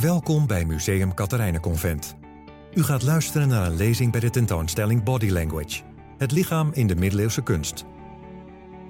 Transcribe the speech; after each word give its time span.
Welkom 0.00 0.46
bij 0.46 0.64
Museum 0.64 1.14
Katharijnenconvent. 1.14 2.16
U 2.74 2.82
gaat 2.82 3.02
luisteren 3.02 3.48
naar 3.48 3.66
een 3.66 3.76
lezing 3.76 4.12
bij 4.12 4.20
de 4.20 4.30
tentoonstelling 4.30 5.02
Body 5.02 5.28
Language, 5.28 5.82
het 6.18 6.32
lichaam 6.32 6.70
in 6.72 6.86
de 6.86 6.96
middeleeuwse 6.96 7.42
kunst. 7.42 7.84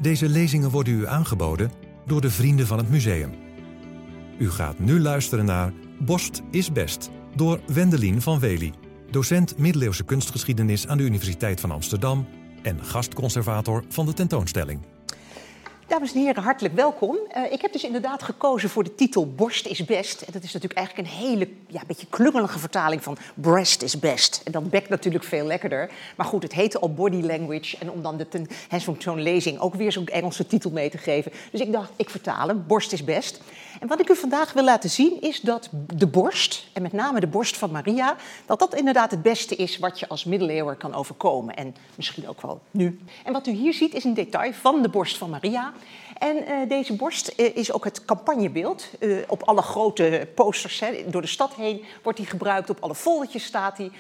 Deze 0.01 0.29
lezingen 0.29 0.71
worden 0.71 0.95
u 0.95 1.07
aangeboden 1.07 1.71
door 2.07 2.21
de 2.21 2.31
vrienden 2.31 2.67
van 2.67 2.79
het 2.79 2.91
museum. 2.91 3.31
U 4.39 4.51
gaat 4.51 4.79
nu 4.79 5.01
luisteren 5.01 5.45
naar 5.45 5.73
Borst 6.01 6.43
is 6.51 6.73
best 6.73 7.11
door 7.35 7.61
Wendelien 7.67 8.23
van 8.23 8.39
Wely, 8.39 8.73
docent 9.11 9.59
middeleeuwse 9.59 10.05
kunstgeschiedenis 10.05 10.87
aan 10.87 10.99
de 10.99 11.05
Universiteit 11.05 11.61
van 11.61 11.71
Amsterdam 11.71 12.27
en 12.63 12.85
gastconservator 12.85 13.85
van 13.89 14.07
de 14.07 14.13
tentoonstelling. 14.13 14.94
Dames 15.87 16.13
en 16.13 16.21
heren, 16.21 16.43
hartelijk 16.43 16.75
welkom. 16.75 17.17
Uh, 17.37 17.53
ik 17.53 17.61
heb 17.63 17.73
dus 17.73 17.85
inderdaad 17.85 18.23
gekozen 18.23 18.69
voor 18.69 18.85
de 18.85 18.95
titel 18.95 19.33
Borst 19.35 19.67
is 19.67 19.85
best. 19.85 20.23
En 20.23 20.33
dat 20.33 20.43
is 20.43 20.53
natuurlijk 20.53 20.81
eigenlijk 20.81 21.09
een 21.09 21.15
hele, 21.15 21.49
ja, 21.67 21.83
beetje 21.87 22.07
klungelige 22.11 22.59
vertaling 22.59 23.03
van 23.03 23.17
Breast 23.35 23.83
is 23.83 23.99
best. 23.99 24.41
En 24.45 24.53
dat 24.53 24.71
bekt 24.71 24.89
natuurlijk 24.89 25.25
veel 25.25 25.47
lekkerder. 25.47 25.91
Maar 26.17 26.27
goed, 26.27 26.43
het 26.43 26.53
heette 26.53 26.79
al 26.79 26.93
Body 26.93 27.21
Language. 27.21 27.77
En 27.79 27.91
om 27.91 28.03
dan 28.03 28.27
zo'n 28.79 28.97
zo 28.99 29.15
lezing 29.15 29.59
ook 29.59 29.75
weer 29.75 29.93
zo'n 29.93 30.07
Engelse 30.07 30.47
titel 30.47 30.71
mee 30.71 30.91
te 30.91 30.99
geven. 30.99 31.33
Dus 31.51 31.61
ik 31.61 31.73
dacht, 31.73 31.91
ik 31.97 32.11
vertaal 32.11 32.49
hem, 32.49 32.65
Borst 32.67 32.93
is 32.93 33.05
best. 33.05 33.41
En 33.81 33.89
wat 33.89 34.01
ik 34.01 34.09
u 34.09 34.17
vandaag 34.17 34.53
wil 34.53 34.65
laten 34.65 34.91
zien 34.91 35.21
is 35.21 35.41
dat 35.41 35.69
de 35.95 36.07
borst, 36.07 36.67
en 36.73 36.83
met 36.83 36.93
name 36.93 37.21
de 37.21 37.27
borst 37.27 37.57
van 37.57 37.71
Maria, 37.71 38.17
dat 38.47 38.59
dat 38.59 38.75
inderdaad 38.75 39.11
het 39.11 39.23
beste 39.23 39.57
is 39.57 39.79
wat 39.79 40.01
je 40.01 40.09
als 40.09 40.25
middeleeuwer 40.25 40.75
kan 40.75 40.95
overkomen. 40.95 41.57
En 41.57 41.75
misschien 41.95 42.29
ook 42.29 42.43
wel 42.43 42.61
nu. 42.71 43.01
En 43.25 43.33
wat 43.33 43.47
u 43.47 43.51
hier 43.51 43.75
ziet 43.75 43.95
is 43.95 44.05
een 44.05 44.15
detail 44.15 44.53
van 44.53 44.83
de 44.83 44.89
borst 44.89 45.19
van 45.19 45.31
Maria. 45.31 45.73
En 46.19 46.37
uh, 46.37 46.69
deze 46.69 46.97
borst 46.97 47.33
uh, 47.37 47.57
is 47.57 47.73
ook 47.73 47.85
het 47.85 48.05
campagnebeeld. 48.05 48.91
Uh, 49.01 49.19
op 49.29 49.43
alle 49.43 49.63
grote 49.63 50.29
posters 50.35 50.81
hè, 50.81 51.05
door 51.11 51.21
de 51.21 51.27
stad 51.27 51.55
heen 51.55 51.85
wordt 52.03 52.19
die 52.19 52.27
gebruikt. 52.27 52.71
Op 52.71 52.81
alle 52.81 52.95
foldertjes 52.95 53.45
staat 53.45 53.79
hij. 53.79 53.91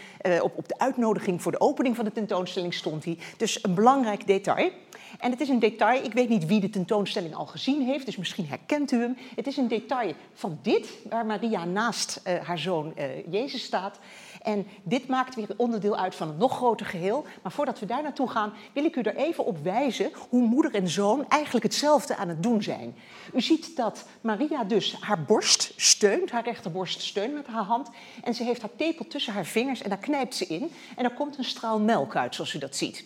Op, 0.41 0.53
op, 0.57 0.69
de 0.69 0.79
uitnodiging 0.79 1.43
voor 1.43 1.53
de 1.53 1.61
opening 1.61 1.97
van 1.97 2.05
de 2.05 2.13
tentoonstelling 2.13 2.75
stond 2.75 3.05
hij. 3.05 3.19
Dus 3.37 3.59
een 3.63 3.75
belangrijk 3.75 4.27
detail. 4.27 4.71
En 5.19 5.31
het 5.31 5.41
is 5.41 5.49
een 5.49 5.59
detail, 5.59 6.05
ik 6.05 6.13
weet 6.13 6.29
niet 6.29 6.47
wie 6.47 6.61
de 6.61 6.71
tentoonstelling 6.71 7.35
al 7.35 7.47
gezien 7.47 7.83
heeft, 7.87 8.07
dus 8.07 8.17
misschien 8.17 8.47
herkent 8.47 8.93
u 8.93 9.01
hem. 9.01 9.17
Het 9.37 9.47
is 9.47 9.57
een 9.57 9.69
detail 9.69 10.13
van 10.35 10.59
dit, 10.63 10.89
waar 11.09 11.27
Maria 11.27 11.65
naast 11.65 12.21
haar 12.43 12.59
zoon 12.59 12.95
Jezus 13.31 13.65
staat. 13.65 13.99
En 14.45 14.67
dit 14.83 15.07
maakt 15.07 15.35
weer 15.35 15.49
onderdeel 15.57 15.97
uit 15.97 16.15
van 16.15 16.29
een 16.29 16.37
nog 16.37 16.57
groter 16.57 16.87
geheel. 16.87 17.25
Maar 17.43 17.53
voordat 17.53 17.79
we 17.79 17.87
daar 17.87 18.03
naartoe 18.03 18.29
gaan, 18.29 18.53
wil 18.73 18.85
ik 18.85 18.97
u 18.97 19.01
er 19.01 19.17
even 19.17 19.45
op 19.45 19.59
wijzen 19.59 20.11
hoe 20.29 20.43
moeder 20.43 20.75
en 20.75 20.89
zoon 20.89 21.29
eigenlijk 21.29 21.65
hetzelfde 21.65 22.17
aan 22.17 22.29
het 22.29 22.43
doen 22.43 22.63
zijn. 22.63 22.97
U 23.35 23.41
ziet 23.41 23.77
dat 23.77 24.05
Maria 24.21 24.65
dus 24.65 24.97
haar 25.01 25.23
borst 25.23 25.73
steunt, 25.77 26.31
haar 26.31 26.45
rechterborst 26.45 27.01
steunt 27.01 27.35
met 27.35 27.47
haar 27.47 27.65
hand. 27.65 27.91
En 28.23 28.35
ze 28.35 28.45
heeft 28.45 28.61
haar 28.61 28.77
tepel 28.77 29.07
tussen 29.07 29.33
haar 29.33 29.47
vingers 29.47 29.83
en 29.83 29.89
daar 29.89 29.99
knijpt 29.99 30.35
ze 30.35 30.47
in. 30.47 30.71
En 30.97 31.05
er 31.05 31.15
komt 31.15 31.39
een 31.39 31.45
straal 31.45 31.81
melk 31.81 32.17
uit, 32.17 32.35
zoals 32.35 32.55
u 32.55 32.59
dat 32.59 32.77
ziet. 32.77 33.05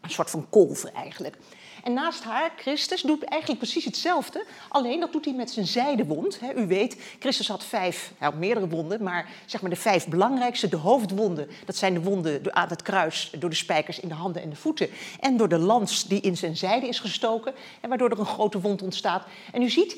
Een 0.00 0.10
soort 0.10 0.30
van 0.30 0.46
kolven 0.48 0.94
eigenlijk. 0.94 1.36
En 1.84 1.92
naast 1.92 2.22
haar, 2.22 2.52
Christus, 2.56 3.02
doet 3.02 3.24
eigenlijk 3.24 3.60
precies 3.60 3.84
hetzelfde. 3.84 4.44
Alleen 4.68 5.00
dat 5.00 5.12
doet 5.12 5.24
hij 5.24 5.34
met 5.34 5.50
zijn 5.50 5.66
zijdewond. 5.66 6.38
U 6.56 6.66
weet, 6.66 6.96
Christus 7.18 7.48
had 7.48 7.64
vijf, 7.64 8.12
meerdere 8.38 8.68
wonden, 8.68 9.02
maar 9.02 9.28
zeg 9.46 9.60
maar 9.60 9.70
de 9.70 9.76
vijf 9.76 10.06
belangrijkste. 10.08 10.68
De 10.68 10.76
hoofdwonden, 10.76 11.48
dat 11.64 11.76
zijn 11.76 11.94
de 11.94 12.00
wonden 12.00 12.54
aan 12.54 12.68
het 12.68 12.82
kruis 12.82 13.32
door 13.38 13.50
de 13.50 13.56
spijkers 13.56 14.00
in 14.00 14.08
de 14.08 14.14
handen 14.14 14.42
en 14.42 14.50
de 14.50 14.56
voeten. 14.56 14.88
En 15.20 15.36
door 15.36 15.48
de 15.48 15.58
lans 15.58 16.08
die 16.08 16.20
in 16.20 16.36
zijn 16.36 16.56
zijde 16.56 16.88
is 16.88 16.98
gestoken. 16.98 17.54
En 17.80 17.88
waardoor 17.88 18.10
er 18.10 18.18
een 18.18 18.26
grote 18.26 18.60
wond 18.60 18.82
ontstaat. 18.82 19.24
En 19.52 19.62
u 19.62 19.70
ziet 19.70 19.96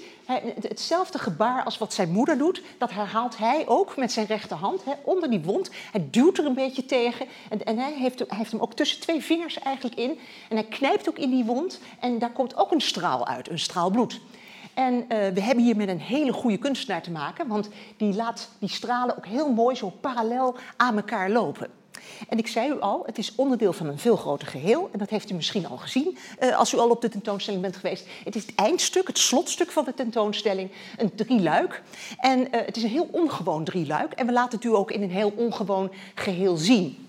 hetzelfde 0.60 1.18
gebaar 1.18 1.64
als 1.64 1.78
wat 1.78 1.94
zijn 1.94 2.10
moeder 2.10 2.38
doet. 2.38 2.62
Dat 2.78 2.90
herhaalt 2.90 3.38
hij 3.38 3.64
ook 3.66 3.96
met 3.96 4.12
zijn 4.12 4.26
rechterhand 4.26 4.82
onder 5.04 5.30
die 5.30 5.40
wond. 5.40 5.70
Hij 5.92 6.06
duwt 6.10 6.38
er 6.38 6.46
een 6.46 6.54
beetje 6.54 6.86
tegen. 6.86 7.26
En, 7.64 7.78
hij 7.78 7.94
heeft 7.98 8.50
hem 8.50 8.60
ook 8.60 8.74
tussen 8.74 9.00
twee 9.00 9.22
vingers 9.22 9.58
eigenlijk 9.58 9.96
in. 9.96 10.18
En 10.48 10.56
hij 10.56 10.66
knijpt 10.66 11.08
ook 11.08 11.18
in 11.18 11.30
die 11.30 11.44
wond. 11.44 11.71
En 12.00 12.18
daar 12.18 12.32
komt 12.32 12.56
ook 12.56 12.72
een 12.72 12.80
straal 12.80 13.26
uit, 13.26 13.50
een 13.50 13.58
straal 13.58 13.90
bloed. 13.90 14.20
En 14.74 14.94
uh, 14.94 15.08
we 15.08 15.40
hebben 15.40 15.64
hier 15.64 15.76
met 15.76 15.88
een 15.88 16.00
hele 16.00 16.32
goede 16.32 16.56
kunstenaar 16.56 17.02
te 17.02 17.10
maken, 17.10 17.46
want 17.46 17.68
die 17.96 18.14
laat 18.14 18.48
die 18.58 18.68
stralen 18.68 19.16
ook 19.16 19.26
heel 19.26 19.52
mooi 19.52 19.76
zo 19.76 19.92
parallel 20.00 20.56
aan 20.76 20.96
elkaar 20.96 21.30
lopen. 21.30 21.70
En 22.28 22.38
ik 22.38 22.46
zei 22.46 22.70
u 22.70 22.80
al, 22.80 23.02
het 23.06 23.18
is 23.18 23.34
onderdeel 23.34 23.72
van 23.72 23.86
een 23.86 23.98
veel 23.98 24.16
groter 24.16 24.48
geheel. 24.48 24.88
En 24.92 24.98
dat 24.98 25.10
heeft 25.10 25.30
u 25.30 25.34
misschien 25.34 25.66
al 25.66 25.76
gezien 25.76 26.16
uh, 26.40 26.58
als 26.58 26.72
u 26.72 26.78
al 26.78 26.90
op 26.90 27.00
de 27.00 27.08
tentoonstelling 27.08 27.62
bent 27.62 27.76
geweest. 27.76 28.06
Het 28.24 28.34
is 28.34 28.46
het 28.46 28.54
eindstuk, 28.54 29.06
het 29.06 29.18
slotstuk 29.18 29.70
van 29.70 29.84
de 29.84 29.94
tentoonstelling, 29.94 30.70
een 30.98 31.14
drieluik. 31.14 31.82
En 32.18 32.38
uh, 32.38 32.46
het 32.50 32.76
is 32.76 32.82
een 32.82 32.88
heel 32.88 33.08
ongewoon 33.10 33.64
drieluik. 33.64 34.12
En 34.12 34.26
we 34.26 34.32
laten 34.32 34.58
het 34.58 34.66
u 34.66 34.74
ook 34.74 34.90
in 34.90 35.02
een 35.02 35.10
heel 35.10 35.32
ongewoon 35.36 35.90
geheel 36.14 36.56
zien. 36.56 37.08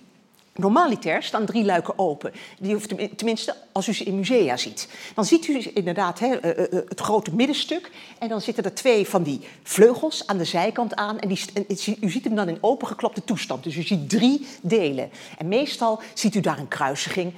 Normaliter 0.56 1.24
staan 1.24 1.46
drie 1.46 1.66
luiken 1.66 2.00
open. 2.00 2.32
Die 2.60 2.78
tenminste, 3.16 3.56
als 3.72 3.88
u 3.88 3.94
ze 3.94 4.04
in 4.04 4.16
musea 4.16 4.58
ziet. 4.58 4.88
Dan 5.16 5.26
ziet 5.26 5.48
u 5.48 5.72
inderdaad 5.74 6.20
hè, 6.20 6.36
eh, 6.36 6.64
eh, 6.64 6.84
het 6.90 7.00
grote 7.00 7.36
middenstuk. 7.36 7.92
En 8.20 8.30
dan 8.30 8.42
zitten 8.42 8.64
er 8.64 8.74
twee 8.74 9.08
van 9.08 9.24
die 9.24 9.48
vleugels 9.64 10.28
aan 10.28 10.38
de 10.38 10.46
zijkant 10.46 10.96
aan. 10.96 11.20
En, 11.20 11.28
die, 11.28 11.98
u 12.02 12.10
ziet 12.10 12.24
hem 12.24 12.36
dan 12.36 12.50
in 12.50 12.58
opengeklapte 12.62 13.24
toestand. 13.24 13.64
Dus 13.64 13.76
u 13.76 13.82
ziet 13.82 14.10
drie 14.10 14.48
delen. 14.62 15.10
En 15.38 15.48
meestal 15.48 16.02
ziet 16.14 16.36
u 16.36 16.40
daar 16.40 16.60
een 16.60 16.68
kruisiging. 16.68 17.34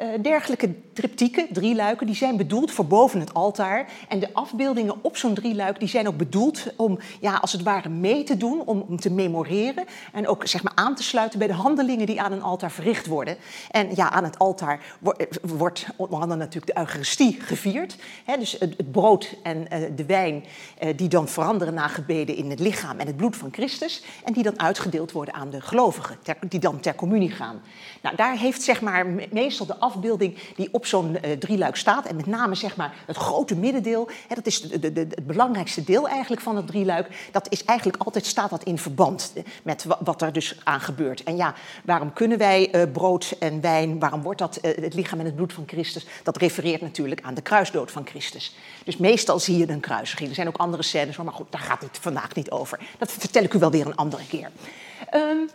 Uh, 0.00 0.06
dergelijke 0.22 0.74
triptieken, 0.92 1.46
drieluiken, 1.52 2.06
die 2.06 2.14
zijn 2.14 2.36
bedoeld 2.36 2.70
voor 2.70 2.86
boven 2.86 3.20
het 3.20 3.34
altaar. 3.34 3.88
En 4.08 4.18
de 4.18 4.34
afbeeldingen 4.34 4.94
op 5.00 5.16
zo'n 5.16 5.34
drieluik 5.34 5.78
die 5.78 5.88
zijn 5.88 6.08
ook 6.08 6.16
bedoeld 6.16 6.66
om, 6.76 6.98
ja, 7.20 7.34
als 7.36 7.52
het 7.52 7.62
ware, 7.62 7.88
mee 7.88 8.22
te 8.22 8.36
doen, 8.36 8.62
om, 8.64 8.84
om 8.88 9.00
te 9.00 9.10
memoreren. 9.10 9.84
En 10.12 10.28
ook 10.28 10.46
zeg 10.46 10.62
maar, 10.62 10.72
aan 10.74 10.94
te 10.94 11.02
sluiten 11.02 11.38
bij 11.38 11.48
de 11.48 11.54
handelingen 11.54 12.06
die 12.06 12.20
aan 12.20 12.32
een 12.32 12.42
altaar 12.42 12.70
verricht 12.70 13.06
worden. 13.06 13.36
En 13.70 13.88
ja, 13.94 14.10
aan 14.10 14.24
het 14.24 14.38
altaar 14.38 14.80
wordt, 15.00 15.38
wordt 15.42 15.86
onder 15.96 16.20
andere 16.20 16.40
natuurlijk 16.40 16.74
de 16.74 16.78
Eucharistie 16.80 17.40
gevierd. 17.40 17.96
Hè, 18.24 18.36
dus 18.38 18.56
het, 18.58 18.92
brood 18.92 19.36
en 19.42 19.66
uh, 19.72 19.78
de 19.96 20.04
wijn 20.04 20.44
uh, 20.82 20.88
die 20.96 21.08
dan 21.08 21.28
veranderen 21.28 21.74
na 21.74 21.88
gebeden 21.88 22.36
in 22.36 22.50
het 22.50 22.60
lichaam 22.60 22.98
en 22.98 23.06
het 23.06 23.16
bloed 23.16 23.36
van 23.36 23.52
Christus. 23.52 24.02
En 24.24 24.32
die 24.32 24.42
dan 24.42 24.60
uitgedeeld 24.60 25.12
worden 25.12 25.34
aan 25.34 25.50
de 25.50 25.60
gelovigen, 25.60 26.18
die 26.48 26.60
dan 26.60 26.80
ter 26.80 26.94
communie 26.94 27.30
gaan. 27.30 27.62
Nou, 28.02 28.16
daar 28.16 28.38
heeft 28.38 28.62
zeg 28.62 28.80
maar 28.80 29.06
meestal 29.30 29.66
de 29.66 29.72
afbeelding 29.72 29.93
die 30.00 30.68
op 30.70 30.86
zo'n 30.86 31.16
uh, 31.24 31.32
drieluik 31.32 31.76
staat. 31.76 32.06
En 32.06 32.16
met 32.16 32.26
name 32.26 32.54
zeg 32.54 32.76
maar 32.76 32.94
het 33.06 33.16
grote 33.16 33.56
middendeel. 33.56 34.08
Hè, 34.28 34.34
dat 34.34 34.46
is 34.46 34.60
de, 34.60 34.78
de, 34.78 34.92
de, 34.92 35.00
het 35.00 35.26
belangrijkste 35.26 35.84
deel 35.84 36.08
eigenlijk 36.08 36.42
van 36.42 36.56
het 36.56 36.66
drieluik. 36.66 37.28
Dat 37.32 37.46
is 37.48 37.64
eigenlijk 37.64 38.02
altijd 38.02 38.26
staat 38.26 38.50
dat 38.50 38.62
in 38.62 38.78
verband 38.78 39.32
met 39.62 39.86
wat 40.00 40.22
er 40.22 40.32
dus 40.32 40.56
aan 40.64 40.80
gebeurt. 40.80 41.22
En 41.22 41.36
ja, 41.36 41.54
waarom 41.84 42.12
kunnen 42.12 42.38
wij 42.38 42.74
uh, 42.74 42.92
brood 42.92 43.36
en 43.38 43.60
wijn? 43.60 43.98
Waarom 43.98 44.22
wordt 44.22 44.38
dat 44.38 44.58
uh, 44.62 44.74
het 44.74 44.94
lichaam 44.94 45.18
en 45.18 45.24
het 45.24 45.36
bloed 45.36 45.52
van 45.52 45.64
Christus? 45.66 46.06
Dat 46.22 46.36
refereert 46.36 46.80
natuurlijk 46.80 47.20
aan 47.22 47.34
de 47.34 47.42
kruisdood 47.42 47.90
van 47.90 48.06
Christus. 48.06 48.54
Dus 48.84 48.96
meestal 48.96 49.38
zie 49.38 49.56
je 49.56 49.68
een 49.68 49.80
kruisiging. 49.80 50.28
Er 50.28 50.34
zijn 50.34 50.48
ook 50.48 50.56
andere 50.56 50.82
scènes, 50.82 51.16
maar 51.16 51.32
goed, 51.32 51.52
daar 51.52 51.60
gaat 51.60 51.82
het 51.82 51.98
vandaag 52.00 52.34
niet 52.34 52.50
over. 52.50 52.78
Dat 52.98 53.12
vertel 53.12 53.42
ik 53.42 53.54
u 53.54 53.58
wel 53.58 53.70
weer 53.70 53.86
een 53.86 53.96
andere 53.96 54.26
keer. 54.26 54.50
Um, 55.14 55.48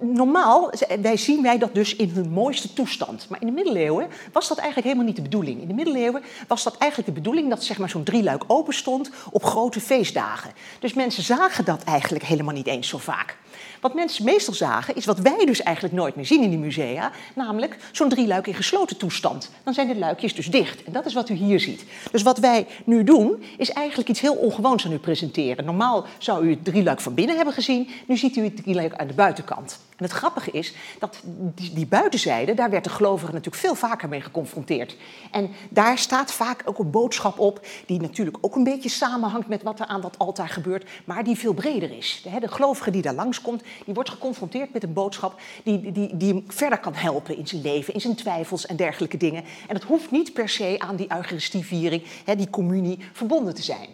normaal 0.00 0.72
wij 1.00 1.16
zien 1.16 1.42
wij 1.42 1.58
dat 1.58 1.74
dus 1.74 1.96
in 1.96 2.08
hun 2.08 2.30
mooiste 2.30 2.72
toestand. 2.72 3.26
Maar 3.28 3.40
in 3.40 3.46
de 3.46 3.52
middeleeuwen 3.52 4.08
was 4.32 4.48
dat 4.48 4.58
eigenlijk 4.58 4.86
helemaal 4.86 5.08
niet 5.08 5.16
de 5.16 5.22
bedoeling. 5.22 5.60
In 5.60 5.68
de 5.68 5.74
middeleeuwen 5.74 6.22
was 6.48 6.62
dat 6.62 6.76
eigenlijk 6.76 7.14
de 7.14 7.20
bedoeling 7.20 7.48
dat 7.48 7.64
zeg 7.64 7.78
maar, 7.78 7.90
zo'n 7.90 8.02
drieluik 8.02 8.44
open 8.46 8.74
stond 8.74 9.10
op 9.30 9.44
grote 9.44 9.80
feestdagen. 9.80 10.52
Dus 10.78 10.92
mensen 10.94 11.22
zagen 11.22 11.64
dat 11.64 11.84
eigenlijk 11.84 12.24
helemaal 12.24 12.54
niet 12.54 12.66
eens 12.66 12.88
zo 12.88 12.98
vaak. 12.98 13.36
Wat 13.82 13.94
mensen 13.94 14.24
meestal 14.24 14.54
zagen, 14.54 14.96
is 14.96 15.04
wat 15.04 15.18
wij 15.18 15.44
dus 15.44 15.62
eigenlijk 15.62 15.94
nooit 15.94 16.14
meer 16.16 16.26
zien 16.26 16.42
in 16.42 16.50
die 16.50 16.58
musea, 16.58 17.12
namelijk 17.34 17.76
zo'n 17.92 18.08
drieluik 18.08 18.46
in 18.46 18.54
gesloten 18.54 18.96
toestand. 18.96 19.50
Dan 19.64 19.74
zijn 19.74 19.88
de 19.88 19.96
luikjes 19.96 20.34
dus 20.34 20.46
dicht. 20.46 20.84
En 20.84 20.92
dat 20.92 21.06
is 21.06 21.14
wat 21.14 21.28
u 21.28 21.34
hier 21.34 21.60
ziet. 21.60 21.84
Dus 22.10 22.22
wat 22.22 22.38
wij 22.38 22.66
nu 22.84 23.04
doen, 23.04 23.42
is 23.58 23.70
eigenlijk 23.70 24.08
iets 24.08 24.20
heel 24.20 24.34
ongewoons 24.34 24.86
aan 24.86 24.92
u 24.92 24.98
presenteren. 24.98 25.64
Normaal 25.64 26.04
zou 26.18 26.46
u 26.46 26.50
het 26.50 26.64
drieluik 26.64 27.00
van 27.00 27.14
binnen 27.14 27.36
hebben 27.36 27.54
gezien, 27.54 27.88
nu 28.06 28.16
ziet 28.16 28.36
u 28.36 28.44
het 28.44 28.56
drieluik 28.56 28.94
aan 28.94 29.06
de 29.06 29.14
buitenkant. 29.14 29.78
En 30.02 30.08
het 30.08 30.16
grappige 30.16 30.50
is 30.50 30.74
dat 30.98 31.20
die, 31.54 31.86
buitenzijde, 31.86 32.54
daar 32.54 32.70
werd 32.70 32.84
de 32.84 32.90
gelovige 32.90 33.32
natuurlijk 33.32 33.62
veel 33.62 33.74
vaker 33.74 34.08
mee 34.08 34.20
geconfronteerd. 34.20 34.96
En 35.30 35.50
daar 35.70 35.98
staat 35.98 36.32
vaak 36.32 36.62
ook 36.64 36.78
een 36.78 36.90
boodschap 36.90 37.38
op, 37.38 37.66
die 37.86 38.00
natuurlijk 38.00 38.36
ook 38.40 38.56
een 38.56 38.64
beetje 38.64 38.88
samenhangt 38.88 39.48
met 39.48 39.62
wat 39.62 39.80
er 39.80 39.86
aan 39.86 40.00
dat 40.00 40.18
altaar 40.18 40.48
gebeurt, 40.48 40.90
maar 41.04 41.24
die 41.24 41.36
veel 41.36 41.52
breder 41.52 41.96
is. 41.96 42.20
De, 42.24 42.40
de 42.40 42.48
gelovige 42.48 42.90
die 42.90 43.02
daar 43.02 43.14
langskomt, 43.14 43.62
die 43.84 43.94
wordt 43.94 44.10
geconfronteerd 44.10 44.72
met 44.72 44.82
een 44.82 44.92
boodschap 44.92 45.40
die, 45.64 45.92
die, 45.92 46.16
die 46.16 46.32
hem 46.32 46.44
verder 46.48 46.78
kan 46.78 46.94
helpen 46.94 47.36
in 47.36 47.46
zijn 47.46 47.62
leven, 47.62 47.94
in 47.94 48.00
zijn 48.00 48.14
twijfels 48.14 48.66
en 48.66 48.76
dergelijke 48.76 49.16
dingen. 49.16 49.44
En 49.68 49.74
dat 49.74 49.82
hoeft 49.82 50.10
niet 50.10 50.32
per 50.32 50.48
se 50.48 50.74
aan 50.78 50.96
die 50.96 51.12
Eucharistieviering, 51.12 52.02
die 52.36 52.50
communie, 52.50 52.98
verbonden 53.12 53.54
te 53.54 53.62
zijn. 53.62 53.88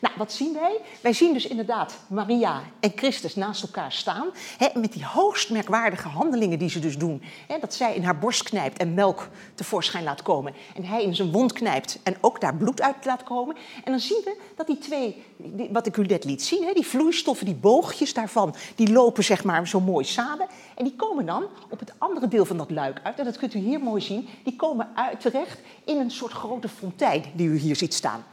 Nou, 0.00 0.14
wat 0.16 0.32
zien 0.32 0.52
wij? 0.52 0.80
Wij 1.00 1.12
zien 1.12 1.32
dus 1.32 1.46
inderdaad 1.46 1.98
Maria 2.06 2.62
en 2.80 2.92
Christus 2.94 3.34
naast 3.34 3.62
elkaar 3.62 3.92
staan. 3.92 4.28
Hè, 4.58 4.80
met 4.80 4.92
die 4.92 5.04
hoogst 5.04 5.50
merkwaardige 5.50 6.08
handelingen 6.08 6.58
die 6.58 6.70
ze 6.70 6.78
dus 6.78 6.98
doen. 6.98 7.22
Hè, 7.46 7.58
dat 7.58 7.74
zij 7.74 7.94
in 7.94 8.04
haar 8.04 8.18
borst 8.18 8.42
knijpt 8.42 8.78
en 8.78 8.94
melk 8.94 9.28
tevoorschijn 9.54 10.04
laat 10.04 10.22
komen. 10.22 10.54
En 10.74 10.84
hij 10.84 11.02
in 11.02 11.14
zijn 11.14 11.30
wond 11.30 11.52
knijpt 11.52 11.98
en 12.02 12.16
ook 12.20 12.40
daar 12.40 12.54
bloed 12.54 12.80
uit 12.80 13.04
laat 13.04 13.22
komen. 13.22 13.56
En 13.84 13.90
dan 13.90 14.00
zien 14.00 14.20
we 14.24 14.36
dat 14.56 14.66
die 14.66 14.78
twee, 14.78 15.22
wat 15.70 15.86
ik 15.86 15.96
u 15.96 16.04
net 16.04 16.24
liet 16.24 16.42
zien, 16.42 16.64
hè, 16.64 16.72
die 16.72 16.86
vloeistoffen, 16.86 17.46
die 17.46 17.54
boogjes 17.54 18.14
daarvan, 18.14 18.54
die 18.74 18.92
lopen 18.92 19.24
zeg 19.24 19.44
maar 19.44 19.68
zo 19.68 19.80
mooi 19.80 20.04
samen. 20.04 20.46
En 20.74 20.84
die 20.84 20.96
komen 20.96 21.26
dan 21.26 21.44
op 21.70 21.78
het 21.78 21.92
andere 21.98 22.28
deel 22.28 22.44
van 22.44 22.56
dat 22.56 22.70
luik 22.70 23.00
uit. 23.02 23.18
En 23.18 23.24
dat 23.24 23.38
kunt 23.38 23.54
u 23.54 23.58
hier 23.58 23.80
mooi 23.80 24.02
zien. 24.02 24.28
Die 24.44 24.56
komen 24.56 24.88
uit 24.94 25.20
terecht 25.20 25.58
in 25.84 25.96
een 25.96 26.10
soort 26.10 26.32
grote 26.32 26.68
fontein 26.68 27.24
die 27.34 27.48
u 27.48 27.58
hier 27.58 27.76
ziet 27.76 27.94
staan. 27.94 28.24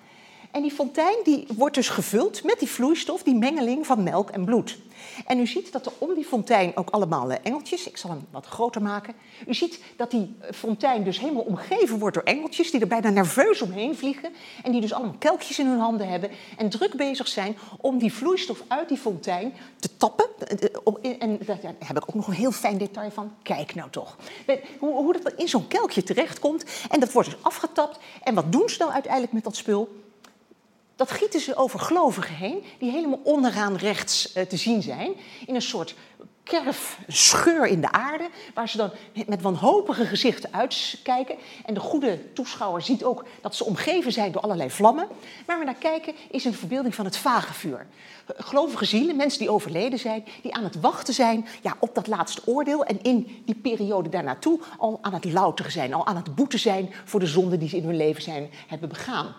En 0.52 0.62
die 0.62 0.72
fontein 0.72 1.18
die 1.24 1.48
wordt 1.58 1.76
dus 1.76 1.90
gevuld 1.90 2.44
met 2.44 2.60
die 2.60 2.68
vloeistof, 2.68 3.24
die 3.24 3.36
mengeling 3.36 3.86
van 3.86 4.04
melk 4.04 4.30
en 4.30 4.46
bloed. 4.46 4.78
En 5.26 5.40
u 5.40 5.48
ziet 5.48 5.72
dat 5.72 5.86
er 5.86 5.92
om 5.98 6.14
die 6.14 6.26
fontein 6.26 6.72
ook 6.76 6.90
allemaal 6.90 7.32
eh, 7.32 7.38
engeltjes, 7.44 7.88
ik 7.88 7.98
zal 7.98 8.10
hem 8.10 8.26
wat 8.32 8.46
groter 8.46 8.82
maken. 8.82 9.14
U 9.48 9.54
ziet 9.54 9.80
dat 9.96 10.12
die 10.12 10.36
eh, 10.40 10.52
fontein 10.54 11.04
dus 11.04 11.20
helemaal 11.20 11.44
omgeven 11.44 12.00
wordt 12.00 12.16
door 12.16 12.24
engeltjes 12.24 12.72
die 12.72 12.82
er 12.82 12.88
bijna 12.88 13.10
nerveus 13.10 13.62
omheen 13.62 13.96
vliegen. 13.96 14.34
En 14.64 14.72
die 14.72 14.82
dus 14.82 14.94
allemaal 14.94 15.16
kelkjes 15.20 15.60
in 15.60 15.68
hun 15.68 15.80
handen 15.80 16.08
hebben 16.08 16.30
en 16.58 16.70
druk 16.70 16.96
bezig 16.96 17.28
zijn 17.28 17.58
om 17.78 17.98
die 17.98 18.14
vloeistof 18.14 18.64
uit 18.68 18.90
die 18.90 18.98
fontein 18.98 19.54
te 19.80 19.98
tappen. 19.98 20.26
Eh, 21.02 21.16
en 21.20 21.40
daar 21.46 21.60
heb 21.80 21.98
ik 21.98 22.04
ook 22.10 22.16
nog 22.16 22.28
een 22.28 22.34
heel 22.34 22.52
fijn 22.52 22.78
detail 22.78 23.12
van. 23.12 23.32
Kijk 23.42 23.76
nou 23.76 23.90
toch. 23.90 24.18
Hoe, 24.80 25.22
dat 25.22 25.34
in 25.34 25.48
zo'n 25.48 25.68
kelkje 25.68 26.04
terechtkomt. 26.04 26.66
En 26.90 27.00
dat 27.00 27.12
wordt 27.12 27.30
dus 27.30 27.38
afgetapt. 27.42 28.00
En 28.24 28.36
wat 28.36 28.52
doen 28.52 28.70
ze 28.70 28.78
dan 28.78 28.92
uiteindelijk 28.92 29.34
met 29.34 29.44
dat 29.44 29.56
spul? 29.56 30.06
Dat 30.98 31.12
gieten 31.12 31.40
ze 31.40 31.56
over 31.56 31.80
gelovigen 31.80 32.36
heen, 32.36 32.64
die 32.80 32.92
helemaal 32.92 33.20
onderaan 33.24 33.76
rechts 33.76 34.36
uh, 34.36 34.44
te 34.44 34.58
zien 34.58 34.82
zijn. 34.82 35.12
In 35.46 35.56
een 35.56 35.62
soort 35.62 35.96
kerf, 36.44 37.00
scheur 37.08 37.68
in 37.68 37.82
de 37.82 37.92
aarde, 37.92 38.30
waar 38.54 38.70
ze 38.70 38.78
dan 38.78 38.92
met 39.28 39.42
wanhopige 39.42 40.06
gezichten 40.06 40.54
uitkijken. 40.54 41.36
En 41.66 41.74
de 41.74 41.80
goede 41.80 42.34
toeschouwer 42.34 42.82
ziet 42.82 43.04
ook 43.04 43.26
dat 43.42 43.56
ze 43.56 43.66
omgeven 43.66 44.12
zijn 44.12 44.32
door 44.32 44.42
allerlei 44.42 44.70
vlammen. 44.70 45.08
Waar 45.46 45.60
we 45.60 45.66
naar 45.66 45.74
kijken 45.74 46.14
is 46.32 46.46
een 46.46 46.54
verbeelding 46.54 46.96
van 46.96 47.06
het 47.06 47.18
vagevuur. 47.18 47.88
Gelovige 48.26 48.86
zielen, 48.86 49.16
mensen 49.16 49.40
die 49.40 49.50
overleden 49.50 50.00
zijn, 50.00 50.26
die 50.42 50.54
aan 50.54 50.64
het 50.64 50.80
wachten 50.80 51.14
zijn 51.14 51.48
ja, 51.62 51.76
op 51.80 51.96
dat 51.96 52.08
laatste 52.08 52.42
oordeel. 52.46 52.86
En 52.86 53.02
in 53.02 53.44
die 53.46 53.56
periode 53.56 54.10
daarnaartoe 54.10 54.60
al 54.78 55.00
aan 55.02 55.14
het 55.14 55.26
louteren 55.26 55.72
zijn, 55.72 55.94
al 55.94 56.06
aan 56.06 56.16
het 56.16 56.36
boeten 56.36 56.60
zijn 56.60 56.94
voor 57.06 57.20
de 57.20 57.28
zonden 57.28 57.60
die 57.60 57.70
ze 57.70 57.78
in 57.78 57.86
hun 57.86 57.98
leven 57.98 58.22
zijn, 58.22 58.50
hebben 58.68 58.90
begaan. 58.90 59.36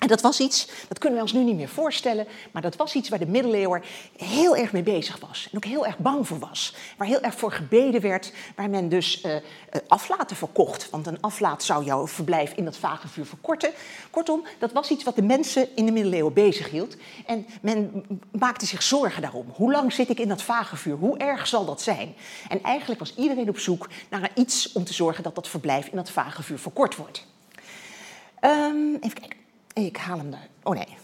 En 0.00 0.08
dat 0.08 0.20
was 0.20 0.40
iets, 0.40 0.68
dat 0.88 0.98
kunnen 0.98 1.18
we 1.18 1.24
ons 1.24 1.32
nu 1.32 1.42
niet 1.42 1.56
meer 1.56 1.68
voorstellen, 1.68 2.26
maar 2.50 2.62
dat 2.62 2.76
was 2.76 2.94
iets 2.94 3.08
waar 3.08 3.18
de 3.18 3.26
middeleeuwen 3.26 3.82
heel 4.16 4.56
erg 4.56 4.72
mee 4.72 4.82
bezig 4.82 5.18
was. 5.28 5.48
En 5.50 5.56
ook 5.56 5.64
heel 5.64 5.86
erg 5.86 5.98
bang 5.98 6.26
voor 6.26 6.38
was. 6.38 6.74
Waar 6.96 7.06
heel 7.06 7.20
erg 7.20 7.34
voor 7.34 7.52
gebeden 7.52 8.00
werd, 8.00 8.32
waar 8.56 8.70
men 8.70 8.88
dus 8.88 9.24
uh, 9.24 9.34
aflaten 9.88 10.36
verkocht. 10.36 10.90
Want 10.90 11.06
een 11.06 11.20
aflaat 11.20 11.62
zou 11.62 11.84
jouw 11.84 12.06
verblijf 12.06 12.52
in 12.52 12.64
dat 12.64 12.76
vagevuur 12.76 13.26
verkorten. 13.26 13.70
Kortom, 14.10 14.44
dat 14.58 14.72
was 14.72 14.90
iets 14.90 15.04
wat 15.04 15.16
de 15.16 15.22
mensen 15.22 15.76
in 15.76 15.86
de 15.86 15.92
middeleeuwen 15.92 16.32
bezighield. 16.32 16.96
En 17.26 17.46
men 17.62 18.04
maakte 18.30 18.66
zich 18.66 18.82
zorgen 18.82 19.22
daarom. 19.22 19.46
Hoe 19.54 19.72
lang 19.72 19.92
zit 19.92 20.08
ik 20.08 20.18
in 20.20 20.28
dat 20.28 20.42
vagevuur? 20.42 20.96
Hoe 20.96 21.18
erg 21.18 21.46
zal 21.46 21.64
dat 21.64 21.82
zijn? 21.82 22.14
En 22.48 22.62
eigenlijk 22.62 23.00
was 23.00 23.14
iedereen 23.16 23.48
op 23.48 23.58
zoek 23.58 23.88
naar 24.08 24.30
iets 24.34 24.72
om 24.72 24.84
te 24.84 24.94
zorgen 24.94 25.22
dat 25.22 25.34
dat 25.34 25.48
verblijf 25.48 25.86
in 25.86 25.96
dat 25.96 26.10
vagevuur 26.10 26.58
verkort 26.58 26.96
wordt. 26.96 27.26
Um, 28.40 28.96
even 29.00 29.20
kijken. 29.20 29.39
Ik 29.72 29.96
haal 29.96 30.18
hem 30.18 30.30
daar. 30.30 30.48
Oh 30.62 30.74
nee. 30.74 30.96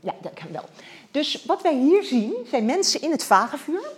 Ja, 0.00 0.14
dat 0.22 0.32
kan 0.34 0.52
wel. 0.52 0.64
Dus 1.10 1.44
wat 1.44 1.62
wij 1.62 1.74
hier 1.74 2.02
zien 2.04 2.34
zijn 2.50 2.64
mensen 2.64 3.00
in 3.02 3.10
het 3.10 3.24
vagevuur. 3.24 3.92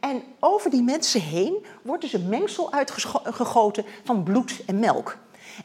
En 0.00 0.22
over 0.38 0.70
die 0.70 0.82
mensen 0.82 1.20
heen 1.20 1.64
wordt 1.82 2.02
dus 2.02 2.12
een 2.12 2.28
mengsel 2.28 2.72
uitgegoten 2.72 3.84
van 4.04 4.22
bloed 4.22 4.62
en 4.66 4.78
melk. 4.78 5.16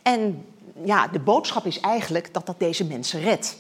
En 0.02 0.46
ja, 0.84 1.08
de 1.08 1.20
boodschap 1.20 1.66
is 1.66 1.80
eigenlijk 1.80 2.34
dat 2.34 2.46
dat 2.46 2.60
deze 2.60 2.86
mensen 2.86 3.22
redt. 3.22 3.58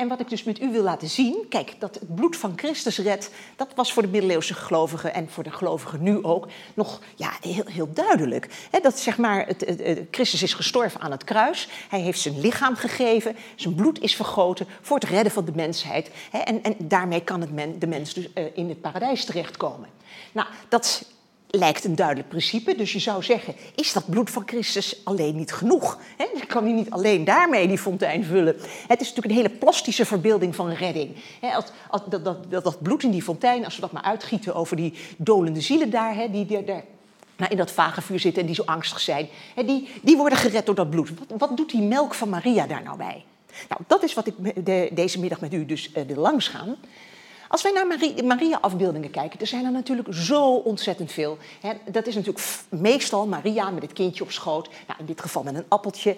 En 0.00 0.08
wat 0.08 0.20
ik 0.20 0.28
dus 0.28 0.44
met 0.44 0.60
u 0.60 0.72
wil 0.72 0.82
laten 0.82 1.08
zien, 1.08 1.46
kijk, 1.48 1.74
dat 1.78 1.94
het 1.94 2.14
bloed 2.14 2.36
van 2.36 2.52
Christus 2.56 2.98
redt, 2.98 3.30
dat 3.56 3.68
was 3.74 3.92
voor 3.92 4.02
de 4.02 4.08
middeleeuwse 4.08 4.54
gelovigen 4.54 5.14
en 5.14 5.30
voor 5.30 5.44
de 5.44 5.50
gelovigen 5.50 6.02
nu 6.02 6.24
ook 6.24 6.48
nog 6.74 7.00
ja, 7.14 7.32
heel, 7.40 7.64
heel 7.66 7.92
duidelijk. 7.92 8.68
dat 8.82 8.98
zeg 8.98 9.18
maar, 9.18 9.46
het, 9.46 9.64
Christus 10.10 10.42
is 10.42 10.54
gestorven 10.54 11.00
aan 11.00 11.10
het 11.10 11.24
kruis, 11.24 11.68
hij 11.88 12.00
heeft 12.00 12.20
zijn 12.20 12.40
lichaam 12.40 12.76
gegeven, 12.76 13.36
zijn 13.54 13.74
bloed 13.74 14.00
is 14.00 14.16
vergoten 14.16 14.66
voor 14.80 14.98
het 14.98 15.08
redden 15.08 15.32
van 15.32 15.44
de 15.44 15.52
mensheid. 15.54 16.10
en, 16.30 16.62
en 16.62 16.74
daarmee 16.78 17.20
kan 17.20 17.40
het 17.40 17.52
men, 17.52 17.78
de 17.78 17.86
mens 17.86 18.14
dus 18.14 18.28
uh, 18.34 18.44
in 18.54 18.68
het 18.68 18.80
paradijs 18.80 19.24
terechtkomen. 19.24 19.88
Nou, 20.32 20.48
dat 20.68 21.04
lijkt 21.50 21.84
een 21.84 21.94
duidelijk 21.94 22.28
principe. 22.28 22.74
Dus 22.74 22.92
je 22.92 22.98
zou 22.98 23.22
zeggen, 23.22 23.54
is 23.74 23.92
dat 23.92 24.10
bloed 24.10 24.30
van 24.30 24.42
Christus 24.46 25.00
alleen 25.04 25.36
niet 25.36 25.52
genoeg? 25.52 25.98
He, 26.16 26.46
kan 26.46 26.64
hij 26.64 26.72
niet 26.72 26.90
alleen 26.90 27.24
daarmee 27.24 27.68
die 27.68 27.78
fontein 27.78 28.24
vullen? 28.24 28.56
Het 28.86 29.00
is 29.00 29.08
natuurlijk 29.08 29.26
een 29.26 29.42
hele 29.42 29.58
plastische 29.58 30.04
verbeelding 30.06 30.54
van 30.54 30.70
redding. 30.70 31.16
als, 31.40 31.64
als, 31.88 32.00
dat, 32.08 32.24
dat, 32.24 32.50
dat, 32.50 32.82
bloed 32.82 33.02
in 33.02 33.10
die 33.10 33.22
fontein, 33.22 33.64
als 33.64 33.74
we 33.74 33.80
dat 33.80 33.92
maar 33.92 34.02
uitgieten 34.02 34.54
over 34.54 34.76
die 34.76 34.94
dolende 35.16 35.60
zielen 35.60 35.90
daar, 35.90 36.30
die, 36.30 36.46
die 36.46 36.64
daar 36.64 36.84
nou, 37.36 37.50
in 37.50 37.56
dat 37.56 37.70
vage 37.70 38.02
vuur 38.02 38.20
zitten 38.20 38.40
en 38.40 38.46
die 38.46 38.56
zo 38.56 38.62
angstig 38.64 39.00
zijn, 39.00 39.28
die, 39.66 39.88
die 40.02 40.16
worden 40.16 40.38
gered 40.38 40.66
door 40.66 40.74
dat 40.74 40.90
bloed. 40.90 41.10
Wat, 41.18 41.38
wat, 41.38 41.56
doet 41.56 41.70
die 41.70 41.82
melk 41.82 42.14
van 42.14 42.28
Maria 42.28 42.66
daar 42.66 42.82
nou 42.82 42.96
bij? 42.96 43.24
Nou, 43.68 43.82
dat 43.86 44.02
is 44.02 44.14
wat 44.14 44.26
ik 44.26 44.34
de, 44.66 44.90
deze 44.92 45.20
middag 45.20 45.40
met 45.40 45.54
u 45.54 45.66
dus 45.66 45.90
uh, 45.96 46.16
langs 46.16 46.48
gaan. 46.48 46.76
Als 47.50 47.62
wij 47.62 47.72
naar 47.72 47.86
Maria-afbeeldingen 48.24 49.10
kijken, 49.10 49.40
er 49.40 49.46
zijn 49.46 49.64
er 49.64 49.72
natuurlijk 49.72 50.08
zo 50.10 50.54
ontzettend 50.54 51.12
veel. 51.12 51.38
dat 51.90 52.06
is 52.06 52.14
natuurlijk 52.14 52.46
meestal 52.68 53.26
Maria 53.26 53.70
met 53.70 53.82
het 53.82 53.92
kindje 53.92 54.24
op 54.24 54.30
schoot. 54.30 54.68
Nou, 54.86 55.00
in 55.00 55.06
dit 55.06 55.20
geval 55.20 55.42
met 55.42 55.54
een 55.54 55.64
appeltje. 55.68 56.16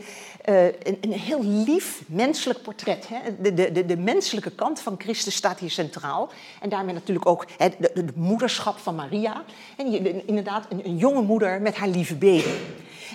Uh, 0.48 0.64
een, 0.64 0.98
een, 1.00 1.12
heel 1.12 1.44
lief 1.44 2.02
menselijk 2.06 2.62
portret. 2.62 3.08
De, 3.40 3.54
de, 3.54 3.72
de, 3.72 3.86
de, 3.86 3.96
menselijke 3.96 4.50
kant 4.50 4.80
van 4.80 4.94
Christus 4.98 5.34
staat 5.34 5.58
hier 5.58 5.70
centraal. 5.70 6.30
En 6.60 6.68
daarmee 6.68 6.94
natuurlijk 6.94 7.26
ook 7.26 7.46
de, 7.78 8.04
moederschap 8.14 8.78
van 8.78 8.94
Maria. 8.94 9.42
En 9.76 10.26
inderdaad, 10.26 10.66
een, 10.68 10.86
een 10.86 10.96
jonge 10.96 11.22
moeder 11.22 11.60
met 11.60 11.76
haar 11.76 11.88
lieve 11.88 12.14
baby. 12.14 12.50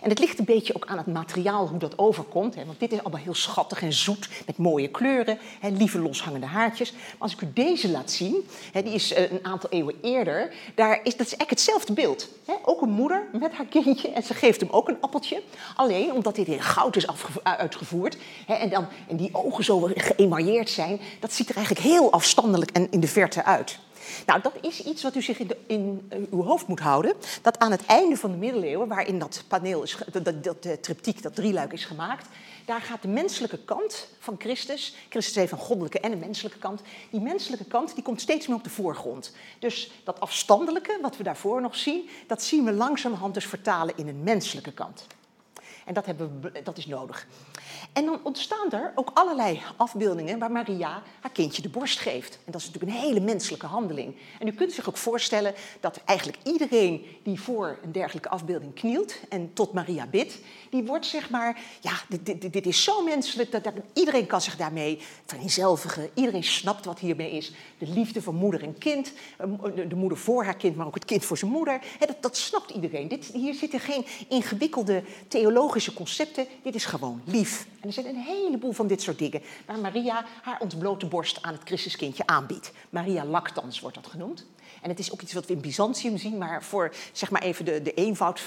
En 0.01 0.09
het 0.09 0.19
ligt 0.19 0.39
een 0.39 0.45
beetje 0.45 0.75
ook 0.75 0.85
aan 0.85 0.97
het 0.97 1.07
materiaal 1.07 1.67
hoe 1.67 1.79
dat 1.79 1.97
overkomt. 1.97 2.55
Hè, 2.55 2.65
want 2.65 2.79
dit 2.79 2.91
is 2.91 2.99
allemaal 2.99 3.21
heel 3.21 3.33
schattig 3.33 3.81
en 3.81 3.93
zoet 3.93 4.29
met 4.45 4.57
mooie 4.57 4.87
kleuren, 4.87 5.37
hè, 5.59 5.69
lieve 5.69 5.99
loshangende 5.99 6.45
haartjes. 6.45 6.91
Maar 6.91 7.01
als 7.17 7.33
ik 7.33 7.41
u 7.41 7.47
deze 7.53 7.89
laat 7.89 8.11
zien, 8.11 8.47
hè, 8.71 8.83
die 8.83 8.93
is 8.93 9.11
uh, 9.11 9.31
een 9.31 9.45
aantal 9.45 9.69
eeuwen 9.69 9.95
eerder, 10.01 10.53
daar 10.75 10.99
is, 11.03 11.17
dat 11.17 11.25
is 11.25 11.35
eigenlijk 11.35 11.49
hetzelfde 11.49 11.93
beeld. 11.93 12.29
Hè. 12.45 12.53
Ook 12.63 12.81
een 12.81 12.89
moeder 12.89 13.27
met 13.31 13.53
haar 13.53 13.65
kindje 13.65 14.11
en 14.11 14.23
ze 14.23 14.33
geeft 14.33 14.59
hem 14.59 14.69
ook 14.69 14.87
een 14.87 15.01
appeltje. 15.01 15.41
Alleen 15.75 16.11
omdat 16.13 16.35
dit 16.35 16.47
in 16.47 16.61
goud 16.61 16.95
is 16.95 17.07
uitgevoerd 17.43 18.17
hè, 18.45 18.53
en, 18.53 18.69
dan, 18.69 18.87
en 19.07 19.17
die 19.17 19.29
ogen 19.31 19.63
zo 19.63 19.89
geëmailleerd 19.95 20.69
zijn, 20.69 20.99
dat 21.19 21.33
ziet 21.33 21.49
er 21.49 21.55
eigenlijk 21.55 21.85
heel 21.85 22.11
afstandelijk 22.11 22.71
en 22.71 22.91
in 22.91 22.99
de 22.99 23.07
verte 23.07 23.43
uit. 23.43 23.79
Nou, 24.25 24.41
dat 24.41 24.53
is 24.61 24.83
iets 24.83 25.03
wat 25.03 25.15
u 25.15 25.21
zich 25.21 25.39
in, 25.39 25.51
in 25.67 26.09
uh, 26.13 26.19
uw 26.31 26.43
hoofd 26.43 26.67
moet 26.67 26.79
houden. 26.79 27.13
Dat 27.41 27.59
aan 27.59 27.71
het 27.71 27.85
einde 27.85 28.17
van 28.17 28.31
de 28.31 28.37
middeleeuwen, 28.37 28.87
waarin 28.87 29.19
dat 29.19 29.43
paneel 29.47 29.83
is, 29.83 29.97
dat, 30.11 30.25
dat, 30.25 30.43
dat 30.43 30.65
uh, 30.65 30.73
triptiek, 30.73 31.21
dat 31.21 31.35
drieluik 31.35 31.73
is 31.73 31.85
gemaakt, 31.85 32.27
daar 32.65 32.81
gaat 32.81 33.01
de 33.01 33.07
menselijke 33.07 33.59
kant 33.65 34.07
van 34.19 34.35
Christus, 34.37 34.95
Christus 35.09 35.35
heeft 35.35 35.51
een 35.51 35.57
goddelijke 35.57 35.99
en 35.99 36.11
een 36.11 36.19
menselijke 36.19 36.57
kant, 36.57 36.81
die 37.09 37.21
menselijke 37.21 37.65
kant 37.65 37.93
die 37.95 38.03
komt 38.03 38.21
steeds 38.21 38.47
meer 38.47 38.57
op 38.57 38.63
de 38.63 38.69
voorgrond. 38.69 39.31
Dus 39.59 39.91
dat 40.03 40.19
afstandelijke, 40.19 40.99
wat 41.01 41.17
we 41.17 41.23
daarvoor 41.23 41.61
nog 41.61 41.75
zien, 41.75 42.09
dat 42.27 42.43
zien 42.43 42.65
we 42.65 42.71
langzamerhand 42.71 43.33
dus 43.33 43.45
vertalen 43.45 43.97
in 43.97 44.07
een 44.07 44.23
menselijke 44.23 44.71
kant. 44.71 45.05
En 45.87 45.93
dat, 45.93 46.05
hebben 46.05 46.41
dat 46.63 46.77
is 46.77 46.85
nodig. 46.85 47.27
En 47.93 48.05
dan 48.05 48.19
ontstaan 48.23 48.71
er 48.71 48.91
ook 48.95 49.11
allerlei 49.13 49.61
afbeeldingen 49.75 50.39
waar 50.39 50.51
Maria 50.51 51.03
haar 51.19 51.31
kindje 51.31 51.61
de 51.61 51.69
borst 51.69 51.99
geeft. 51.99 52.39
En 52.45 52.51
dat 52.51 52.61
is 52.61 52.67
natuurlijk 52.67 52.93
een 52.93 53.07
hele 53.07 53.19
menselijke 53.19 53.65
handeling. 53.65 54.15
En 54.39 54.47
u 54.47 54.51
kunt 54.51 54.71
zich 54.71 54.89
ook 54.89 54.97
voorstellen 54.97 55.53
dat 55.79 56.01
eigenlijk 56.05 56.37
iedereen 56.43 57.05
die 57.23 57.39
voor 57.39 57.77
een 57.83 57.91
dergelijke 57.91 58.29
afbeelding 58.29 58.73
knielt 58.73 59.19
en 59.29 59.53
tot 59.53 59.73
Maria 59.73 60.07
bidt, 60.07 60.37
die 60.69 60.83
wordt 60.83 61.05
zeg 61.05 61.29
maar, 61.29 61.61
ja, 61.81 61.93
dit, 62.09 62.25
dit, 62.25 62.53
dit 62.53 62.65
is 62.65 62.83
zo 62.83 63.03
menselijk 63.03 63.51
dat, 63.51 63.73
iedereen 63.93 64.25
kan 64.25 64.41
zich 64.41 64.57
daarmee 64.57 65.01
vereenzelvigen. 65.25 66.09
Iedereen 66.13 66.43
snapt 66.43 66.85
wat 66.85 66.99
hiermee 66.99 67.31
is. 67.31 67.53
De 67.77 67.87
liefde 67.87 68.21
van 68.21 68.35
moeder 68.35 68.63
en 68.63 68.77
kind, 68.77 69.13
de 69.87 69.95
moeder 69.95 70.17
voor 70.17 70.43
haar 70.43 70.57
kind, 70.57 70.75
maar 70.75 70.87
ook 70.87 70.93
het 70.93 71.05
kind 71.05 71.25
voor 71.25 71.37
zijn 71.37 71.51
moeder. 71.51 71.79
Dat, 71.99 72.21
dat 72.21 72.37
snapt 72.37 72.69
iedereen. 72.69 73.07
Dit, 73.07 73.25
hier 73.25 73.53
zitten 73.53 73.79
geen 73.79 74.05
ingewikkelde 74.27 75.03
theologische 75.27 75.75
concepten. 75.93 76.47
Dit 76.63 76.75
is 76.75 76.85
gewoon 76.85 77.21
lief. 77.25 77.67
En 77.79 77.87
er 77.87 77.93
zijn 77.93 78.05
een 78.05 78.15
heleboel 78.15 78.71
van 78.71 78.87
dit 78.87 79.01
soort 79.01 79.19
dingen 79.19 79.41
waar 79.65 79.79
Maria 79.79 80.25
haar 80.41 80.59
ontblote 80.59 81.05
borst 81.05 81.41
aan 81.41 81.53
het 81.53 81.61
Christuskindje 81.63 82.25
aanbiedt. 82.25 82.71
Maria 82.89 83.25
lactans 83.25 83.79
wordt 83.79 83.95
dat 83.95 84.07
genoemd. 84.07 84.45
En 84.81 84.89
het 84.89 84.99
is 84.99 85.11
ook 85.11 85.21
iets 85.21 85.33
wat 85.33 85.45
we 85.45 85.53
in 85.53 85.61
Byzantium 85.61 86.17
zien, 86.17 86.37
maar 86.37 86.63
voor 86.63 86.93
zeg 87.11 87.31
maar 87.31 87.41
even 87.41 87.65
de, 87.65 87.81
de 87.81 87.93
eenvoud 87.93 88.41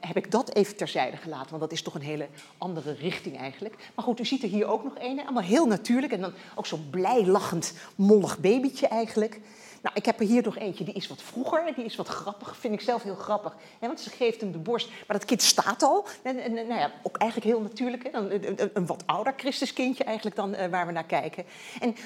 heb 0.00 0.16
ik 0.16 0.30
dat 0.30 0.54
even 0.54 0.76
terzijde 0.76 1.16
gelaten, 1.16 1.50
want 1.50 1.62
dat 1.62 1.72
is 1.72 1.82
toch 1.82 1.94
een 1.94 2.00
hele 2.00 2.28
andere 2.58 2.92
richting 2.92 3.38
eigenlijk. 3.38 3.74
Maar 3.94 4.04
goed, 4.04 4.20
u 4.20 4.24
ziet 4.24 4.42
er 4.42 4.48
hier 4.48 4.66
ook 4.66 4.84
nog 4.84 4.92
een, 4.98 5.20
allemaal 5.20 5.42
heel 5.42 5.66
natuurlijk 5.66 6.12
en 6.12 6.20
dan 6.20 6.32
ook 6.54 6.66
zo'n 6.66 6.90
blij 6.90 7.26
lachend 7.26 7.72
mollig 7.94 8.38
babytje 8.38 8.88
eigenlijk. 8.88 9.40
Nou, 9.82 9.96
ik 9.96 10.04
heb 10.04 10.20
er 10.20 10.26
hier 10.26 10.42
nog 10.42 10.58
eentje, 10.58 10.84
die 10.84 10.94
is 10.94 11.08
wat 11.08 11.22
vroeger, 11.22 11.74
die 11.74 11.84
is 11.84 11.96
wat 11.96 12.08
grappig, 12.08 12.56
vind 12.56 12.74
ik 12.74 12.80
zelf 12.80 13.02
heel 13.02 13.14
grappig. 13.14 13.56
Want 13.78 14.00
ze 14.00 14.10
geeft 14.10 14.40
hem 14.40 14.52
de 14.52 14.58
borst, 14.58 14.88
maar 14.88 15.18
dat 15.18 15.24
kind 15.24 15.42
staat 15.42 15.82
al. 15.82 16.06
En, 16.22 16.38
en 16.38 16.52
nou 16.52 16.80
ja, 16.80 16.92
ook 17.02 17.16
eigenlijk 17.16 17.50
heel 17.50 17.60
natuurlijk, 17.60 18.02
hè, 18.02 18.10
dan, 18.10 18.30
een, 18.30 18.70
een, 18.72 18.86
wat 18.86 19.02
ouder 19.06 19.34
Christuskindje 19.36 20.04
eigenlijk 20.04 20.36
dan 20.36 20.54
uh, 20.54 20.66
waar 20.66 20.86
we 20.86 20.92
naar 20.92 21.04
kijken. 21.04 21.44
En 21.80 21.96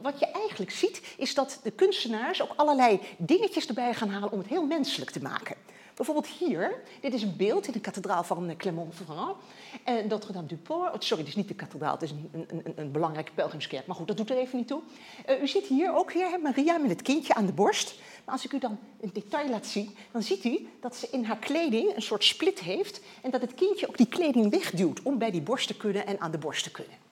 wat 0.00 0.18
je 0.18 0.26
eigenlijk 0.26 0.70
ziet, 0.70 1.02
is 1.16 1.34
dat 1.34 1.60
de 1.62 1.70
kunstenaars 1.70 2.42
ook 2.42 2.52
allerlei 2.56 3.00
dingetjes 3.16 3.66
erbij 3.66 3.94
gaan 3.94 4.08
halen 4.08 4.32
om 4.32 4.38
het 4.38 4.48
heel 4.48 4.66
menselijk 4.66 5.10
te 5.10 5.22
maken. 5.22 5.56
Bijvoorbeeld 5.96 6.26
hier, 6.26 6.82
dit 7.00 7.14
is 7.14 7.22
een 7.22 7.36
beeld 7.36 7.66
in 7.66 7.72
de 7.72 7.80
kathedraal 7.80 8.24
van 8.24 8.48
eh, 8.48 8.56
Clermont-Ferrand. 8.56 9.36
En 9.84 9.98
eh, 9.98 10.08
Notre-Dame-du-Port, 10.08 10.94
oh, 10.94 11.00
sorry, 11.00 11.22
het 11.22 11.32
is 11.32 11.36
niet 11.36 11.48
de 11.48 11.54
kathedraal, 11.54 11.92
het 11.92 12.02
is 12.02 12.10
een, 12.10 12.30
een, 12.32 12.72
een, 12.76 12.92
belangrijke 12.92 13.32
pelgrimskerk. 13.34 13.86
Maar 13.86 13.96
goed, 13.96 14.06
dat 14.06 14.16
doet 14.16 14.30
er 14.30 14.36
even 14.36 14.58
niet 14.58 14.68
toe. 14.68 14.82
Uh, 15.28 15.42
u 15.42 15.48
ziet 15.48 15.66
hier 15.66 15.94
ook 15.94 16.12
weer 16.12 16.40
Maria 16.42 16.78
met 16.78 16.90
het 16.90 17.02
kindje 17.02 17.34
aan 17.34 17.46
de 17.46 17.52
borst. 17.52 17.94
Maar 18.24 18.34
als 18.34 18.44
ik 18.44 18.52
u 18.52 18.58
dan 18.58 18.78
een 19.00 19.10
detail 19.12 19.48
laat 19.48 19.66
zien, 19.66 19.96
dan 20.12 20.22
ziet 20.22 20.44
u 20.44 20.68
dat 20.80 20.96
ze 20.96 21.08
in 21.10 21.24
haar 21.24 21.38
kleding 21.38 21.94
een 21.94 22.02
soort 22.02 22.24
split 22.24 22.60
heeft. 22.60 23.00
En 23.22 23.30
dat 23.30 23.40
het 23.40 23.54
kindje 23.54 23.88
ook 23.88 23.96
die 23.96 24.08
kleding 24.08 24.50
wegduwt 24.50 25.02
om 25.02 25.18
bij 25.18 25.30
die 25.30 25.42
borst 25.42 25.66
te 25.66 25.76
kunnen 25.76 26.06
en 26.06 26.20
aan 26.20 26.30
de 26.30 26.38
borst 26.38 26.62
te 26.62 26.70
kunnen 26.70 27.05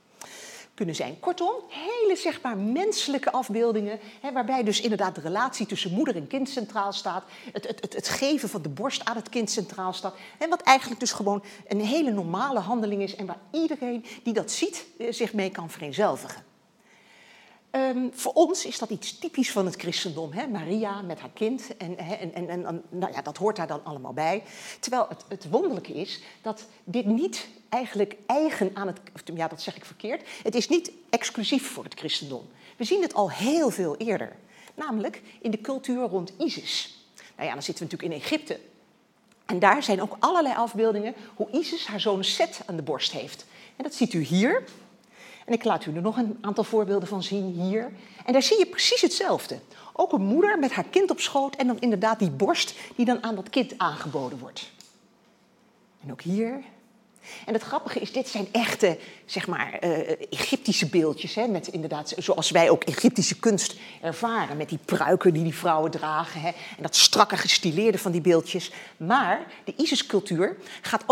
kunnen 0.74 0.94
zijn. 0.94 1.20
Kortom, 1.20 1.54
hele 1.68 2.38
maar 2.42 2.56
menselijke 2.56 3.32
afbeeldingen, 3.32 3.98
hè, 4.20 4.32
waarbij 4.32 4.64
dus 4.64 4.80
inderdaad 4.80 5.14
de 5.14 5.20
relatie 5.20 5.66
tussen 5.66 5.92
moeder 5.92 6.16
en 6.16 6.26
kind 6.26 6.48
centraal 6.48 6.92
staat, 6.92 7.24
het, 7.52 7.66
het, 7.66 7.80
het, 7.80 7.94
het, 7.94 8.08
geven 8.08 8.48
van 8.48 8.62
de 8.62 8.68
borst 8.68 9.04
aan 9.04 9.16
het 9.16 9.28
kind 9.28 9.50
centraal 9.50 9.92
staat, 9.92 10.16
en 10.38 10.48
wat 10.48 10.62
eigenlijk 10.62 11.00
dus 11.00 11.12
gewoon 11.12 11.44
een 11.68 11.80
hele 11.80 12.10
normale 12.10 12.58
handeling 12.58 13.02
is 13.02 13.16
en 13.16 13.26
waar 13.26 13.40
iedereen 13.50 14.04
die 14.22 14.32
dat 14.32 14.50
ziet 14.50 14.86
eh, 14.98 15.12
zich 15.12 15.32
mee 15.32 15.50
kan 15.50 15.70
vereenzelvigen. 15.70 16.53
Um, 17.76 18.10
voor 18.14 18.32
ons 18.32 18.64
is 18.66 18.78
dat 18.78 18.90
iets 18.90 19.18
typisch 19.18 19.52
van 19.52 19.64
het 19.64 19.74
christendom. 19.74 20.32
Hè? 20.32 20.46
Maria 20.46 21.02
met 21.02 21.20
haar 21.20 21.30
kind. 21.34 21.76
En, 21.76 21.98
en, 21.98 22.34
en, 22.34 22.48
en 22.48 22.82
nou 22.88 23.12
ja, 23.12 23.22
dat 23.22 23.36
hoort 23.36 23.56
daar 23.56 23.66
dan 23.66 23.84
allemaal 23.84 24.12
bij. 24.12 24.42
Terwijl 24.80 25.06
het, 25.08 25.24
het 25.28 25.50
wonderlijke 25.50 25.92
is 25.92 26.22
dat 26.42 26.66
dit 26.84 27.04
niet 27.04 27.48
eigenlijk 27.68 28.16
eigen 28.26 28.70
aan 28.74 28.86
het. 28.86 29.00
Ja, 29.34 29.48
dat 29.48 29.62
zeg 29.62 29.76
ik 29.76 29.84
verkeerd. 29.84 30.28
Het 30.42 30.54
is 30.54 30.68
niet 30.68 30.90
exclusief 31.10 31.66
voor 31.70 31.84
het 31.84 31.94
christendom. 31.94 32.48
We 32.76 32.84
zien 32.84 33.02
het 33.02 33.14
al 33.14 33.30
heel 33.30 33.70
veel 33.70 33.96
eerder. 33.96 34.36
Namelijk 34.74 35.22
in 35.40 35.50
de 35.50 35.60
cultuur 35.60 36.08
rond 36.08 36.32
Isis. 36.38 37.04
Nou 37.36 37.48
ja, 37.48 37.54
dan 37.54 37.62
zitten 37.62 37.86
we 37.86 37.92
natuurlijk 37.92 38.22
in 38.22 38.26
Egypte. 38.26 38.60
En 39.46 39.58
daar 39.58 39.82
zijn 39.82 40.02
ook 40.02 40.16
allerlei 40.18 40.54
afbeeldingen 40.54 41.14
hoe 41.34 41.48
Isis 41.50 41.86
haar 41.86 42.00
zoon 42.00 42.24
Set 42.24 42.60
aan 42.66 42.76
de 42.76 42.82
borst 42.82 43.12
heeft. 43.12 43.46
En 43.76 43.84
dat 43.84 43.94
ziet 43.94 44.12
u 44.12 44.20
hier. 44.20 44.64
En 45.44 45.52
ik 45.52 45.64
laat 45.64 45.86
u 45.86 45.94
er 45.94 46.02
nog 46.02 46.16
een 46.16 46.38
aantal 46.40 46.64
voorbeelden 46.64 47.08
van 47.08 47.22
zien 47.22 47.44
hier. 47.44 47.92
En 48.24 48.32
daar 48.32 48.42
zie 48.42 48.58
je 48.58 48.66
precies 48.66 49.00
hetzelfde. 49.00 49.58
Ook 49.92 50.12
een 50.12 50.24
moeder 50.24 50.58
met 50.58 50.72
haar 50.72 50.84
kind 50.84 51.10
op 51.10 51.20
schoot 51.20 51.56
en 51.56 51.66
dan 51.66 51.80
inderdaad 51.80 52.18
die 52.18 52.30
borst 52.30 52.74
die 52.96 53.04
dan 53.04 53.22
aan 53.22 53.34
dat 53.34 53.50
kind 53.50 53.78
aangeboden 53.78 54.38
wordt. 54.38 54.72
En 56.02 56.12
ook 56.12 56.22
hier 56.22 56.62
en 57.46 57.52
het 57.52 57.62
grappige 57.62 58.00
is, 58.00 58.12
dit 58.12 58.28
zijn 58.28 58.46
echte, 58.52 58.98
zeg 59.24 59.46
maar, 59.46 59.78
uh, 59.84 60.10
Egyptische 60.30 60.86
beeldjes. 60.86 61.34
Hè, 61.34 61.46
met 61.46 61.68
inderdaad, 61.68 62.14
zoals 62.16 62.50
wij 62.50 62.70
ook 62.70 62.84
Egyptische 62.84 63.38
kunst 63.38 63.76
ervaren. 64.02 64.56
Met 64.56 64.68
die 64.68 64.78
pruiken 64.84 65.32
die 65.32 65.42
die 65.42 65.54
vrouwen 65.54 65.90
dragen. 65.90 66.40
Hè, 66.40 66.48
en 66.48 66.82
dat 66.82 66.96
strakke 66.96 67.36
gestileerde 67.36 67.98
van 67.98 68.12
die 68.12 68.20
beeldjes. 68.20 68.70
Maar 68.96 69.46
de 69.64 69.74
Isis-cultuur 69.76 70.56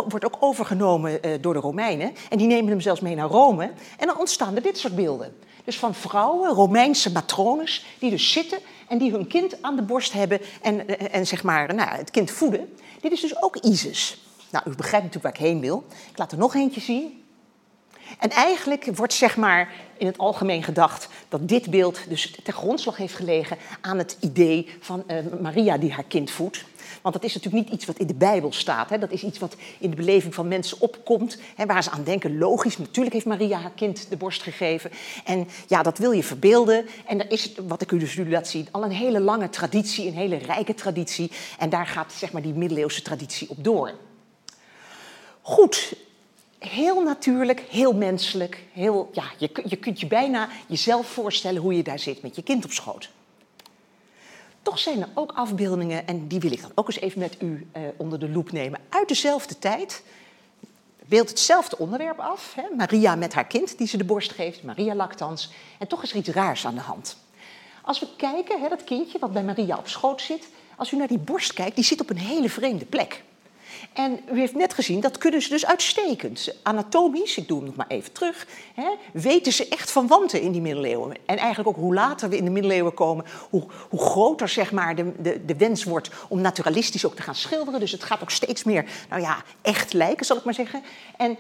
wordt 0.09 0.25
ook 0.25 0.37
overgenomen 0.41 1.27
uh, 1.27 1.35
door 1.41 1.55
de 1.55 1.61
Romeinen. 1.61 2.15
En 2.31 2.39
die 2.39 2.47
nemen 2.47 2.71
hem 2.71 2.81
zelfs 2.81 3.01
mee 3.01 3.15
naar 3.15 3.29
Rome. 3.29 3.73
En 3.99 4.07
dan 4.07 4.19
ontstaan 4.19 4.57
er 4.57 4.63
dit 4.63 4.79
soort 4.79 4.97
beelden. 4.97 5.35
Dus 5.65 5.79
van 5.79 5.95
vrouwen, 5.95 6.51
Romeinse 6.51 7.13
matrones, 7.13 7.85
die 7.99 8.11
dus 8.11 8.33
zitten 8.33 8.59
en 8.89 8.99
die 8.99 9.11
hun 9.11 9.27
kind 9.27 9.63
aan 9.63 9.77
de 9.77 9.83
borst 9.83 10.13
hebben 10.13 10.41
en, 10.63 11.11
en 11.11 11.27
zeg 11.27 11.43
maar, 11.43 11.75
nou, 11.75 11.91
het 11.91 12.11
kind 12.11 12.31
voeden. 12.31 12.75
Dit 13.01 13.13
is 13.13 13.21
dus 13.21 13.43
ook 13.43 13.57
Isis. 13.57 14.19
Nou, 14.53 14.71
u 14.71 14.75
begrijpt 14.77 15.07
natuurlijk 15.07 15.37
waar 15.37 15.47
ik 15.47 15.53
heen 15.53 15.61
wil. 15.61 15.85
Ik 16.11 16.19
laat 16.19 16.33
er 16.33 16.39
nog 16.39 16.55
eentje 16.55 16.81
zien. 16.81 17.25
En 18.19 18.31
eigenlijk 18.31 18.97
wordt 18.97 19.13
zeg 19.13 19.37
maar 19.37 19.69
in 19.97 20.07
het 20.07 20.19
algemeen 20.19 20.63
gedacht 20.63 21.09
dat 21.29 21.49
dit 21.49 21.71
beeld 21.71 22.01
dus 22.09 22.39
ten 22.43 22.53
grondslag 22.53 22.97
heeft 22.97 23.15
gelegen 23.15 23.59
aan 23.81 23.99
het 23.99 24.17
idee 24.21 24.69
van 24.81 25.05
uh, 25.07 25.17
Maria 25.41 25.79
die 25.79 25.93
haar 25.93 26.05
kind 26.05 26.31
voedt. 26.31 26.65
Want 27.03 27.15
dat 27.15 27.25
is 27.25 27.35
natuurlijk 27.35 27.65
niet 27.65 27.75
iets 27.75 27.87
wat 27.87 27.99
in 27.99 28.07
de 28.07 28.15
Bijbel 28.15 28.53
staat. 28.53 28.91
Hè. 28.91 28.99
Dat 28.99 29.11
is 29.11 29.23
iets 29.23 29.39
wat 29.39 29.57
in 29.79 29.91
de 29.91 29.97
beleving 29.97 30.35
van 30.35 30.49
mensen 30.49 30.81
opkomt. 30.81 31.39
Hè, 31.57 31.67
waar 31.67 31.83
ze 31.83 31.91
aan 31.91 32.05
denken, 32.05 32.39
logisch, 32.39 32.79
natuurlijk 32.79 33.15
heeft 33.15 33.27
Maria 33.27 33.59
haar 33.59 33.71
kind 33.71 34.07
de 34.11 34.17
borst 34.17 34.43
gegeven. 34.43 34.91
En 35.25 35.49
ja, 35.67 35.83
dat 35.83 35.99
wil 35.99 36.13
je 36.13 36.23
verbeelden. 36.23 36.87
En 37.07 37.21
er 37.21 37.31
is, 37.31 37.53
wat 37.67 37.83
ik 37.83 37.93
u 37.93 37.99
dus 37.99 38.17
nu 38.17 38.31
laat 38.31 38.49
zien, 38.49 38.69
al 38.71 38.85
een 38.85 38.91
hele 38.91 39.21
lange 39.21 39.51
traditie, 39.51 40.07
een 40.07 40.15
hele 40.15 40.37
rijke 40.37 40.75
traditie. 40.75 41.31
En 41.59 41.71
daar 41.71 41.87
gaat 41.87 42.13
zeg 42.13 42.33
maar 42.33 42.43
die 42.43 42.55
middeleeuwse 42.55 43.03
traditie 43.03 43.51
op 43.51 43.65
door. 43.65 43.93
Goed, 45.43 45.95
heel 46.59 47.03
natuurlijk, 47.03 47.61
heel 47.61 47.93
menselijk. 47.93 48.63
Heel, 48.73 49.11
ja, 49.13 49.25
je, 49.39 49.51
je 49.65 49.77
kunt 49.77 50.01
je 50.01 50.07
bijna 50.07 50.49
jezelf 50.67 51.07
voorstellen 51.07 51.63
hoe 51.63 51.77
je 51.77 51.83
daar 51.83 51.99
zit 51.99 52.23
met 52.23 52.37
je 52.37 52.43
kind 52.43 52.65
op 52.65 52.71
schoot. 52.71 53.11
Toch 54.63 54.79
zijn 54.79 55.01
er 55.01 55.09
ook 55.15 55.33
afbeeldingen, 55.33 56.07
en 56.07 56.29
die 56.29 56.41
wil 56.41 56.53
ik 56.53 56.61
dan 56.61 56.73
ook 56.75 56.87
eens 56.87 57.01
even 57.01 57.19
met 57.19 57.37
u 57.43 57.67
eh, 57.73 57.83
onder 57.97 58.19
de 58.19 58.29
loep 58.29 58.53
nemen, 58.53 58.81
uit 58.89 59.09
dezelfde 59.09 59.59
tijd. 59.59 60.03
Beeldt 61.07 61.31
hetzelfde 61.31 61.79
onderwerp 61.79 62.19
af. 62.19 62.55
Hè? 62.55 62.63
Maria 62.77 63.15
met 63.15 63.35
haar 63.35 63.47
kind 63.47 63.79
die 63.79 63.87
ze 63.87 63.97
de 63.97 64.05
borst 64.05 64.33
geeft, 64.33 64.63
Maria 64.63 64.95
lactans. 64.95 65.51
En 65.79 65.87
toch 65.87 66.03
is 66.03 66.11
er 66.11 66.17
iets 66.17 66.29
raars 66.29 66.67
aan 66.67 66.75
de 66.75 66.81
hand. 66.81 67.17
Als 67.83 68.01
we 68.01 68.07
kijken, 68.17 68.61
hè, 68.61 68.69
dat 68.69 68.85
kindje 68.85 69.19
wat 69.19 69.33
bij 69.33 69.43
Maria 69.43 69.77
op 69.77 69.89
schoot 69.89 70.21
zit, 70.21 70.49
als 70.77 70.93
u 70.93 70.97
naar 70.97 71.09
die 71.09 71.19
borst 71.19 71.53
kijkt, 71.53 71.75
die 71.75 71.85
zit 71.85 72.01
op 72.01 72.11
een 72.11 72.19
hele 72.19 72.51
vreemde 72.51 72.85
plek. 72.85 73.23
En 73.93 74.21
u 74.33 74.39
heeft 74.39 74.55
net 74.55 74.75
gezien, 74.75 75.01
dat 75.01 75.19
kunnen 75.19 75.43
ze 75.43 75.49
dus 75.49 75.67
uitstekend. 75.67 76.55
Anatomisch, 76.63 77.37
ik 77.37 77.49
doe 77.49 77.57
hem 77.57 77.67
nog 77.67 77.77
maar 77.77 77.87
even 77.89 78.13
terug, 78.13 78.47
hè, 78.75 78.91
weten 79.13 79.53
ze 79.53 79.69
echt 79.69 79.91
van 79.91 80.07
wanten 80.07 80.41
in 80.41 80.53
die 80.53 80.61
middeleeuwen. 80.61 81.17
En 81.27 81.37
eigenlijk 81.37 81.69
ook 81.69 81.83
hoe 81.83 81.95
later 81.95 82.29
we 82.29 82.37
in 82.37 82.45
de 82.45 82.51
middeleeuwen 82.51 82.95
komen, 82.95 83.25
hoe, 83.51 83.67
hoe 83.89 84.01
groter 84.01 84.49
zeg 84.49 84.73
maar, 84.73 84.95
de, 84.95 85.13
de, 85.23 85.45
de 85.45 85.57
wens 85.57 85.85
wordt 85.85 86.11
om 86.29 86.41
naturalistisch 86.41 87.07
ook 87.07 87.15
te 87.15 87.23
gaan 87.23 87.35
schilderen. 87.35 87.81
Dus 87.81 87.93
het 87.93 88.05
gaat 88.05 88.23
ook 88.23 88.31
steeds 88.31 88.65
meer, 88.65 88.85
nou 89.09 89.23
ja, 89.23 89.43
echt 89.63 89.93
lijken, 89.93 90.27
zal 90.27 90.37
ik 90.37 90.45
maar 90.45 90.55
zeggen. 90.55 90.83
En 91.17 91.37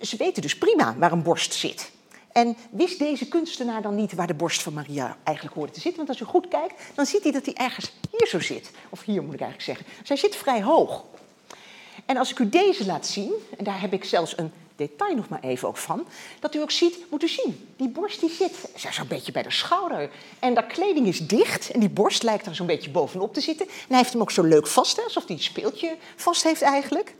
ze 0.00 0.16
weten 0.16 0.42
dus 0.42 0.58
prima 0.58 0.94
waar 0.98 1.12
een 1.12 1.22
borst 1.22 1.54
zit. 1.54 1.90
En 2.32 2.56
wist 2.70 2.98
deze 2.98 3.28
kunstenaar 3.28 3.82
dan 3.82 3.94
niet 3.94 4.12
waar 4.12 4.26
de 4.26 4.34
borst 4.34 4.62
van 4.62 4.72
Maria 4.72 5.16
eigenlijk 5.22 5.56
hoorde 5.56 5.72
te 5.72 5.80
zitten? 5.80 6.06
Want 6.06 6.08
als 6.08 6.28
u 6.28 6.30
goed 6.30 6.48
kijkt, 6.48 6.82
dan 6.94 7.06
ziet 7.06 7.22
hij 7.22 7.32
dat 7.32 7.44
hij 7.44 7.54
ergens 7.54 7.92
hier 8.10 8.26
zo 8.26 8.40
zit. 8.40 8.70
Of 8.88 9.02
hier 9.02 9.22
moet 9.22 9.34
ik 9.34 9.40
eigenlijk 9.40 9.78
zeggen. 9.78 10.06
Zij 10.06 10.16
zit 10.16 10.36
vrij 10.36 10.62
hoog. 10.62 11.04
En 12.06 12.16
als 12.16 12.30
ik 12.30 12.38
u 12.38 12.48
deze 12.48 12.86
laat 12.86 13.06
zien, 13.06 13.32
en 13.58 13.64
daar 13.64 13.80
heb 13.80 13.92
ik 13.92 14.04
zelfs 14.04 14.38
een 14.38 14.52
detail 14.76 15.14
nog 15.16 15.28
maar 15.28 15.40
even 15.42 15.68
ook 15.68 15.76
van, 15.76 16.06
dat 16.40 16.54
u 16.54 16.60
ook 16.60 16.70
ziet, 16.70 16.98
moet 17.10 17.22
u 17.22 17.28
zien, 17.28 17.68
die 17.76 17.88
borst 17.88 18.20
die 18.20 18.30
zit 18.30 18.54
zo'n 18.74 19.06
beetje 19.08 19.32
bij 19.32 19.42
de 19.42 19.50
schouder. 19.50 20.10
En 20.38 20.54
dat 20.54 20.66
kleding 20.66 21.06
is 21.06 21.26
dicht 21.26 21.70
en 21.70 21.80
die 21.80 21.88
borst 21.88 22.22
lijkt 22.22 22.46
er 22.46 22.54
zo'n 22.54 22.66
beetje 22.66 22.90
bovenop 22.90 23.34
te 23.34 23.40
zitten. 23.40 23.66
En 23.66 23.74
hij 23.88 23.96
heeft 23.96 24.12
hem 24.12 24.22
ook 24.22 24.30
zo 24.30 24.42
leuk 24.42 24.66
vast, 24.66 24.96
hè, 24.96 25.02
alsof 25.02 25.26
hij 25.26 25.36
een 25.36 25.42
speeltje 25.42 25.96
vast 26.16 26.42
heeft 26.42 26.62
eigenlijk. 26.62 27.14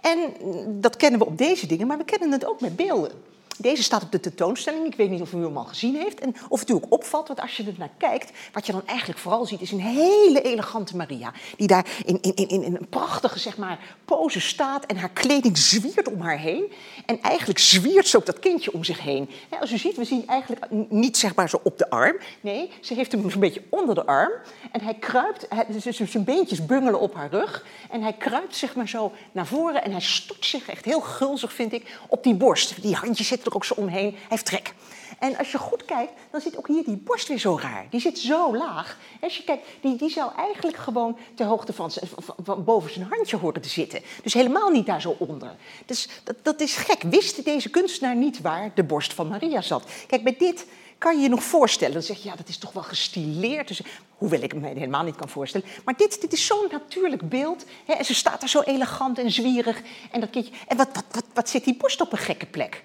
En 0.00 0.32
dat 0.80 0.96
kennen 0.96 1.20
we 1.20 1.26
op 1.26 1.38
deze 1.38 1.66
dingen, 1.66 1.86
maar 1.86 1.98
we 1.98 2.04
kennen 2.04 2.32
het 2.32 2.46
ook 2.46 2.60
met 2.60 2.76
beelden. 2.76 3.12
Deze 3.58 3.82
staat 3.82 4.02
op 4.02 4.12
de 4.12 4.20
tentoonstelling. 4.20 4.86
Ik 4.86 4.94
weet 4.94 5.10
niet 5.10 5.20
of 5.20 5.32
u 5.32 5.42
hem 5.42 5.56
al 5.56 5.64
gezien 5.64 5.94
heeft. 5.94 6.20
En 6.20 6.34
of 6.48 6.60
het 6.60 6.70
u 6.70 6.72
ook 6.72 6.86
opvalt, 6.88 7.28
want 7.28 7.40
als 7.40 7.56
je 7.56 7.64
er 7.64 7.74
naar 7.78 7.90
kijkt, 7.98 8.32
wat 8.52 8.66
je 8.66 8.72
dan 8.72 8.86
eigenlijk 8.86 9.18
vooral 9.18 9.44
ziet, 9.44 9.60
is 9.60 9.72
een 9.72 9.80
hele 9.80 10.42
elegante 10.42 10.96
Maria. 10.96 11.32
Die 11.56 11.66
daar 11.66 11.86
in, 12.04 12.18
in, 12.20 12.34
in, 12.34 12.62
in 12.62 12.76
een 12.76 12.88
prachtige 12.88 13.38
zeg 13.38 13.56
maar, 13.56 13.78
pose 14.04 14.40
staat 14.40 14.86
en 14.86 14.96
haar 14.96 15.10
kleding 15.10 15.58
zwiert 15.58 16.08
om 16.12 16.20
haar 16.20 16.38
heen. 16.38 16.72
En 17.06 17.20
eigenlijk 17.22 17.58
zwiert 17.58 18.06
ze 18.06 18.16
ook 18.16 18.26
dat 18.26 18.38
kindje 18.38 18.72
om 18.72 18.84
zich 18.84 19.00
heen. 19.00 19.30
als 19.60 19.72
u 19.72 19.78
ziet, 19.78 19.96
we 19.96 20.04
zien 20.04 20.26
eigenlijk 20.26 20.66
niet 20.88 21.16
zeg 21.16 21.34
maar 21.34 21.48
zo 21.48 21.60
op 21.62 21.78
de 21.78 21.90
arm. 21.90 22.16
Nee, 22.40 22.70
ze 22.80 22.94
heeft 22.94 23.12
hem 23.12 23.24
een 23.24 23.40
beetje 23.40 23.62
onder 23.68 23.94
de 23.94 24.06
arm. 24.06 24.32
En 24.72 24.80
hij 24.80 24.94
kruipt, 24.94 25.46
zijn 25.92 26.24
beentjes 26.24 26.66
bungelen 26.66 27.00
op 27.00 27.14
haar 27.14 27.30
rug. 27.30 27.64
En 27.90 28.02
hij 28.02 28.12
kruipt 28.12 28.56
zeg 28.56 28.74
maar 28.74 28.88
zo 28.88 29.12
naar 29.32 29.46
voren 29.46 29.84
en 29.84 29.90
hij 29.90 30.00
stort 30.00 30.44
zich 30.44 30.68
echt 30.68 30.84
heel 30.84 31.00
gulzig, 31.00 31.52
vind 31.52 31.72
ik, 31.72 31.98
op 32.08 32.22
die 32.22 32.34
borst. 32.34 32.82
Die 32.82 32.94
handjes 32.94 33.28
zitten 33.28 33.45
ook 33.54 33.64
zo 33.64 33.74
omheen. 33.74 34.10
Hij 34.10 34.26
heeft 34.28 34.46
trek. 34.46 34.74
En 35.18 35.36
als 35.36 35.52
je 35.52 35.58
goed 35.58 35.84
kijkt, 35.84 36.12
dan 36.30 36.40
zit 36.40 36.56
ook 36.56 36.68
hier 36.68 36.84
die 36.84 36.96
borst 36.96 37.28
weer 37.28 37.38
zo 37.38 37.58
raar. 37.60 37.86
Die 37.90 38.00
zit 38.00 38.18
zo 38.18 38.56
laag. 38.56 38.98
Als 39.20 39.36
je 39.36 39.42
kijkt, 39.42 39.66
die, 39.80 39.96
die 39.96 40.10
zou 40.10 40.34
eigenlijk 40.36 40.76
gewoon 40.76 41.18
ter 41.34 41.46
hoogte 41.46 41.72
van, 41.72 41.90
van, 42.42 42.64
boven 42.64 42.92
zijn 42.92 43.06
handje 43.10 43.36
horen 43.36 43.62
te 43.62 43.68
zitten. 43.68 44.00
Dus 44.22 44.34
helemaal 44.34 44.70
niet 44.70 44.86
daar 44.86 45.00
zo 45.00 45.16
onder. 45.18 45.56
Dus 45.86 46.08
dat, 46.24 46.36
dat 46.42 46.60
is 46.60 46.76
gek. 46.76 47.02
Wist 47.02 47.44
deze 47.44 47.70
kunstenaar 47.70 48.16
niet 48.16 48.40
waar 48.40 48.70
de 48.74 48.84
borst 48.84 49.12
van 49.12 49.28
Maria 49.28 49.60
zat? 49.60 49.90
Kijk, 50.06 50.22
bij 50.22 50.36
dit 50.38 50.66
kan 50.98 51.16
je 51.16 51.22
je 51.22 51.28
nog 51.28 51.42
voorstellen? 51.42 51.94
Dan 51.94 52.02
zeg 52.02 52.16
je, 52.22 52.28
ja, 52.28 52.36
dat 52.36 52.48
is 52.48 52.58
toch 52.58 52.72
wel 52.72 52.82
gestileerd. 52.82 53.68
Dus, 53.68 53.80
hoewel 54.16 54.42
ik 54.42 54.54
me 54.54 54.68
helemaal 54.68 55.04
niet 55.04 55.16
kan 55.16 55.28
voorstellen. 55.28 55.66
Maar 55.84 55.96
dit, 55.96 56.20
dit 56.20 56.32
is 56.32 56.46
zo'n 56.46 56.68
natuurlijk 56.70 57.28
beeld. 57.28 57.64
Hè, 57.84 57.92
en 57.92 58.04
ze 58.04 58.14
staat 58.14 58.40
daar 58.40 58.48
zo 58.48 58.60
elegant 58.60 59.18
en 59.18 59.30
zwierig. 59.30 59.82
En, 60.10 60.20
dat 60.20 60.30
kindje, 60.30 60.52
en 60.68 60.76
wat, 60.76 60.88
wat, 60.92 61.04
wat, 61.10 61.24
wat 61.34 61.48
zit 61.48 61.64
die 61.64 61.76
borst 61.76 62.00
op 62.00 62.12
een 62.12 62.18
gekke 62.18 62.46
plek? 62.46 62.82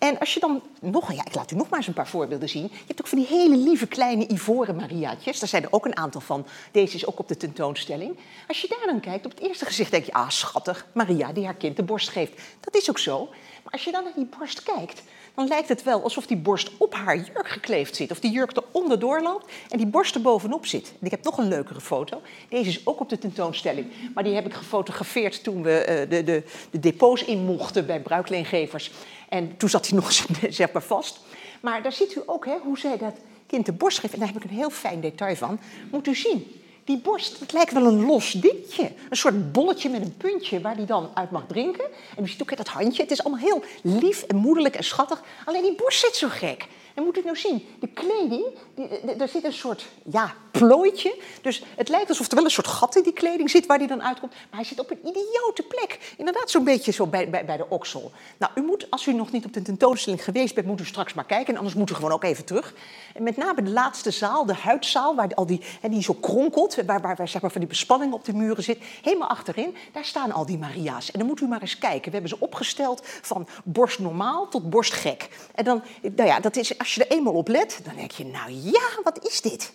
En 0.00 0.18
als 0.18 0.34
je 0.34 0.40
dan 0.40 0.62
nog, 0.80 1.12
ja, 1.12 1.24
ik 1.24 1.34
laat 1.34 1.50
u 1.50 1.56
nog 1.56 1.68
maar 1.68 1.78
eens 1.78 1.88
een 1.88 1.94
paar 1.94 2.08
voorbeelden 2.08 2.48
zien. 2.48 2.62
Je 2.62 2.84
hebt 2.86 3.00
ook 3.00 3.06
van 3.06 3.18
die 3.18 3.26
hele 3.26 3.56
lieve 3.56 3.86
kleine 3.86 4.28
ivoren 4.28 4.76
Mariaatjes. 4.76 5.38
Daar 5.38 5.48
zijn 5.48 5.62
er 5.62 5.72
ook 5.72 5.84
een 5.84 5.96
aantal 5.96 6.20
van. 6.20 6.46
Deze 6.72 6.96
is 6.96 7.06
ook 7.06 7.18
op 7.18 7.28
de 7.28 7.36
tentoonstelling. 7.36 8.18
Als 8.48 8.60
je 8.60 8.68
daar 8.68 8.86
dan 8.86 9.00
kijkt, 9.00 9.24
op 9.24 9.30
het 9.30 9.40
eerste 9.40 9.64
gezicht 9.64 9.90
denk 9.90 10.04
je, 10.04 10.12
ah 10.12 10.28
schattig, 10.28 10.86
Maria 10.92 11.32
die 11.32 11.44
haar 11.44 11.54
kind 11.54 11.76
de 11.76 11.82
borst 11.82 12.08
geeft. 12.08 12.40
Dat 12.60 12.74
is 12.74 12.90
ook 12.90 12.98
zo. 12.98 13.28
Maar 13.62 13.72
als 13.72 13.84
je 13.84 13.92
dan 13.92 14.04
naar 14.04 14.12
die 14.16 14.28
borst 14.38 14.62
kijkt, 14.62 15.02
dan 15.34 15.46
lijkt 15.46 15.68
het 15.68 15.82
wel 15.82 16.02
alsof 16.02 16.26
die 16.26 16.36
borst 16.36 16.70
op 16.76 16.94
haar 16.94 17.16
jurk 17.16 17.48
gekleefd 17.48 17.96
zit. 17.96 18.10
Of 18.10 18.20
die 18.20 18.30
jurk 18.30 18.56
er 18.56 18.64
onderdoor 18.70 19.22
loopt 19.22 19.52
en 19.68 19.78
die 19.78 19.86
borst 19.86 20.14
er 20.14 20.20
bovenop 20.20 20.66
zit. 20.66 20.92
Ik 21.00 21.10
heb 21.10 21.24
nog 21.24 21.38
een 21.38 21.48
leukere 21.48 21.80
foto. 21.80 22.22
Deze 22.48 22.68
is 22.68 22.86
ook 22.86 23.00
op 23.00 23.08
de 23.08 23.18
tentoonstelling. 23.18 23.86
Maar 24.14 24.24
die 24.24 24.34
heb 24.34 24.46
ik 24.46 24.54
gefotografeerd 24.54 25.42
toen 25.42 25.62
we 25.62 25.86
uh, 25.88 26.10
de, 26.10 26.24
de, 26.24 26.42
de 26.70 26.78
depots 26.78 27.24
in 27.24 27.44
mochten 27.44 27.86
bij 27.86 28.00
bruikleengevers. 28.00 28.90
En 29.28 29.56
toen 29.56 29.68
zat 29.68 29.88
hij 29.88 29.98
nog 29.98 30.12
zeg 30.48 30.72
maar 30.72 30.82
vast. 30.82 31.20
Maar 31.60 31.82
daar 31.82 31.92
ziet 31.92 32.16
u 32.16 32.22
ook 32.26 32.46
hè, 32.46 32.56
hoe 32.62 32.78
zij 32.78 32.96
dat 32.96 33.14
kind 33.46 33.66
de 33.66 33.72
borst 33.72 33.98
geeft. 33.98 34.12
En 34.12 34.18
daar 34.18 34.28
heb 34.28 34.36
ik 34.36 34.50
een 34.50 34.56
heel 34.56 34.70
fijn 34.70 35.00
detail 35.00 35.36
van. 35.36 35.60
Moet 35.90 36.06
u 36.06 36.14
zien. 36.14 36.59
Die 36.90 36.98
borst, 36.98 37.40
het 37.40 37.52
lijkt 37.52 37.72
wel 37.72 37.86
een 37.86 38.06
los 38.06 38.32
dingetje. 38.32 38.92
Een 39.10 39.16
soort 39.16 39.52
bolletje 39.52 39.88
met 39.88 40.00
een 40.00 40.16
puntje 40.16 40.60
waar 40.60 40.76
hij 40.76 40.86
dan 40.86 41.10
uit 41.14 41.30
mag 41.30 41.44
drinken. 41.46 41.84
En 42.16 42.22
u 42.22 42.28
ziet 42.28 42.42
ook 42.42 42.56
dat 42.56 42.68
handje. 42.68 43.02
Het 43.02 43.10
is 43.10 43.24
allemaal 43.24 43.44
heel 43.44 43.62
lief 43.82 44.22
en 44.22 44.36
moederlijk 44.36 44.76
en 44.76 44.84
schattig. 44.84 45.22
Alleen 45.44 45.62
die 45.62 45.74
borst 45.74 46.00
zit 46.00 46.16
zo 46.16 46.28
gek. 46.30 46.66
En 47.00 47.06
moet 47.06 47.18
u 47.18 47.22
nou 47.24 47.36
zien, 47.36 47.66
de 47.78 47.86
kleding, 47.86 48.44
die, 48.74 49.16
daar 49.16 49.28
zit 49.28 49.44
een 49.44 49.52
soort 49.52 49.86
ja, 50.04 50.34
plooitje. 50.50 51.16
Dus 51.42 51.62
het 51.76 51.88
lijkt 51.88 52.08
alsof 52.08 52.28
er 52.28 52.34
wel 52.34 52.44
een 52.44 52.50
soort 52.50 52.66
gat 52.66 52.96
in 52.96 53.02
die 53.02 53.12
kleding 53.12 53.50
zit 53.50 53.66
waar 53.66 53.78
die 53.78 53.86
dan 53.86 54.02
uitkomt. 54.02 54.32
Maar 54.32 54.60
hij 54.60 54.64
zit 54.64 54.80
op 54.80 54.90
een 54.90 54.98
idiote 55.00 55.62
plek. 55.68 56.14
Inderdaad, 56.16 56.50
zo'n 56.50 56.64
beetje 56.64 56.92
zo 56.92 57.06
bij, 57.06 57.30
bij, 57.30 57.44
bij 57.44 57.56
de 57.56 57.68
oksel. 57.68 58.12
Nou, 58.38 58.52
u 58.54 58.62
moet, 58.62 58.90
als 58.90 59.06
u 59.06 59.12
nog 59.12 59.32
niet 59.32 59.44
op 59.44 59.52
de 59.52 59.62
tentoonstelling 59.62 60.24
geweest 60.24 60.54
bent, 60.54 60.66
moet 60.66 60.80
u 60.80 60.84
straks 60.84 61.14
maar 61.14 61.24
kijken. 61.24 61.52
En 61.52 61.56
anders 61.56 61.74
moet 61.74 61.90
u 61.90 61.94
gewoon 61.94 62.12
ook 62.12 62.24
even 62.24 62.44
terug. 62.44 62.74
En 63.14 63.22
met 63.22 63.36
name 63.36 63.62
de 63.62 63.70
laatste 63.70 64.10
zaal, 64.10 64.46
de 64.46 64.54
huidzaal, 64.54 65.14
waar 65.14 65.34
al 65.34 65.46
die, 65.46 65.60
hè, 65.80 65.88
die 65.88 66.02
zo 66.02 66.14
kronkelt, 66.14 66.74
waar, 66.86 67.00
waar, 67.00 67.16
waar 67.16 67.28
zeg 67.28 67.42
maar, 67.42 67.50
van 67.50 67.60
die 67.60 67.70
bespanning 67.70 68.12
op 68.12 68.24
de 68.24 68.34
muren 68.34 68.62
zit. 68.62 68.78
Helemaal 69.02 69.28
achterin, 69.28 69.76
daar 69.92 70.04
staan 70.04 70.32
al 70.32 70.46
die 70.46 70.58
Maria's. 70.58 71.10
En 71.10 71.18
dan 71.18 71.28
moet 71.28 71.40
u 71.40 71.46
maar 71.46 71.60
eens 71.60 71.78
kijken. 71.78 72.04
We 72.04 72.10
hebben 72.10 72.30
ze 72.30 72.40
opgesteld 72.40 73.00
van 73.04 73.48
borst 73.64 73.98
normaal 73.98 74.48
tot 74.48 74.70
borst 74.70 74.92
gek. 74.92 75.28
En 75.54 75.64
dan, 75.64 75.82
nou 76.02 76.28
ja, 76.28 76.40
dat 76.40 76.56
is, 76.56 76.78
als 76.78 76.89
je 76.94 77.04
er 77.04 77.16
eenmaal 77.16 77.34
op 77.34 77.48
let, 77.48 77.80
dan 77.84 77.96
denk 77.96 78.10
je, 78.10 78.24
nou 78.24 78.50
ja, 78.52 78.88
wat 79.04 79.26
is 79.26 79.40
dit? 79.40 79.72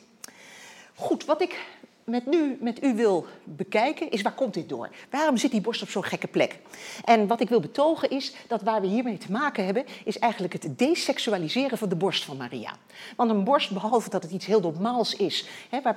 Goed, 0.96 1.26
wat 1.26 1.42
ik 1.42 1.66
met, 2.04 2.26
nu, 2.26 2.58
met 2.62 2.84
u 2.84 2.96
wil 2.96 3.26
bekijken 3.44 4.12
is 4.12 4.22
waar 4.22 4.34
komt 4.34 4.54
dit 4.54 4.70
door? 4.70 4.90
Waarom 5.10 5.38
zit 5.38 5.52
die 5.52 5.62
borst 5.62 5.82
op 5.82 5.90
zo'n 5.90 6.04
gekke 6.04 6.28
plek? 6.28 6.60
En 7.04 7.28
wat 7.28 7.42
ik 7.42 7.50
wil 7.50 7.60
betogen 7.60 8.10
is 8.10 8.34
dat 8.48 8.62
waar 8.62 8.82
we 8.82 8.88
hiermee 8.88 9.18
te 9.18 9.32
maken 9.32 9.66
hebben, 9.66 9.86
is 10.06 10.20
eigenlijk 10.20 10.54
het 10.54 10.80
deseksualiseren 10.80 11.78
van 11.78 11.90
de 11.90 11.96
borst 11.96 12.24
van 12.24 12.38
Maria. 12.38 12.78
Want 13.16 13.30
een 13.30 13.44
borst, 13.44 13.72
behalve 13.72 14.10
dat 14.10 14.24
het 14.24 14.32
iets 14.32 14.46
heel 14.46 14.62
normaals 14.62 15.16
is, 15.16 15.48
hè, 15.70 15.82
waar, 15.82 15.96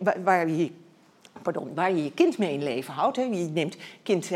waar, 0.00 0.22
waar 0.22 0.48
je 0.48 0.70
pardon, 1.42 1.74
waar 1.74 1.94
je 1.94 2.04
je 2.04 2.12
kind 2.12 2.38
mee 2.38 2.52
in 2.52 2.62
leven 2.62 2.94
houdt. 2.94 3.16
Hè. 3.16 3.22
Je 3.22 3.48
neemt 3.52 3.76
kind, 4.02 4.30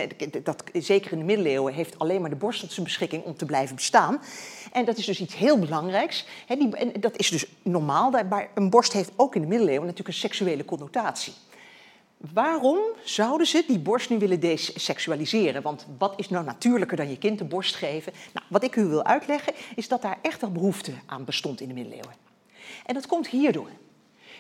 dat, 0.45 0.65
zeker 0.73 1.13
in 1.13 1.19
de 1.19 1.25
middeleeuwen, 1.25 1.73
heeft 1.75 1.99
alleen 1.99 2.21
maar 2.21 2.31
de 2.31 2.37
borst 2.37 2.61
tot 2.61 2.73
zijn 2.73 2.87
beschikking 2.87 3.25
om 3.25 3.37
te 3.37 3.45
blijven 3.45 3.77
bestaan. 3.77 4.21
En 4.73 4.85
dat 4.85 4.97
is 4.97 5.07
dus 5.07 5.21
iets 5.21 5.37
heel 5.37 5.59
belangrijks. 5.59 6.27
Die, 6.49 6.77
en 6.77 7.01
dat 7.01 7.17
is 7.17 7.31
dus 7.31 7.47
normaal, 7.63 8.11
maar 8.11 8.49
een 8.55 8.71
borst 8.71 8.93
heeft 8.93 9.11
ook 9.17 9.35
in 9.35 9.41
de 9.41 9.47
middeleeuwen 9.47 9.87
natuurlijk 9.87 10.09
een 10.09 10.21
seksuele 10.21 10.65
connotatie. 10.65 11.33
Waarom 12.33 12.79
zouden 13.05 13.47
ze 13.47 13.65
die 13.67 13.79
borst 13.79 14.11
nu 14.11 14.19
willen 14.19 14.41
deseksualiseren? 14.41 15.63
Want 15.63 15.87
wat 15.99 16.13
is 16.17 16.29
nou 16.29 16.45
natuurlijker 16.45 16.97
dan 16.97 17.11
je 17.11 17.19
kind 17.19 17.39
de 17.39 17.45
borst 17.45 17.75
geven? 17.75 18.13
Nou, 18.33 18.47
wat 18.49 18.63
ik 18.63 18.77
u 18.77 18.85
wil 18.85 19.05
uitleggen 19.05 19.53
is 19.75 19.89
dat 19.89 20.03
daar 20.03 20.19
echt 20.23 20.41
wel 20.41 20.53
behoefte 20.53 20.93
aan 21.07 21.25
bestond 21.25 21.61
in 21.61 21.69
de 21.69 21.75
middeleeuwen. 21.75 22.15
En 22.87 22.95
dat 22.95 23.07
komt 23.07 23.29
hierdoor. 23.29 23.69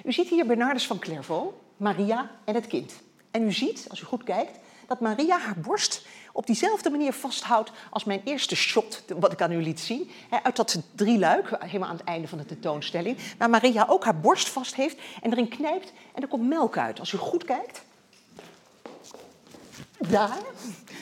U 0.04 0.12
ziet 0.12 0.28
hier 0.28 0.46
Bernardus 0.46 0.86
van 0.86 0.98
Clairvaux, 0.98 1.54
Maria 1.76 2.30
en 2.44 2.54
het 2.54 2.66
kind. 2.66 2.92
En 3.30 3.42
u 3.42 3.52
ziet, 3.52 3.86
als 3.88 4.00
u 4.00 4.04
goed 4.04 4.24
kijkt, 4.24 4.58
dat 4.86 5.00
Maria 5.00 5.38
haar 5.38 5.58
borst 5.58 6.06
op 6.38 6.46
diezelfde 6.46 6.90
manier 6.90 7.12
vasthoudt 7.12 7.70
als 7.90 8.04
mijn 8.04 8.20
eerste 8.24 8.56
shot, 8.56 9.02
wat 9.18 9.32
ik 9.32 9.42
aan 9.42 9.52
u 9.52 9.62
liet 9.62 9.80
zien. 9.80 10.10
uit 10.42 10.56
dat 10.56 10.78
drieluik, 10.94 11.56
helemaal 11.58 11.88
aan 11.88 11.96
het 11.96 12.04
einde 12.04 12.28
van 12.28 12.38
de 12.38 12.46
tentoonstelling. 12.46 13.18
Waar 13.38 13.50
Maria 13.50 13.86
ook 13.88 14.04
haar 14.04 14.20
borst 14.20 14.48
vast 14.48 14.74
heeft 14.74 14.96
en 15.22 15.32
erin 15.32 15.48
knijpt 15.48 15.92
en 16.14 16.22
er 16.22 16.28
komt 16.28 16.48
melk 16.48 16.76
uit. 16.76 17.00
Als 17.00 17.12
u 17.12 17.18
goed 17.18 17.44
kijkt, 17.44 17.82
daar, 19.98 20.38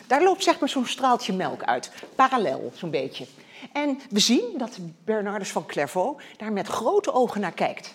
daar 0.06 0.22
loopt 0.22 0.44
zeg 0.44 0.58
maar 0.58 0.68
zo'n 0.68 0.86
straaltje 0.86 1.32
melk 1.32 1.62
uit. 1.62 1.90
Parallel, 2.14 2.72
zo'n 2.74 2.90
beetje. 2.90 3.26
En 3.72 4.00
we 4.10 4.18
zien 4.18 4.54
dat 4.56 4.78
Bernardus 5.04 5.52
van 5.52 5.66
Clairvaux 5.66 6.24
daar 6.36 6.52
met 6.52 6.66
grote 6.66 7.12
ogen 7.12 7.40
naar 7.40 7.52
kijkt. 7.52 7.94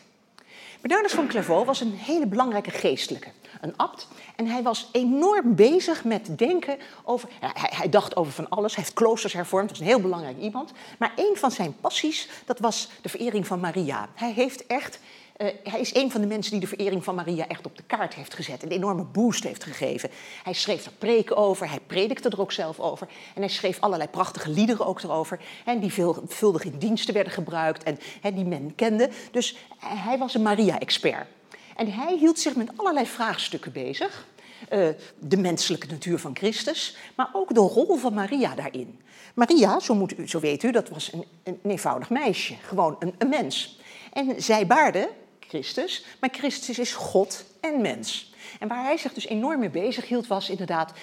Bernardus 0.82 1.12
van 1.14 1.28
Clairvaux 1.28 1.66
was 1.66 1.82
een 1.82 1.94
hele 1.94 2.28
belangrijke 2.28 2.72
geestelijke, 2.72 3.28
een 3.62 3.78
abt. 3.78 4.08
En 4.36 4.48
hij 4.48 4.64
was 4.64 4.90
enorm 4.92 5.56
bezig 5.56 6.04
met 6.04 6.38
denken 6.38 6.78
over. 7.04 7.30
Hij, 7.40 7.72
hij, 7.76 7.90
dacht 7.90 8.16
over 8.16 8.32
van 8.32 8.50
alles. 8.50 8.76
Hij 8.76 8.84
heeft 8.84 8.96
kloosters 8.96 9.34
hervormd, 9.34 9.70
was 9.70 9.80
een 9.80 9.86
heel 9.86 10.02
belangrijk 10.02 10.38
iemand. 10.40 10.72
Maar 11.00 11.12
een 11.16 11.36
van 11.36 11.52
zijn 11.52 11.76
passies, 11.82 12.28
dat 12.46 12.60
was 12.60 12.90
de 13.02 13.10
verering 13.10 13.48
van 13.48 13.60
Maria. 13.60 14.10
Hij 14.14 14.32
heeft 14.32 14.68
echt 14.68 15.00
uh, 15.38 15.48
hij 15.64 15.80
is 15.80 15.96
een 15.96 16.12
van 16.12 16.22
de 16.22 16.28
mensen 16.28 16.52
die 16.52 16.60
de 16.60 16.68
verering 16.68 17.04
van 17.04 17.16
Maria 17.16 17.48
echt 17.48 17.66
op 17.66 17.78
de 17.78 17.84
kaart 17.88 18.14
heeft 18.14 18.34
gezet. 18.34 18.64
Een 18.64 18.70
enorme 18.70 19.04
boost 19.04 19.44
heeft 19.44 19.64
gegeven. 19.64 20.10
Hij 20.44 20.54
schreef 20.54 20.86
er 20.86 20.92
preken 20.98 21.38
over, 21.38 21.70
hij 21.70 21.80
predikte 21.88 22.30
er 22.30 22.42
ook 22.42 22.52
zelf 22.52 22.80
over. 22.80 23.08
En 23.36 23.42
hij 23.42 23.52
schreef 23.52 23.80
allerlei 23.80 24.10
prachtige 24.10 24.50
liederen 24.50 24.86
ook 24.86 25.02
erover. 25.02 25.40
En 25.66 25.80
die 25.80 25.94
veelvuldig 25.94 26.64
in 26.64 26.78
diensten 26.78 27.14
werden 27.14 27.34
gebruikt 27.34 27.84
en 28.22 28.36
die 28.36 28.46
men 28.46 28.76
kende. 28.76 29.10
Dus 29.32 29.58
hij 29.78 30.18
was 30.18 30.34
een 30.34 30.42
Maria-expert. 30.42 31.28
En 31.76 31.92
hij 31.92 32.18
hield 32.18 32.40
zich 32.40 32.56
met 32.56 32.72
allerlei 32.76 33.06
vraagstukken 33.06 33.72
bezig. 33.72 34.28
Uh, 34.74 34.88
de 35.20 35.38
menselijke 35.38 35.88
natuur 35.88 36.20
van 36.20 36.36
Christus, 36.36 36.98
maar 37.16 37.30
ook 37.34 37.54
de 37.54 37.60
rol 37.60 37.98
van 37.98 38.14
Maria 38.14 38.56
daarin. 38.56 39.00
Maria, 39.34 39.80
zo, 39.80 39.96
moet 39.96 40.18
u, 40.18 40.28
zo 40.28 40.40
weet 40.40 40.64
u, 40.64 40.72
dat 40.72 40.90
was 40.90 41.14
een, 41.14 41.26
een 41.44 41.60
eenvoudig 41.64 42.10
meisje, 42.10 42.56
gewoon 42.62 42.98
een 43.18 43.30
mens. 43.30 43.80
En 44.14 44.42
zij 44.42 44.68
baarde 44.68 45.10
Christus, 45.52 46.06
maar 46.20 46.30
Christus 46.32 46.80
is 46.80 46.94
God 46.94 47.46
en 47.60 47.82
mens. 47.82 48.34
En 48.60 48.68
waar 48.68 48.84
hij 48.84 48.98
zich 48.98 49.14
dus 49.14 49.28
enorm 49.28 49.60
mee 49.60 49.70
bezig 49.70 50.08
hield 50.08 50.28
was 50.28 50.50
inderdaad, 50.50 50.94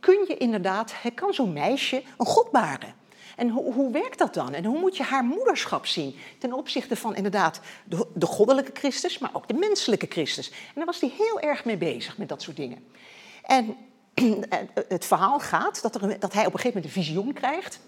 kun 0.00 0.24
je 0.28 0.36
inderdaad, 0.36 0.94
kan 1.14 1.34
zo'n 1.34 1.52
meisje 1.52 2.02
een 2.18 2.26
God 2.26 2.50
baren? 2.50 2.94
En 3.36 3.48
hoe, 3.48 3.72
hoe, 3.72 3.92
werkt 3.92 4.18
dat 4.18 4.34
dan? 4.34 4.54
En 4.54 4.64
hoe 4.64 4.78
moet 4.78 4.96
je 4.96 5.02
haar 5.02 5.24
moederschap 5.24 5.86
zien 5.86 6.16
ten 6.38 6.52
opzichte 6.52 6.96
van 6.96 7.16
inderdaad 7.16 7.60
de, 7.84 8.06
de, 8.14 8.26
goddelijke 8.26 8.70
Christus, 8.74 9.18
maar 9.18 9.30
ook 9.32 9.48
de 9.48 9.54
menselijke 9.54 10.06
Christus? 10.08 10.50
En 10.50 10.72
daar 10.74 10.84
was 10.84 11.00
hij 11.00 11.12
heel 11.16 11.40
erg 11.40 11.64
mee 11.64 11.76
bezig 11.76 12.18
met 12.18 12.28
dat 12.28 12.42
soort 12.42 12.56
dingen. 12.56 12.84
En 13.42 13.76
het 14.88 15.04
verhaal 15.04 15.40
gaat 15.40 15.82
dat, 15.82 15.94
er, 15.94 16.18
dat 16.18 16.32
hij 16.32 16.46
op 16.46 16.52
een 16.52 16.58
gegeven 16.58 16.80
moment 16.80 16.96
een 16.96 17.02
visioen 17.02 17.32
krijgt 17.32 17.80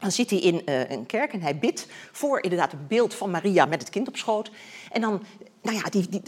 dan 0.00 0.12
zit 0.12 0.30
hij 0.30 0.38
in 0.38 0.62
uh, 0.64 0.90
een 0.90 1.06
kerk 1.06 1.32
en 1.32 1.40
hij 1.40 1.58
bidt 1.58 1.86
voor 2.12 2.42
inderdaad 2.42 2.70
het 2.70 2.88
beeld 2.88 3.14
van 3.14 3.30
Maria 3.30 3.64
met 3.64 3.80
het 3.80 3.90
kind 3.90 4.08
op 4.08 4.16
schoot. 4.16 4.50
En 4.92 5.00
dan, 5.00 5.22
nou 5.62 5.76
ja, 5.76 5.82
die, 5.82 6.08
die, 6.08 6.22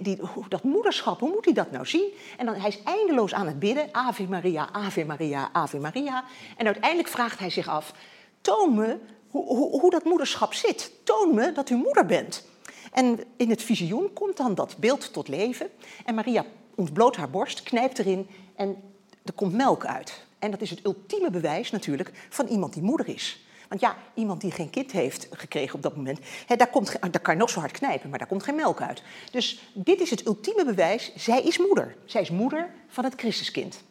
die, 0.00 0.20
dat 0.48 0.62
moederschap, 0.62 1.20
hoe 1.20 1.30
moet 1.30 1.44
hij 1.44 1.54
dat 1.54 1.70
nou 1.70 1.86
zien? 1.86 2.12
En 2.36 2.46
dan, 2.46 2.54
hij 2.54 2.68
is 2.68 2.82
eindeloos 2.82 3.34
aan 3.34 3.46
het 3.46 3.58
bidden, 3.58 3.88
Ave 3.92 4.22
Maria, 4.28 4.68
Ave 4.72 5.04
Maria, 5.04 5.48
Ave 5.52 5.78
Maria. 5.78 6.24
En 6.56 6.66
uiteindelijk 6.66 7.08
vraagt 7.08 7.38
hij 7.38 7.50
zich 7.50 7.68
af, 7.68 7.92
toon 8.40 8.74
me 8.74 8.98
hoe, 9.28 9.46
hoe, 9.46 9.80
hoe 9.80 9.90
dat 9.90 10.04
moederschap 10.04 10.54
zit. 10.54 10.92
Toon 11.02 11.34
me 11.34 11.52
dat 11.52 11.70
u 11.70 11.74
moeder 11.74 12.06
bent. 12.06 12.46
En 12.92 13.20
in 13.36 13.50
het 13.50 13.62
visioen 13.62 14.12
komt 14.12 14.36
dan 14.36 14.54
dat 14.54 14.76
beeld 14.78 15.12
tot 15.12 15.28
leven. 15.28 15.68
En 16.04 16.14
Maria 16.14 16.44
ontbloot 16.74 17.16
haar 17.16 17.30
borst, 17.30 17.62
knijpt 17.62 17.98
erin 17.98 18.28
en 18.56 18.76
er 19.24 19.32
komt 19.32 19.52
melk 19.52 19.86
uit. 19.86 20.26
En 20.44 20.50
dat 20.50 20.60
is 20.60 20.70
het 20.70 20.84
ultieme 20.84 21.30
bewijs 21.30 21.70
natuurlijk 21.70 22.10
van 22.28 22.46
iemand 22.46 22.72
die 22.72 22.82
moeder 22.82 23.08
is. 23.08 23.44
Want 23.68 23.80
ja, 23.80 23.96
iemand 24.14 24.40
die 24.40 24.50
geen 24.50 24.70
kind 24.70 24.92
heeft 24.92 25.28
gekregen 25.30 25.74
op 25.74 25.82
dat 25.82 25.96
moment, 25.96 26.18
hè, 26.46 26.56
daar, 26.56 26.70
komt, 26.70 26.96
daar 27.00 27.20
kan 27.20 27.34
je 27.34 27.40
nog 27.40 27.50
zo 27.50 27.60
hard 27.60 27.72
knijpen, 27.72 28.10
maar 28.10 28.18
daar 28.18 28.28
komt 28.28 28.42
geen 28.42 28.54
melk 28.54 28.80
uit. 28.80 29.02
Dus 29.30 29.60
dit 29.74 30.00
is 30.00 30.10
het 30.10 30.26
ultieme 30.26 30.64
bewijs, 30.64 31.12
zij 31.16 31.42
is 31.42 31.58
moeder. 31.58 31.96
Zij 32.04 32.20
is 32.20 32.30
moeder 32.30 32.70
van 32.88 33.04
het 33.04 33.14
Christuskind. 33.16 33.72
Dat 33.72 33.82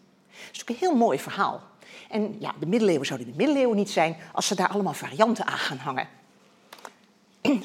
is 0.52 0.58
natuurlijk 0.58 0.70
een 0.70 0.88
heel 0.88 0.96
mooi 0.96 1.20
verhaal. 1.20 1.62
En 2.10 2.36
ja, 2.40 2.54
de 2.60 2.66
middeleeuwen 2.66 3.06
zouden 3.06 3.28
de 3.28 3.38
middeleeuwen 3.38 3.78
niet 3.78 3.90
zijn 3.90 4.18
als 4.34 4.48
ze 4.48 4.56
daar 4.56 4.70
allemaal 4.70 4.94
varianten 4.94 5.46
aan 5.46 5.58
gaan 5.58 5.78
hangen. 5.78 6.08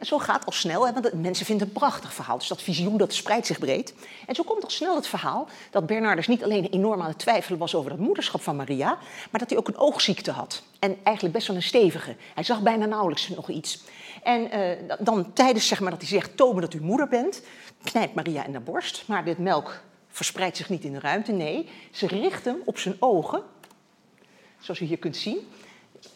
Zo, 0.00 0.18
gaat 0.18 0.46
al 0.46 0.52
snel, 0.52 0.86
hè, 0.86 0.92
want 0.92 1.12
mensen 1.12 1.46
vinden 1.46 1.66
het 1.66 1.76
een 1.76 1.82
prachtig 1.82 2.14
verhaal. 2.14 2.38
Dus 2.38 2.48
dat 2.48 2.62
visioen 2.62 2.96
dat 2.96 3.12
spreidt 3.12 3.46
zich 3.46 3.58
breed. 3.58 3.94
En 4.26 4.34
zo 4.34 4.42
komt 4.42 4.64
al 4.64 4.70
snel 4.70 4.94
het 4.94 5.06
verhaal 5.06 5.48
dat 5.70 5.86
Bernardus 5.86 6.26
niet 6.26 6.44
alleen 6.44 6.68
enorm 6.70 7.02
aan 7.02 7.08
het 7.08 7.18
twijfelen 7.18 7.58
was 7.58 7.74
over 7.74 7.90
het 7.90 8.00
moederschap 8.00 8.42
van 8.42 8.56
Maria, 8.56 8.98
maar 9.30 9.40
dat 9.40 9.50
hij 9.50 9.58
ook 9.58 9.68
een 9.68 9.78
oogziekte 9.78 10.30
had. 10.30 10.62
En 10.78 10.96
eigenlijk 11.02 11.34
best 11.34 11.46
wel 11.46 11.56
een 11.56 11.62
stevige. 11.62 12.16
Hij 12.34 12.44
zag 12.44 12.62
bijna 12.62 12.86
nauwelijks 12.86 13.28
nog 13.28 13.48
iets. 13.48 13.80
En 14.22 14.58
uh, 14.58 14.96
dan 14.98 15.32
tijdens 15.32 15.68
zeg 15.68 15.80
maar, 15.80 15.90
dat 15.90 16.00
hij 16.00 16.08
zegt, 16.08 16.36
tonen 16.36 16.60
dat 16.60 16.74
u 16.74 16.80
moeder 16.80 17.08
bent, 17.08 17.42
knijpt 17.82 18.14
Maria 18.14 18.44
in 18.44 18.52
de 18.52 18.60
borst. 18.60 19.02
Maar 19.06 19.24
dit 19.24 19.38
melk 19.38 19.80
verspreidt 20.08 20.56
zich 20.56 20.68
niet 20.68 20.84
in 20.84 20.92
de 20.92 21.00
ruimte. 21.00 21.32
Nee, 21.32 21.68
ze 21.90 22.06
richt 22.06 22.44
hem 22.44 22.56
op 22.64 22.78
zijn 22.78 22.96
ogen, 22.98 23.42
zoals 24.58 24.80
u 24.80 24.84
hier 24.84 24.98
kunt 24.98 25.16
zien. 25.16 25.38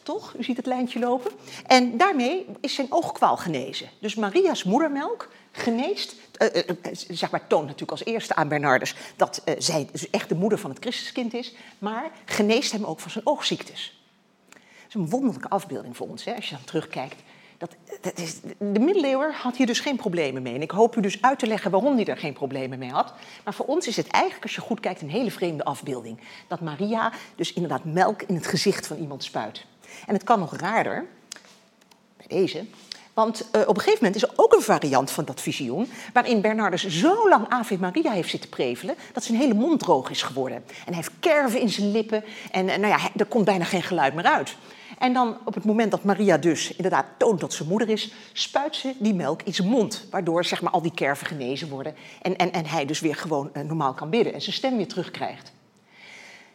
Toch? 0.02 0.34
U 0.38 0.42
ziet 0.42 0.56
het 0.56 0.66
lijntje 0.66 0.98
lopen. 0.98 1.30
En 1.66 1.96
daarmee 1.96 2.46
is 2.60 2.74
zijn 2.74 2.92
oogkwaal 2.92 3.36
genezen. 3.36 3.88
Dus 3.98 4.14
Maria's 4.14 4.64
moedermelk 4.64 5.28
geneest, 5.52 6.14
uh, 6.38 6.48
uh, 6.54 6.92
zeg 6.92 7.30
maar, 7.30 7.46
toont 7.46 7.62
natuurlijk 7.62 7.90
als 7.90 8.04
eerste 8.04 8.34
aan 8.34 8.48
Bernardus 8.48 8.94
dat 9.16 9.42
uh, 9.44 9.54
zij 9.58 9.88
dus 9.92 10.10
echt 10.10 10.28
de 10.28 10.34
moeder 10.34 10.58
van 10.58 10.70
het 10.70 10.78
Christuskind 10.78 11.34
is, 11.34 11.54
maar 11.78 12.10
geneest 12.24 12.72
hem 12.72 12.84
ook 12.84 13.00
van 13.00 13.10
zijn 13.10 13.26
oogziektes. 13.26 14.02
Dat 14.50 14.88
is 14.88 14.94
een 14.94 15.10
wonderlijke 15.10 15.48
afbeelding 15.48 15.96
voor 15.96 16.08
ons, 16.08 16.24
hè, 16.24 16.34
als 16.34 16.48
je 16.48 16.54
dan 16.54 16.64
terugkijkt. 16.64 17.22
Dat, 17.58 17.76
dat 18.00 18.18
is, 18.18 18.40
de 18.58 18.80
middeleeuwer 18.80 19.34
had 19.34 19.56
hier 19.56 19.66
dus 19.66 19.80
geen 19.80 19.96
problemen 19.96 20.42
mee. 20.42 20.54
En 20.54 20.62
ik 20.62 20.70
hoop 20.70 20.96
u 20.96 21.00
dus 21.00 21.22
uit 21.22 21.38
te 21.38 21.46
leggen 21.46 21.70
waarom 21.70 21.94
hij 21.94 22.04
er 22.04 22.16
geen 22.16 22.32
problemen 22.32 22.78
mee 22.78 22.90
had. 22.90 23.12
Maar 23.44 23.54
voor 23.54 23.66
ons 23.66 23.86
is 23.86 23.96
het 23.96 24.06
eigenlijk, 24.06 24.42
als 24.42 24.54
je 24.54 24.60
goed 24.60 24.80
kijkt, 24.80 25.02
een 25.02 25.10
hele 25.10 25.30
vreemde 25.30 25.64
afbeelding. 25.64 26.20
Dat 26.48 26.60
Maria 26.60 27.12
dus 27.36 27.52
inderdaad 27.52 27.84
melk 27.84 28.22
in 28.22 28.34
het 28.34 28.46
gezicht 28.46 28.86
van 28.86 28.96
iemand 28.96 29.24
spuit. 29.24 29.64
En 30.07 30.14
het 30.14 30.24
kan 30.24 30.38
nog 30.38 30.57
raarder, 30.57 31.07
bij 32.16 32.26
deze, 32.28 32.66
want 33.14 33.40
uh, 33.40 33.61
op 33.61 33.76
een 33.76 33.83
gegeven 33.83 34.04
moment 34.04 34.14
is 34.22 34.22
er 34.22 34.33
ook 34.37 34.52
een 34.52 34.62
variant 34.62 35.11
van 35.11 35.24
dat 35.24 35.40
visioen, 35.40 35.90
waarin 36.12 36.40
Bernardus 36.40 36.87
zo 36.87 37.28
lang 37.28 37.48
Ave 37.48 37.78
Maria 37.78 38.12
heeft 38.12 38.30
zitten 38.30 38.50
prevelen, 38.50 38.94
dat 39.12 39.24
zijn 39.24 39.38
hele 39.38 39.54
mond 39.54 39.80
droog 39.80 40.11
is 40.11 40.22
geworden. 40.22 40.57
En 40.57 40.85
hij 40.85 40.94
heeft 40.94 41.11
kerven 41.20 41.61
in 41.61 41.68
zijn 41.68 41.90
lippen 41.90 42.24
en 42.50 42.68
uh, 42.68 42.76
nou 42.76 42.87
ja, 42.87 42.98
er 43.16 43.26
komt 43.26 43.44
bijna 43.44 43.64
geen 43.64 43.83
geluid 43.83 44.14
meer 44.14 44.24
uit. 44.24 44.57
En 44.98 45.12
dan 45.12 45.38
op 45.44 45.54
het 45.54 45.64
moment 45.64 45.90
dat 45.90 46.04
Maria 46.04 46.37
dus 46.37 46.74
inderdaad 46.76 47.07
toont 47.16 47.40
dat 47.40 47.52
ze 47.52 47.64
moeder 47.64 47.88
is, 47.88 48.12
spuit 48.33 48.76
ze 48.76 48.94
die 48.98 49.14
melk 49.14 49.42
in 49.42 49.54
zijn 49.54 49.68
mond. 49.68 50.07
Waardoor 50.11 50.44
zeg 50.44 50.62
maar, 50.62 50.72
al 50.72 50.83
die 50.83 50.94
kerven 50.94 51.26
genezen 51.26 51.68
worden 51.68 51.94
en, 52.22 52.37
en, 52.37 52.52
en 52.52 52.66
hij 52.66 52.85
dus 52.87 53.00
weer 53.00 53.16
gewoon 53.16 53.50
uh, 53.52 53.62
normaal 53.62 53.94
kan 53.94 54.11
bidden 54.11 54.35
en 54.35 54.42
zijn 54.42 54.57
stem 54.57 54.76
weer 54.76 54.88
terugkrijgt. 54.88 55.52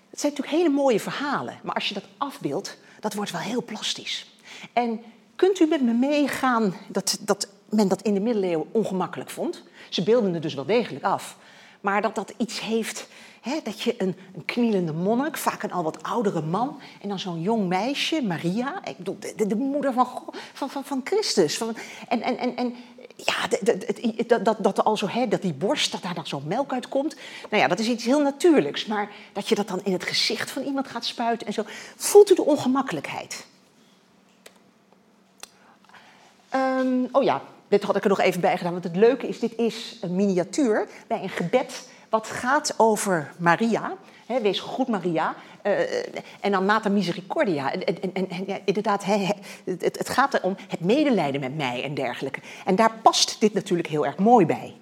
Het 0.10 0.19
zijn 0.19 0.32
natuurlijk 0.32 0.63
hele 0.63 0.75
mooie 0.75 0.99
verhalen, 0.99 1.60
maar 1.63 1.75
als 1.75 1.88
je 1.88 1.93
dat 1.93 2.04
afbeeldt, 2.17 2.78
dat 2.99 3.13
wordt 3.13 3.31
wel 3.31 3.41
heel 3.41 3.63
plastisch. 3.63 4.27
En 4.73 5.01
kunt 5.35 5.59
u 5.59 5.65
met 5.65 5.81
me 5.81 5.93
meegaan 5.93 6.73
dat, 6.88 7.17
dat 7.21 7.47
men 7.69 7.88
dat 7.88 8.01
in 8.01 8.13
de 8.13 8.19
middeleeuwen 8.19 8.67
ongemakkelijk 8.71 9.29
vond? 9.29 9.63
Ze 9.89 10.03
beelden 10.03 10.33
het 10.33 10.41
dus 10.41 10.53
wel 10.53 10.65
degelijk 10.65 11.05
af. 11.05 11.38
Maar 11.81 12.01
dat 12.01 12.15
dat 12.15 12.33
iets 12.38 12.62
heeft, 12.62 13.07
hè, 13.41 13.59
dat 13.63 13.81
je 13.81 13.95
een, 13.97 14.15
een, 14.35 14.45
knielende 14.45 14.93
monnik, 14.93 15.38
vaak 15.38 15.63
een 15.63 15.71
al 15.71 15.83
wat 15.83 16.03
oudere 16.03 16.41
man, 16.41 16.79
en 17.01 17.09
dan 17.09 17.19
zo'n 17.19 17.41
jong 17.41 17.67
meisje, 17.67 18.21
Maria, 18.21 18.85
ik 18.85 18.97
bedoel, 18.97 19.17
de, 19.35 19.47
de 19.47 19.55
moeder 19.55 19.93
van, 19.93 20.07
van, 20.53 20.69
van, 20.69 20.83
van 20.83 21.01
Christus. 21.03 21.57
Van, 21.57 21.75
en, 22.07 22.21
en, 22.21 22.38
en, 22.38 22.55
en 22.55 22.75
ja, 23.25 23.47
dat, 24.27 24.45
dat, 24.45 24.58
dat, 24.63 24.84
al 24.84 24.97
zo, 24.97 25.08
hè, 25.08 25.27
dat 25.27 25.41
die 25.41 25.53
borst, 25.53 25.91
dat 25.91 26.01
daar 26.01 26.13
dan 26.13 26.27
zo'n 26.27 26.47
melk 26.47 26.73
uitkomt. 26.73 27.15
Nou 27.49 27.63
ja, 27.63 27.67
dat 27.69 27.79
is 27.79 27.88
iets 27.88 28.05
heel 28.05 28.21
natuurlijks. 28.21 28.86
Maar 28.86 29.12
dat 29.34 29.49
je 29.49 29.55
dat 29.55 29.67
dan 29.67 29.82
in 29.84 29.93
het 29.93 30.03
gezicht 30.03 30.51
van 30.51 30.63
iemand 30.63 30.88
gaat 30.88 31.05
spuiten 31.05 31.47
en 31.47 31.53
zo. 31.53 31.63
Voelt 31.95 32.32
u 32.32 32.36
de 32.36 32.45
ongemakkelijkheid? 32.45 33.45
Um, 36.55 37.08
oh 37.12 37.23
ja, 37.23 37.41
dit 37.67 37.84
had 37.84 37.95
ik 37.95 38.03
er 38.03 38.10
nog 38.10 38.19
even 38.19 38.41
bij 38.41 38.58
gedaan. 38.58 38.71
Want 38.71 38.84
het 38.84 38.95
leuke 38.95 39.27
is, 39.27 39.39
dit 39.39 39.55
is 39.58 39.97
een 40.01 40.15
miniatuur 40.15 40.88
bij 41.08 41.23
een 41.23 41.29
gebed 41.29 41.89
wat 42.10 42.27
gaat 42.27 42.73
over 42.77 43.34
Maria. 43.38 43.93
Wees 44.41 44.60
goed 44.60 44.88
Maria. 44.88 45.36
Uh, 45.63 45.80
en 46.39 46.52
dan 46.52 46.65
Mater 46.65 46.91
Misericordia. 46.91 47.74
En, 47.74 47.84
en, 47.84 48.13
en, 48.13 48.30
en 48.30 48.43
ja, 48.48 48.60
inderdaad, 48.65 49.06
he, 49.06 49.28
het, 49.65 49.98
het, 49.98 50.10
gaat 50.10 50.34
erom 50.34 50.56
het 50.67 50.80
medelijden 50.80 51.41
met 51.41 51.58
mij 51.58 51.84
en 51.84 51.93
dergelijke. 51.93 52.39
En 52.65 52.76
daar 52.76 52.91
past 53.02 53.39
dit 53.39 53.54
natuurlijk 53.54 53.89
heel 53.89 54.06
erg 54.06 54.17
mooi 54.17 54.45
bij. 54.45 54.76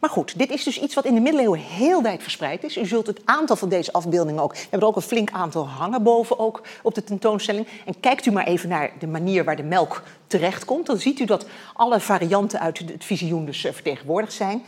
Maar 0.00 0.10
goed, 0.10 0.38
dit 0.38 0.50
is 0.50 0.64
dus 0.64 0.80
iets 0.80 0.94
wat 0.94 1.04
in 1.04 1.14
de 1.14 1.20
middeleeuwen 1.20 1.58
heel 1.58 2.02
wijd 2.02 2.22
verspreid 2.22 2.64
is. 2.64 2.76
U 2.76 2.86
zult 2.86 3.06
het 3.06 3.20
aantal 3.24 3.56
van 3.56 3.68
deze 3.68 3.92
afbeeldingen 3.92 4.42
ook... 4.42 4.52
We 4.52 4.58
hebben 4.60 4.80
er 4.80 4.86
ook 4.86 4.96
een 4.96 5.02
flink 5.02 5.30
aantal 5.30 5.68
hangen 5.68 6.02
boven 6.02 6.38
ook 6.38 6.62
op 6.82 6.94
de 6.94 7.04
tentoonstelling. 7.04 7.66
En 7.86 8.00
kijkt 8.00 8.26
u 8.26 8.30
maar 8.30 8.46
even 8.46 8.68
naar 8.68 8.92
de 8.98 9.06
manier 9.06 9.44
waar 9.44 9.56
de 9.56 9.62
melk 9.62 10.02
terechtkomt. 10.26 10.86
Dan 10.86 10.98
ziet 10.98 11.20
u 11.20 11.24
dat 11.24 11.46
alle 11.74 12.00
varianten 12.00 12.60
uit 12.60 12.78
het 12.78 13.04
visioen 13.04 13.44
dus 13.44 13.64
eh, 13.64 13.72
vertegenwoordigd 13.72 14.32
zijn. 14.32 14.62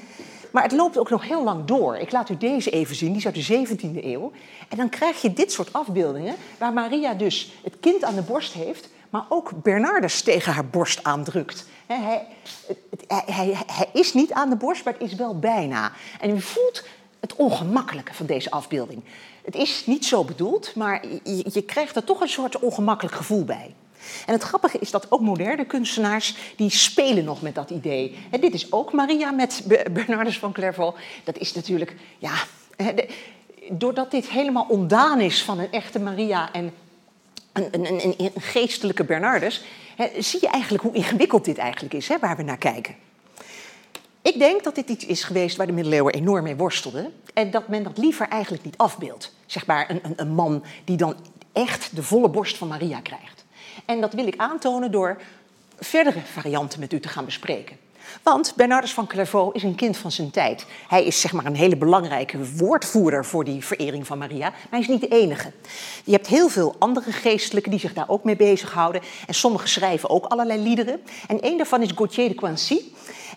Maar 0.55 0.63
het 0.63 0.73
loopt 0.73 0.99
ook 0.99 1.11
nog 1.11 1.29
heel 1.29 1.45
lang 1.45 1.65
door. 1.65 1.97
Ik 1.97 2.13
laat 2.13 2.29
u 2.29 2.37
deze 2.37 2.71
even 2.71 2.97
zien, 2.97 3.09
die 3.09 3.17
is 3.17 3.27
uit 3.27 3.69
de 3.69 3.77
17e 3.77 4.05
eeuw. 4.05 4.33
En 4.69 4.77
dan 4.77 4.89
krijg 4.89 5.23
je 5.23 5.33
dit 5.33 5.53
soort 5.53 5.73
afbeeldingen, 5.73 6.35
waar 6.59 6.73
Maria 6.73 7.15
dus 7.15 7.53
het 7.63 7.75
kind 7.81 8.05
aan 8.05 8.15
de 8.15 8.23
borst 8.23 8.53
heeft, 8.53 8.89
maar 9.11 9.25
ook 9.29 9.63
Bernardus 9.63 10.23
tegen 10.23 10.53
haar 10.53 10.67
borst 10.67 11.05
aandrukt. 11.05 11.67
Hij, 11.87 12.27
hij, 13.09 13.57
hij, 13.67 13.89
is 13.93 14.15
niet 14.15 14.33
aan 14.33 14.51
de 14.51 14.57
borst, 14.57 14.85
maar 14.85 14.93
het 14.93 15.03
is 15.03 15.15
wel 15.15 15.39
bijna. 15.39 15.93
En 16.21 16.31
u 16.31 16.41
voelt 16.41 16.85
het 17.21 17.37
ongemakkelijke 17.37 18.15
van 18.15 18.27
deze 18.27 18.51
afbeelding. 18.51 19.03
Het 19.45 19.55
is 19.55 19.87
niet 19.87 20.05
zo 20.05 20.25
bedoeld, 20.25 20.75
maar 20.75 21.07
je, 21.07 21.51
je 21.53 21.63
krijgt 21.63 21.97
er 21.97 22.05
toch 22.05 22.21
een 22.21 22.29
soort 22.29 22.59
ongemakkelijk 22.59 23.17
gevoel 23.17 23.45
bij. 23.45 23.75
En 24.27 24.33
het 24.33 24.43
grappige 24.43 24.79
is 24.79 24.91
dat 24.91 25.07
ook 25.11 25.21
moderne 25.21 25.65
kunstenaars, 25.65 26.37
die 26.57 26.71
spelen 26.71 27.25
nog 27.25 27.43
met 27.43 27.55
dat 27.55 27.71
idee. 27.71 28.19
En 28.31 28.41
dit 28.41 28.55
is 28.55 28.73
ook 28.73 28.93
Maria 28.93 29.31
met 29.31 29.65
Bernardus 29.93 30.39
van 30.39 30.53
Clairvaux. 30.53 31.01
Dat 31.25 31.39
is 31.39 31.55
natuurlijk, 31.55 31.95
ja, 32.19 32.35
doordat 33.71 34.11
dit 34.11 34.29
helemaal 34.29 34.67
ondaan 34.69 35.21
is 35.21 35.43
van 35.43 35.59
een 35.59 35.73
echte 35.73 35.99
Maria 35.99 36.53
en 36.53 36.73
een, 37.53 37.69
een, 37.71 38.05
een, 38.05 38.15
een 38.19 38.33
geestelijke 38.41 39.05
Bernardus, 39.05 39.65
zie 40.19 40.41
je 40.41 40.49
eigenlijk 40.49 40.83
hoe 40.83 40.95
ingewikkeld 40.95 41.45
dit 41.45 41.59
eigenlijk 41.59 41.95
is, 41.95 42.09
hè, 42.09 42.19
waar 42.19 42.37
we 42.37 42.43
naar 42.43 42.59
kijken. 42.59 42.95
Ik 44.23 44.39
denk 44.39 44.65
dat 44.65 44.75
dit 44.75 44.89
iets 44.89 45.07
is 45.07 45.25
geweest 45.25 45.57
waar 45.57 45.67
de 45.67 45.73
middeleeuwen 45.73 46.13
enorm 46.13 46.43
mee 46.43 46.57
worstelden. 46.57 47.13
En 47.35 47.51
dat 47.51 47.69
men 47.69 47.83
dat 47.83 47.99
liever 47.99 48.29
eigenlijk 48.29 48.65
niet 48.65 48.77
afbeeldt. 48.77 49.33
Zeg 49.47 49.67
maar 49.67 49.91
een, 49.91 50.01
een, 50.03 50.13
een 50.17 50.35
man 50.35 50.65
die 50.85 50.97
dan 50.97 51.17
echt 51.53 51.97
de 51.97 52.03
volle 52.03 52.29
borst 52.29 52.57
van 52.57 52.69
Maria 52.69 53.01
krijgt. 53.01 53.34
En 53.85 54.01
dat 54.01 54.13
wil 54.13 54.27
ik 54.27 54.37
aantonen 54.37 54.91
door 54.91 55.21
verdere 55.79 56.21
varianten 56.21 56.81
met 56.81 56.93
u 56.93 57.01
te 57.01 57.09
gaan 57.09 57.25
bespreken. 57.25 57.77
Want 58.23 58.53
Bernardus 58.57 58.93
van 58.93 59.07
Clairvaux 59.07 59.55
is 59.57 59.63
een 59.63 59.75
kind 59.75 59.97
van 59.97 60.13
zijn 60.13 60.31
tijd. 60.31 60.67
Hij 60.89 61.05
is 61.05 61.21
zeg 61.21 61.33
maar 61.33 61.47
een 61.47 61.57
hele 61.57 61.77
belangrijke 61.77 62.55
woordvoerder 62.57 63.25
voor 63.25 63.45
die 63.45 63.65
verering 63.65 64.07
van 64.07 64.19
Maria. 64.19 64.49
Maar 64.49 64.67
hij 64.71 64.81
is 64.81 64.89
niet 64.89 65.01
de 65.01 65.09
enige. 65.09 65.53
Je 66.05 66.13
hebt 66.13 66.27
heel 66.27 66.49
veel 66.49 66.77
andere 66.79 67.13
geestelijken 67.13 67.71
die 67.71 67.81
zich 67.81 67.93
daar 67.93 68.09
ook 68.09 68.25
mee 68.25 68.37
bezighouden. 68.37 69.03
En 69.27 69.35
sommigen 69.35 69.69
schrijven 69.69 70.11
ook 70.11 70.25
allerlei 70.25 70.63
liederen. 70.63 71.01
En 71.29 71.39
een 71.41 71.57
daarvan 71.57 71.83
is 71.83 71.91
Gauthier 71.95 72.29
de 72.29 72.35
Quincy. 72.35 72.81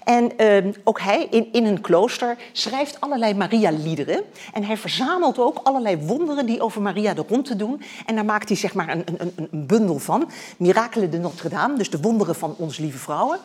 En 0.08 0.32
uh, 0.66 0.74
ook 0.84 1.00
hij 1.00 1.28
in, 1.30 1.48
in 1.52 1.66
een 1.66 1.82
klooster 1.82 2.38
schrijft 2.52 3.02
allerlei 3.02 3.34
Maria-liederen. 3.34 4.24
En 4.54 4.64
hij 4.64 4.78
verzamelt 4.78 5.40
ook 5.40 5.60
allerlei 5.64 5.98
wonderen 5.98 6.46
die 6.46 6.62
over 6.62 6.82
Maria 6.82 7.14
de 7.14 7.24
rond 7.28 7.46
te 7.46 7.56
doen. 7.56 7.82
En 8.06 8.16
daar 8.16 8.26
maakt 8.26 8.48
hij 8.48 8.58
zeg 8.58 8.74
maar 8.74 8.90
een, 8.90 9.04
een, 9.06 9.34
een 9.36 9.66
bundel 9.68 10.00
van. 10.00 10.30
Miracles 10.58 11.10
de 11.10 11.18
Notre-Dame, 11.18 11.78
dus 11.78 11.90
de 11.90 12.00
wonderen 12.00 12.36
van 12.36 12.56
onze 12.58 12.82
lieve 12.82 12.98
vrouwen. 12.98 13.40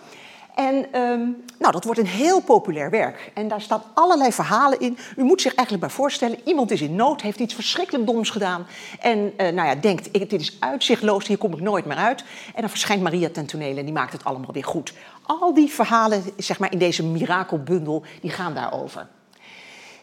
En 0.55 0.75
um, 1.01 1.44
nou, 1.59 1.72
dat 1.72 1.85
wordt 1.85 2.01
een 2.01 2.07
heel 2.07 2.40
populair 2.40 2.90
werk. 2.90 3.31
En 3.35 3.48
daar 3.48 3.61
staan 3.61 3.83
allerlei 3.94 4.33
verhalen 4.33 4.81
in. 4.81 4.98
U 5.16 5.22
moet 5.22 5.40
zich 5.40 5.55
eigenlijk 5.55 5.87
bij 5.87 5.96
voorstellen, 5.96 6.38
iemand 6.44 6.70
is 6.70 6.81
in 6.81 6.94
nood, 6.94 7.20
heeft 7.20 7.38
iets 7.38 7.55
verschrikkelijk 7.55 8.07
doms 8.07 8.31
gedaan. 8.31 8.66
En 9.01 9.18
uh, 9.18 9.48
nou 9.48 9.68
ja, 9.68 9.75
denkt, 9.75 10.09
ik, 10.12 10.31
dit 10.31 10.40
is 10.40 10.57
uitzichtloos, 10.59 11.27
hier 11.27 11.38
kom 11.38 11.53
ik 11.53 11.61
nooit 11.61 11.85
meer 11.85 11.96
uit. 11.96 12.25
En 12.55 12.61
dan 12.61 12.70
verschijnt 12.70 13.03
Maria 13.03 13.29
ten 13.33 13.46
tonele 13.46 13.79
en 13.79 13.85
die 13.85 13.94
maakt 13.94 14.12
het 14.12 14.25
allemaal 14.25 14.53
weer 14.53 14.64
goed. 14.64 14.92
Al 15.40 15.55
die 15.55 15.71
verhalen 15.71 16.23
zeg 16.37 16.59
maar, 16.59 16.73
in 16.73 16.79
deze 16.79 17.05
mirakelbundel, 17.05 18.05
die 18.21 18.31
gaan 18.31 18.55
daarover. 18.55 19.07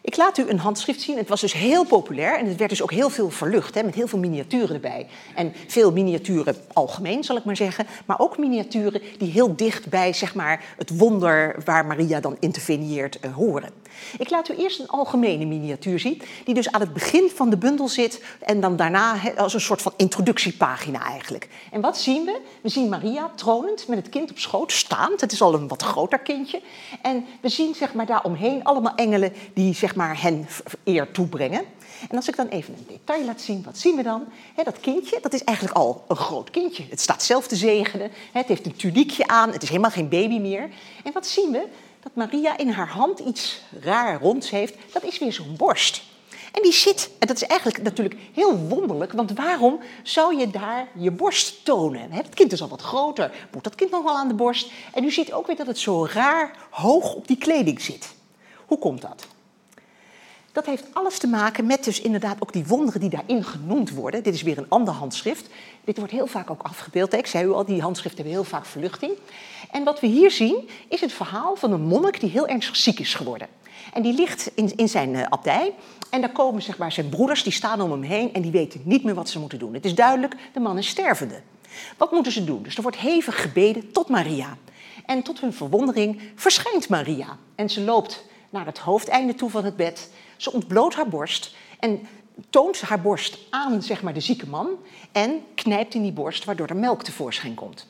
Ik 0.09 0.17
laat 0.17 0.37
u 0.37 0.49
een 0.49 0.59
handschrift 0.59 1.01
zien. 1.01 1.17
Het 1.17 1.29
was 1.29 1.41
dus 1.41 1.53
heel 1.53 1.85
populair 1.85 2.37
en 2.37 2.45
het 2.45 2.57
werd 2.57 2.69
dus 2.69 2.81
ook 2.81 2.91
heel 2.91 3.09
veel 3.09 3.29
verlucht, 3.29 3.75
hè, 3.75 3.83
met 3.83 3.95
heel 3.95 4.07
veel 4.07 4.19
miniaturen 4.19 4.75
erbij. 4.75 5.07
En 5.35 5.53
veel 5.67 5.91
miniaturen 5.91 6.55
algemeen, 6.73 7.23
zal 7.23 7.37
ik 7.37 7.43
maar 7.43 7.55
zeggen, 7.55 7.87
maar 8.05 8.19
ook 8.19 8.37
miniaturen 8.37 9.01
die 9.17 9.31
heel 9.31 9.55
dicht 9.55 9.89
bij 9.89 10.13
zeg 10.13 10.35
maar, 10.35 10.63
het 10.77 10.97
wonder 10.97 11.55
waar 11.65 11.85
Maria 11.85 12.19
dan 12.19 12.37
interveneert 12.39 13.19
uh, 13.25 13.35
horen. 13.35 13.69
Ik 14.17 14.29
laat 14.29 14.49
u 14.49 14.55
eerst 14.55 14.79
een 14.79 14.87
algemene 14.87 15.45
miniatuur 15.45 15.99
zien, 15.99 16.21
die 16.45 16.53
dus 16.53 16.71
aan 16.71 16.81
het 16.81 16.93
begin 16.93 17.29
van 17.35 17.49
de 17.49 17.57
bundel 17.57 17.87
zit 17.87 18.23
en 18.39 18.61
dan 18.61 18.75
daarna 18.75 19.15
als 19.37 19.53
een 19.53 19.61
soort 19.61 19.81
van 19.81 19.93
introductiepagina 19.97 21.03
eigenlijk. 21.03 21.47
En 21.71 21.81
wat 21.81 21.97
zien 21.97 22.25
we? 22.25 22.39
We 22.61 22.69
zien 22.69 22.89
Maria 22.89 23.31
tronend 23.35 23.87
met 23.87 23.97
het 23.97 24.09
kind 24.09 24.31
op 24.31 24.37
schoot, 24.37 24.71
staand. 24.71 25.21
Het 25.21 25.31
is 25.31 25.41
al 25.41 25.53
een 25.53 25.67
wat 25.67 25.83
groter 25.83 26.19
kindje. 26.19 26.61
En 27.01 27.25
we 27.41 27.49
zien 27.49 27.75
zeg 27.75 27.93
maar, 27.93 28.05
daaromheen 28.05 28.63
allemaal 28.63 28.95
engelen 28.95 29.33
die 29.53 29.73
zeg 29.73 29.95
maar, 29.95 29.98
hen 30.07 30.47
eer 30.83 31.11
toebrengen. 31.11 31.63
En 32.09 32.15
als 32.15 32.27
ik 32.27 32.35
dan 32.35 32.47
even 32.47 32.73
een 32.73 32.85
detail 32.87 33.25
laat 33.25 33.41
zien, 33.41 33.63
wat 33.63 33.77
zien 33.77 33.95
we 33.95 34.03
dan? 34.03 34.23
dat 34.63 34.79
kindje, 34.79 35.19
dat 35.21 35.33
is 35.33 35.43
eigenlijk 35.43 35.77
al 35.77 36.03
een 36.07 36.15
groot 36.15 36.49
kindje. 36.49 36.85
Het 36.89 36.99
staat 36.99 37.23
zelf 37.23 37.47
te 37.47 37.55
zegenen, 37.55 38.11
het 38.31 38.47
heeft 38.47 38.65
een 38.65 38.75
tuniekje 38.75 39.27
aan, 39.27 39.51
het 39.51 39.63
is 39.63 39.69
helemaal 39.69 39.91
geen 39.91 40.09
baby 40.09 40.39
meer. 40.39 40.69
En 41.03 41.13
wat 41.13 41.27
zien 41.27 41.51
we? 41.51 41.67
dat 41.99 42.15
Maria 42.15 42.57
in 42.57 42.69
haar 42.69 42.87
hand 42.87 43.19
iets 43.19 43.61
raar 43.81 44.21
ronds 44.21 44.49
heeft, 44.49 44.75
dat 44.91 45.03
is 45.03 45.19
weer 45.19 45.33
zo'n 45.33 45.55
borst. 45.57 46.01
En 46.51 46.61
die 46.61 46.73
zit, 46.73 47.09
en 47.19 47.27
dat 47.27 47.35
is 47.35 47.43
eigenlijk 47.43 47.83
natuurlijk 47.83 48.15
heel 48.33 48.57
wonderlijk, 48.57 49.11
want 49.11 49.31
waarom 49.31 49.79
zou 50.03 50.37
je 50.37 50.49
daar 50.49 50.87
je 50.95 51.11
borst 51.11 51.65
tonen? 51.65 52.11
Het 52.11 52.29
kind 52.29 52.51
is 52.51 52.61
al 52.61 52.67
wat 52.67 52.81
groter, 52.81 53.47
moet 53.53 53.63
dat 53.63 53.75
kind 53.75 53.91
nog 53.91 54.03
wel 54.03 54.17
aan 54.17 54.27
de 54.27 54.33
borst? 54.33 54.71
En 54.93 55.03
u 55.03 55.11
ziet 55.11 55.33
ook 55.33 55.47
weer 55.47 55.55
dat 55.55 55.67
het 55.67 55.77
zo 55.77 56.05
raar 56.05 56.55
hoog 56.69 57.13
op 57.13 57.27
die 57.27 57.37
kleding 57.37 57.81
zit. 57.81 58.13
Hoe 58.65 58.77
komt 58.77 59.01
dat? 59.01 59.27
Dat 60.51 60.65
heeft 60.65 60.85
alles 60.93 61.17
te 61.17 61.27
maken 61.27 61.65
met 61.65 61.83
dus 61.83 62.01
inderdaad 62.01 62.35
ook 62.39 62.53
die 62.53 62.65
wonderen 62.65 62.99
die 62.99 63.09
daarin 63.09 63.43
genoemd 63.43 63.89
worden. 63.89 64.23
Dit 64.23 64.33
is 64.33 64.41
weer 64.41 64.57
een 64.57 64.69
ander 64.69 64.93
handschrift. 64.93 65.47
Dit 65.83 65.97
wordt 65.97 66.11
heel 66.11 66.27
vaak 66.27 66.49
ook 66.49 66.61
afgebeeld. 66.61 67.13
Ik 67.13 67.27
zei 67.27 67.45
u 67.45 67.51
al, 67.51 67.65
die 67.65 67.81
handschriften 67.81 68.23
hebben 68.23 68.41
heel 68.41 68.49
vaak 68.49 68.65
verluchting. 68.65 69.11
En 69.71 69.83
wat 69.83 69.99
we 69.99 70.07
hier 70.07 70.31
zien 70.31 70.69
is 70.87 71.01
het 71.01 71.11
verhaal 71.11 71.55
van 71.55 71.71
een 71.71 71.81
monnik 71.81 72.19
die 72.19 72.29
heel 72.29 72.47
ernstig 72.47 72.75
ziek 72.75 72.99
is 72.99 73.13
geworden. 73.13 73.47
En 73.93 74.01
die 74.01 74.13
ligt 74.13 74.51
in, 74.55 74.75
in 74.75 74.89
zijn 74.89 75.13
uh, 75.13 75.23
abdij. 75.23 75.73
En 76.09 76.21
daar 76.21 76.31
komen 76.31 76.61
zeg 76.61 76.77
maar, 76.77 76.91
zijn 76.91 77.09
broeders, 77.09 77.43
die 77.43 77.53
staan 77.53 77.81
om 77.81 77.91
hem 77.91 78.01
heen 78.01 78.33
en 78.33 78.41
die 78.41 78.51
weten 78.51 78.81
niet 78.83 79.03
meer 79.03 79.15
wat 79.15 79.29
ze 79.29 79.39
moeten 79.39 79.59
doen. 79.59 79.73
Het 79.73 79.85
is 79.85 79.95
duidelijk, 79.95 80.35
de 80.53 80.59
man 80.59 80.77
is 80.77 80.87
stervende. 80.87 81.41
Wat 81.97 82.11
moeten 82.11 82.31
ze 82.31 82.43
doen? 82.43 82.63
Dus 82.63 82.75
er 82.75 82.81
wordt 82.81 82.97
hevig 82.97 83.41
gebeden 83.41 83.91
tot 83.91 84.09
Maria. 84.09 84.57
En 85.05 85.23
tot 85.23 85.39
hun 85.39 85.53
verwondering 85.53 86.21
verschijnt 86.35 86.89
Maria. 86.89 87.37
En 87.55 87.69
ze 87.69 87.81
loopt 87.81 88.25
naar 88.49 88.65
het 88.65 88.77
hoofdeinde 88.77 89.35
toe 89.35 89.49
van 89.49 89.65
het 89.65 89.75
bed. 89.75 90.09
Ze 90.39 90.51
ontbloot 90.51 90.95
haar 90.95 91.07
borst 91.07 91.55
en 91.79 92.07
toont 92.49 92.81
haar 92.81 93.01
borst 93.01 93.37
aan 93.49 93.81
zeg 93.81 94.01
maar, 94.01 94.13
de 94.13 94.19
zieke 94.19 94.47
man 94.47 94.69
en 95.11 95.41
knijpt 95.55 95.93
in 95.93 96.01
die 96.01 96.11
borst 96.11 96.45
waardoor 96.45 96.67
er 96.67 96.75
melk 96.75 97.03
tevoorschijn 97.03 97.53
komt. 97.53 97.87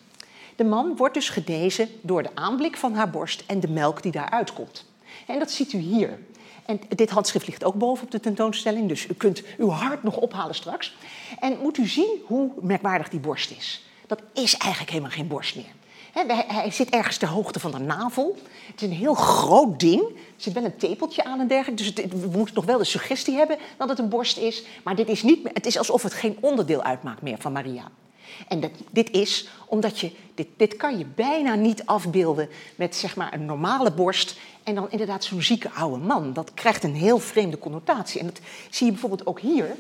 De 0.55 0.63
man 0.63 0.95
wordt 0.95 1.13
dus 1.13 1.29
genezen 1.29 1.89
door 2.01 2.23
de 2.23 2.35
aanblik 2.35 2.77
van 2.77 2.93
haar 2.93 3.09
borst 3.09 3.43
en 3.47 3.59
de 3.59 3.69
melk 3.69 4.01
die 4.01 4.12
daaruit 4.12 4.53
komt. 4.53 4.85
En 5.27 5.39
dat 5.39 5.51
ziet 5.51 5.73
u 5.73 5.77
hier. 5.77 6.19
En 6.65 6.79
dit 6.95 7.09
handschrift 7.09 7.47
ligt 7.47 7.63
ook 7.63 7.75
boven 7.75 8.03
op 8.05 8.12
de 8.12 8.19
tentoonstelling, 8.19 8.88
dus 8.88 9.07
u 9.07 9.13
kunt 9.13 9.43
uw 9.57 9.69
hart 9.69 10.03
nog 10.03 10.17
ophalen 10.17 10.55
straks. 10.55 10.95
En 11.39 11.57
moet 11.62 11.77
u 11.77 11.88
zien 11.88 12.21
hoe 12.25 12.51
merkwaardig 12.62 13.09
die 13.09 13.19
borst 13.19 13.51
is. 13.51 13.83
Dat 14.07 14.21
is 14.33 14.57
eigenlijk 14.57 14.91
helemaal 14.91 15.12
geen 15.12 15.27
borst 15.27 15.55
meer. 15.55 15.71
Hij 16.13 16.71
zit 16.71 16.89
ergens 16.89 17.17
ter 17.17 17.27
hoogte 17.27 17.59
van 17.59 17.71
de 17.71 17.79
navel. 17.79 18.37
Het 18.71 18.81
is 18.81 18.87
een 18.87 18.93
heel 18.93 19.13
groot 19.13 19.79
ding. 19.79 20.01
Er 20.01 20.13
zit 20.37 20.53
wel 20.53 20.63
een 20.63 20.77
tepeltje 20.77 21.23
aan 21.23 21.39
en 21.39 21.47
dergelijke. 21.47 21.83
Dus 21.83 22.05
we 22.09 22.37
moeten 22.37 22.55
nog 22.55 22.65
wel 22.65 22.77
de 22.77 22.83
suggestie 22.83 23.35
hebben 23.35 23.57
dat 23.77 23.89
het 23.89 23.99
een 23.99 24.09
borst 24.09 24.37
is. 24.37 24.63
Maar 24.83 24.95
dit 24.95 25.07
is 25.07 25.23
niet 25.23 25.49
het 25.53 25.65
is 25.65 25.77
alsof 25.77 26.03
het 26.03 26.13
geen 26.13 26.37
onderdeel 26.39 26.83
uitmaakt 26.83 27.21
meer 27.21 27.37
van 27.39 27.51
Maria. 27.51 27.91
En 28.47 28.59
dat, 28.59 28.71
dit 28.89 29.11
is 29.11 29.49
omdat 29.65 29.99
je, 29.99 30.11
dit, 30.35 30.47
dit 30.57 30.75
kan 30.75 30.97
je 30.97 31.05
bijna 31.15 31.55
niet 31.55 31.85
afbeelden 31.85 32.49
met 32.75 32.95
zeg 32.95 33.15
maar 33.15 33.33
een 33.33 33.45
normale 33.45 33.91
borst 33.91 34.37
en 34.63 34.75
dan 34.75 34.91
inderdaad 34.91 35.23
zo'n 35.23 35.41
zieke 35.41 35.71
oude 35.71 35.97
man. 35.97 36.33
Dat 36.33 36.53
krijgt 36.53 36.83
een 36.83 36.95
heel 36.95 37.19
vreemde 37.19 37.59
connotatie. 37.59 38.19
En 38.19 38.25
dat 38.25 38.39
zie 38.69 38.85
je 38.85 38.91
bijvoorbeeld 38.91 39.25
ook 39.25 39.39
hier, 39.39 39.75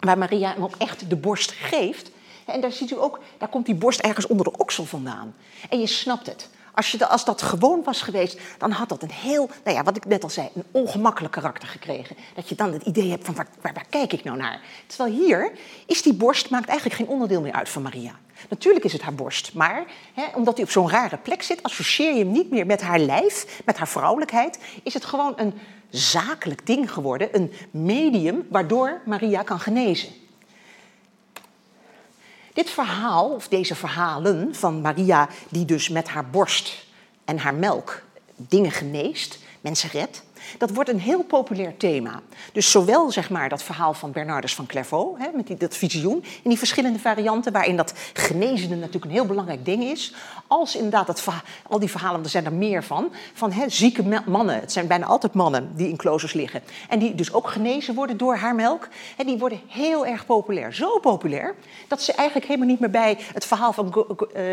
waar 0.00 0.18
Maria 0.18 0.52
hem 0.52 0.62
ook 0.62 0.76
echt 0.78 1.10
de 1.10 1.16
borst 1.16 1.50
geeft. 1.50 2.10
En 2.46 2.60
daar 2.60 2.72
ziet 2.72 2.90
u 2.90 2.98
ook, 2.98 3.20
daar 3.38 3.48
komt 3.48 3.66
die 3.66 3.74
borst 3.74 4.00
ergens 4.00 4.26
onder 4.26 4.44
de 4.44 4.58
oksel 4.58 4.84
vandaan. 4.84 5.34
En 5.68 5.80
je 5.80 5.86
snapt 5.86 6.26
het. 6.26 6.48
Als, 6.74 6.90
je, 6.90 7.06
als 7.06 7.24
dat 7.24 7.42
gewoon 7.42 7.82
was 7.82 8.02
geweest, 8.02 8.40
dan 8.58 8.70
had 8.70 8.88
dat 8.88 9.02
een 9.02 9.10
heel, 9.10 9.50
nou 9.64 9.76
ja, 9.76 9.82
wat 9.82 9.96
ik 9.96 10.04
net 10.04 10.22
al 10.22 10.30
zei, 10.30 10.48
een 10.54 10.64
ongemakkelijk 10.70 11.32
karakter 11.32 11.68
gekregen. 11.68 12.16
Dat 12.34 12.48
je 12.48 12.54
dan 12.54 12.72
het 12.72 12.82
idee 12.82 13.10
hebt 13.10 13.24
van 13.24 13.34
waar, 13.34 13.48
waar, 13.60 13.84
kijk 13.90 14.12
ik 14.12 14.24
nou 14.24 14.36
naar? 14.36 14.60
Terwijl 14.86 15.14
hier 15.14 15.52
is 15.86 16.02
die 16.02 16.14
borst, 16.14 16.50
maakt 16.50 16.68
eigenlijk 16.68 16.98
geen 16.98 17.08
onderdeel 17.08 17.40
meer 17.40 17.52
uit 17.52 17.68
van 17.68 17.82
Maria. 17.82 18.18
Natuurlijk 18.48 18.84
is 18.84 18.92
het 18.92 19.02
haar 19.02 19.14
borst, 19.14 19.54
maar 19.54 19.84
hè, 20.14 20.24
omdat 20.34 20.54
hij 20.54 20.64
op 20.64 20.70
zo'n 20.70 20.90
rare 20.90 21.16
plek 21.16 21.42
zit, 21.42 21.62
associeer 21.62 22.12
je 22.12 22.18
hem 22.18 22.32
niet 22.32 22.50
meer 22.50 22.66
met 22.66 22.80
haar 22.80 22.98
lijf, 22.98 23.60
met 23.64 23.76
haar 23.76 23.88
vrouwelijkheid. 23.88 24.58
Is 24.82 24.94
het 24.94 25.04
gewoon 25.04 25.32
een 25.36 25.54
zakelijk 25.90 26.66
ding 26.66 26.92
geworden, 26.92 27.28
een 27.32 27.52
medium 27.70 28.46
waardoor 28.50 29.00
Maria 29.04 29.42
kan 29.42 29.60
genezen. 29.60 30.08
Dit 32.52 32.70
verhaal, 32.70 33.30
of 33.30 33.48
deze 33.48 33.74
verhalen 33.74 34.54
van 34.54 34.80
Maria, 34.80 35.28
die 35.48 35.64
dus 35.64 35.88
met 35.88 36.08
haar 36.08 36.30
borst 36.30 36.86
en 37.24 37.38
haar 37.38 37.54
melk 37.54 38.02
dingen 38.36 38.70
geneest, 38.70 39.38
mensen 39.60 39.90
redt, 39.90 40.22
dat 40.58 40.70
wordt 40.70 40.90
een 40.90 41.00
heel 41.00 41.22
populair 41.22 41.76
thema. 41.76 42.20
Dus 42.52 42.70
zowel 42.70 43.10
zeg 43.10 43.30
maar, 43.30 43.48
dat 43.48 43.62
verhaal 43.62 43.94
van 43.94 44.12
Bernardus 44.12 44.54
van 44.54 44.66
Clairvaux, 44.66 45.18
hè, 45.22 45.28
met 45.34 45.46
die, 45.46 45.56
dat 45.56 45.76
visioen, 45.76 46.24
in 46.42 46.48
die 46.48 46.58
verschillende 46.58 46.98
varianten, 46.98 47.52
waarin 47.52 47.76
dat 47.76 47.94
genezende 48.12 48.76
natuurlijk 48.76 49.04
een 49.04 49.10
heel 49.10 49.26
belangrijk 49.26 49.64
ding 49.64 49.82
is, 49.82 50.14
als 50.46 50.76
inderdaad 50.76 51.06
dat, 51.06 51.24
al 51.68 51.78
die 51.78 51.90
verhalen, 51.90 52.22
er 52.22 52.28
zijn 52.28 52.44
er 52.44 52.52
meer 52.52 52.84
van, 52.84 53.12
van 53.32 53.52
hè, 53.52 53.68
zieke 53.68 54.22
mannen, 54.26 54.60
het 54.60 54.72
zijn 54.72 54.86
bijna 54.86 55.06
altijd 55.06 55.34
mannen 55.34 55.70
die 55.74 55.88
in 55.88 55.96
kloosters 55.96 56.32
liggen, 56.32 56.62
en 56.88 56.98
die 56.98 57.14
dus 57.14 57.32
ook 57.32 57.48
genezen 57.48 57.94
worden 57.94 58.16
door 58.16 58.36
haar 58.36 58.54
melk, 58.54 58.88
die 59.16 59.38
worden 59.38 59.60
heel 59.66 60.06
erg 60.06 60.26
populair. 60.26 60.74
Zo 60.74 60.98
populair 60.98 61.54
dat 61.88 62.02
ze 62.02 62.12
eigenlijk 62.12 62.46
helemaal 62.46 62.68
niet 62.68 62.80
meer 62.80 62.90
bij 62.90 63.18
het 63.32 63.44
verhaal 63.44 63.72
van 63.72 64.06
eh, 64.32 64.44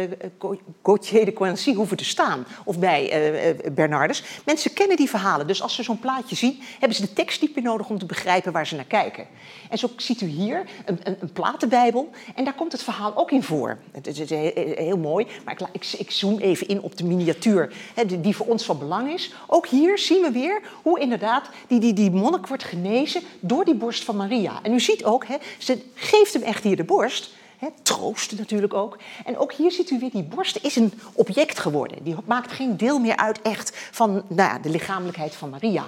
Gauthier 0.83 1.25
de 1.25 1.33
Coincy 1.33 1.73
hoeven 1.73 1.97
te 1.97 2.05
staan, 2.05 2.45
of 2.63 2.79
bij 2.79 3.31
uh, 3.65 3.71
Bernardus. 3.71 4.23
Mensen 4.45 4.73
kennen 4.73 4.97
die 4.97 5.09
verhalen, 5.09 5.47
dus 5.47 5.61
als 5.61 5.75
ze 5.75 5.83
zo'n 5.87 5.99
plaatje 5.99 6.35
zien, 6.35 6.59
hebben 6.79 6.97
ze 6.97 7.01
de 7.01 7.13
tekst 7.13 7.41
meer 7.41 7.63
nodig 7.63 7.89
om 7.89 7.97
te 7.99 8.05
begrijpen 8.05 8.51
waar 8.51 8.67
ze 8.67 8.75
naar 8.75 8.85
kijken. 8.85 9.27
En 9.69 9.77
zo 9.77 9.89
ziet 9.97 10.21
u 10.21 10.25
hier 10.25 10.65
een, 10.85 10.99
een, 11.03 11.17
een 11.19 11.31
platenbijbel 11.31 12.09
en 12.35 12.43
daar 12.43 12.53
komt 12.53 12.71
het 12.71 12.83
verhaal 12.83 13.15
ook 13.15 13.31
in 13.31 13.43
voor. 13.43 13.77
Het 13.91 14.07
is 14.07 14.29
heel, 14.29 14.97
mooi, 14.97 15.27
maar 15.45 15.53
ik, 15.53 15.67
ik, 15.71 15.93
ik, 15.97 16.11
zoom 16.11 16.39
even 16.39 16.67
in 16.67 16.81
op 16.81 16.97
de 16.97 17.03
miniatuur 17.03 17.73
hè, 17.93 18.21
die 18.21 18.35
voor 18.35 18.45
ons 18.45 18.65
van 18.65 18.79
belang 18.79 19.13
is. 19.13 19.33
Ook 19.47 19.67
hier 19.67 19.97
zien 19.97 20.21
we 20.21 20.31
weer 20.31 20.61
hoe 20.81 20.99
inderdaad 20.99 21.49
die, 21.67 21.79
die, 21.79 21.93
die 21.93 22.11
monnik 22.11 22.47
wordt 22.47 22.63
genezen 22.63 23.21
door 23.39 23.65
die 23.65 23.75
borst 23.75 24.03
van 24.03 24.15
Maria. 24.15 24.59
En 24.63 24.73
u 24.73 24.79
ziet 24.79 25.05
ook, 25.05 25.25
hè, 25.25 25.35
ze 25.57 25.81
geeft 25.93 26.33
hem 26.33 26.43
echt 26.43 26.63
hier 26.63 26.75
de 26.75 26.83
borst. 26.83 27.35
Troost 27.81 28.37
natuurlijk 28.37 28.73
ook. 28.73 28.97
En 29.25 29.37
ook 29.37 29.53
hier 29.53 29.71
ziet 29.71 29.89
u 29.89 29.99
weer, 29.99 30.11
die 30.11 30.23
borst 30.23 30.59
is 30.61 30.75
een 30.75 30.93
object 31.13 31.59
geworden. 31.59 32.03
Die 32.03 32.15
maakt 32.25 32.51
geen 32.51 32.77
deel 32.77 32.99
meer 32.99 33.15
uit 33.15 33.41
echt 33.41 33.71
van 33.91 34.11
nou 34.11 34.49
ja, 34.49 34.59
de 34.59 34.69
lichamelijkheid 34.69 35.35
van 35.35 35.49
Maria. 35.49 35.85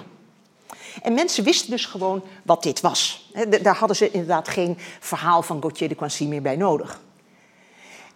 En 1.02 1.14
mensen 1.14 1.44
wisten 1.44 1.70
dus 1.70 1.86
gewoon 1.86 2.22
wat 2.42 2.62
dit 2.62 2.80
was. 2.80 3.30
daar 3.62 3.76
hadden 3.76 3.96
ze 3.96 4.10
inderdaad 4.10 4.48
geen 4.48 4.78
verhaal 5.00 5.42
van 5.42 5.60
Gauthier 5.60 5.88
de 5.88 5.94
Coincy 5.94 6.24
meer 6.24 6.42
bij 6.42 6.56
nodig. 6.56 7.00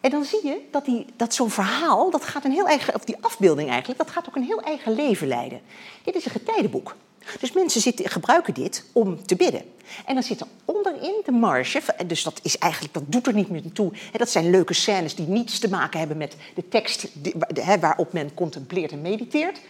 En 0.01 0.11
dan 0.11 0.25
zie 0.25 0.47
je 0.47 0.69
dat, 0.71 0.85
die, 0.85 1.07
dat 1.17 1.35
zo'n 1.35 1.51
verhaal, 1.51 2.11
dat 2.11 2.25
gaat 2.25 2.45
een 2.45 2.53
heel 2.53 2.67
eigen, 2.67 2.95
of 2.95 3.05
die 3.05 3.17
afbeelding 3.21 3.69
eigenlijk, 3.69 3.99
dat 3.99 4.11
gaat 4.11 4.29
ook 4.29 4.37
een 4.37 4.43
heel 4.43 4.61
eigen 4.61 4.95
leven 4.95 5.29
leiden. 5.29 5.61
Dit 6.03 6.14
is 6.14 6.25
een 6.25 6.31
getijdenboek. 6.31 6.97
Dus 7.41 7.53
mensen 7.53 7.93
gebruiken 7.97 8.55
dit 8.55 8.85
om 8.93 9.27
te 9.27 9.37
bidden. 9.37 9.63
En 10.07 10.15
dan 10.15 10.23
zit 10.23 10.41
er 10.41 10.47
onderin 10.65 11.21
de 11.25 11.33
marge, 11.33 11.83
dus 12.07 12.23
dat 12.23 12.41
is 12.43 12.59
eigenlijk, 12.59 12.95
dat 12.95 13.03
doet 13.07 13.27
er 13.27 13.35
niet 13.35 13.51
meer 13.51 13.73
toe. 13.73 13.93
Dat 14.13 14.31
zijn 14.31 14.51
leuke 14.51 14.75
scènes 14.75 15.15
die 15.15 15.27
niets 15.27 15.59
te 15.59 15.69
maken 15.69 15.99
hebben 15.99 16.17
met 16.17 16.37
de 16.55 16.69
tekst 16.69 17.09
waarop 17.81 18.13
men 18.13 18.35
contempleert 18.35 18.93
en 18.93 19.01
mediteert 19.01 19.61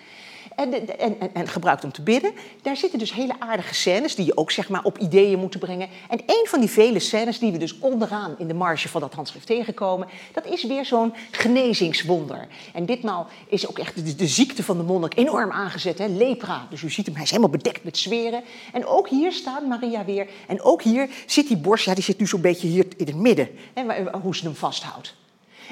en, 0.56 0.98
en, 0.98 1.34
en, 1.34 1.48
gebruikt 1.48 1.84
om 1.84 1.92
te 1.92 2.02
bidden. 2.02 2.32
Daar 2.62 2.76
zitten 2.76 2.98
dus 2.98 3.12
hele 3.12 3.34
aardige 3.38 3.74
scènes 3.74 4.14
die 4.14 4.26
je 4.26 4.36
ook 4.36 4.50
zeg 4.50 4.68
maar, 4.68 4.84
op 4.84 4.98
ideeën 4.98 5.38
moeten 5.38 5.60
brengen. 5.60 5.88
En 6.08 6.20
een 6.26 6.46
van 6.48 6.60
die 6.60 6.68
vele 6.68 6.98
scènes 6.98 7.38
die 7.38 7.52
we 7.52 7.58
dus 7.58 7.78
onderaan 7.78 8.34
in 8.38 8.48
de 8.48 8.54
marge 8.54 8.88
van 8.88 9.00
dat 9.00 9.14
handschrift 9.14 9.46
tegenkomen, 9.46 10.08
dat 10.32 10.46
is 10.46 10.64
weer 10.64 10.84
zo'n 10.84 11.14
genezingswonder. 11.30 12.46
En 12.72 12.86
ditmaal 12.86 13.26
is 13.48 13.68
ook 13.68 13.78
echt 13.78 14.06
de, 14.06 14.14
de 14.14 14.26
ziekte 14.26 14.62
van 14.62 14.76
de 14.76 14.82
monnik 14.82 15.16
enorm 15.16 15.50
aangezet, 15.50 15.98
hè? 15.98 16.06
lepra. 16.06 16.66
Dus 16.70 16.82
u 16.82 16.90
ziet 16.90 17.06
hem, 17.06 17.14
hij 17.14 17.24
is 17.24 17.30
helemaal 17.30 17.50
bedekt 17.50 17.84
met 17.84 17.98
zweren. 17.98 18.42
En 18.72 18.86
ook 18.86 19.08
hier 19.08 19.32
staat 19.32 19.66
Maria 19.66 20.04
weer. 20.04 20.26
En 20.46 20.62
ook 20.62 20.82
hier 20.82 21.08
zit 21.26 21.48
die 21.48 21.56
borst, 21.56 21.84
ja, 21.84 21.94
die 21.94 22.04
zit 22.04 22.18
nu 22.18 22.26
zo'n 22.26 22.40
beetje 22.40 22.68
hier 22.68 22.86
in 22.96 23.06
het 23.06 23.16
midden, 23.16 23.48
hè, 23.74 23.84
hoe 24.20 24.36
ze 24.36 24.44
hem 24.44 24.54
vasthoudt. 24.54 25.14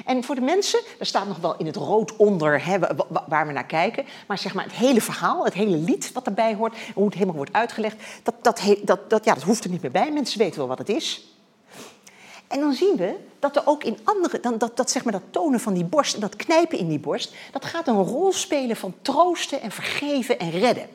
En 0.05 0.23
voor 0.23 0.35
de 0.35 0.41
mensen, 0.41 0.79
er 0.99 1.05
staat 1.05 1.27
nog 1.27 1.37
wel 1.37 1.57
in 1.57 1.65
het 1.65 1.75
rood 1.75 2.15
onder 2.15 2.65
hè, 2.65 2.77
waar 3.27 3.47
we 3.47 3.53
naar 3.53 3.65
kijken. 3.65 4.05
Maar 4.27 4.37
zeg 4.37 4.53
maar 4.53 4.63
het 4.63 4.73
hele 4.73 5.01
verhaal, 5.01 5.45
het 5.45 5.53
hele 5.53 5.77
lied 5.77 6.11
wat 6.11 6.25
erbij 6.25 6.55
hoort, 6.55 6.75
hoe 6.93 7.05
het 7.05 7.13
helemaal 7.13 7.35
wordt 7.35 7.53
uitgelegd, 7.53 7.95
dat, 8.23 8.35
dat, 8.41 8.61
dat, 8.83 9.09
dat, 9.09 9.25
ja, 9.25 9.33
dat 9.33 9.43
hoeft 9.43 9.63
er 9.63 9.69
niet 9.69 9.81
meer 9.81 9.91
bij. 9.91 10.11
Mensen 10.11 10.39
weten 10.39 10.57
wel 10.57 10.67
wat 10.67 10.77
het 10.77 10.89
is. 10.89 11.27
En 12.47 12.59
dan 12.59 12.73
zien 12.73 12.95
we 12.95 13.15
dat 13.39 13.55
er 13.55 13.61
ook 13.65 13.83
in 13.83 13.97
andere, 14.03 14.39
dan 14.39 14.57
dat, 14.57 14.77
dat, 14.77 14.91
zeg 14.91 15.03
maar, 15.03 15.13
dat 15.13 15.21
tonen 15.29 15.59
van 15.59 15.73
die 15.73 15.83
borst 15.83 16.13
en 16.13 16.19
dat 16.19 16.35
knijpen 16.35 16.77
in 16.77 16.87
die 16.87 16.99
borst, 16.99 17.33
dat 17.51 17.65
gaat 17.65 17.87
een 17.87 18.03
rol 18.03 18.31
spelen 18.31 18.75
van 18.75 18.93
troosten 19.01 19.61
en 19.61 19.71
vergeven 19.71 20.39
en 20.39 20.49
redden. 20.49 20.87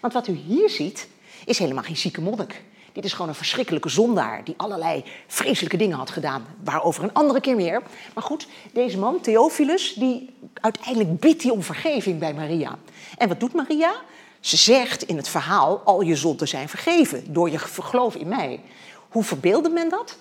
Want 0.00 0.12
wat 0.12 0.26
u 0.26 0.32
hier 0.32 0.70
ziet, 0.70 1.08
is 1.44 1.58
helemaal 1.58 1.82
geen 1.82 1.96
zieke 1.96 2.20
monnik. 2.20 2.62
Dit 2.96 3.04
is 3.04 3.12
gewoon 3.12 3.28
een 3.28 3.34
verschrikkelijke 3.34 3.88
zondaar 3.88 4.44
die 4.44 4.54
allerlei 4.56 5.04
vreselijke 5.26 5.76
dingen 5.76 5.96
had 5.96 6.10
gedaan. 6.10 6.46
Waarover 6.64 7.02
een 7.04 7.12
andere 7.12 7.40
keer 7.40 7.56
meer. 7.56 7.82
Maar 8.14 8.24
goed, 8.24 8.46
deze 8.72 8.98
man, 8.98 9.20
Theophilus, 9.20 9.94
die 9.94 10.34
uiteindelijk 10.54 11.20
bidt 11.20 11.42
hij 11.42 11.52
om 11.52 11.62
vergeving 11.62 12.18
bij 12.18 12.34
Maria. 12.34 12.78
En 13.18 13.28
wat 13.28 13.40
doet 13.40 13.52
Maria? 13.52 13.94
Ze 14.40 14.56
zegt 14.56 15.02
in 15.02 15.16
het 15.16 15.28
verhaal, 15.28 15.80
al 15.84 16.00
je 16.00 16.16
zonden 16.16 16.48
zijn 16.48 16.68
vergeven 16.68 17.32
door 17.32 17.50
je 17.50 17.58
geloof 17.58 18.14
in 18.14 18.28
mij. 18.28 18.60
Hoe 19.08 19.24
verbeelde 19.24 19.68
men 19.68 19.88
dat? 19.88 20.16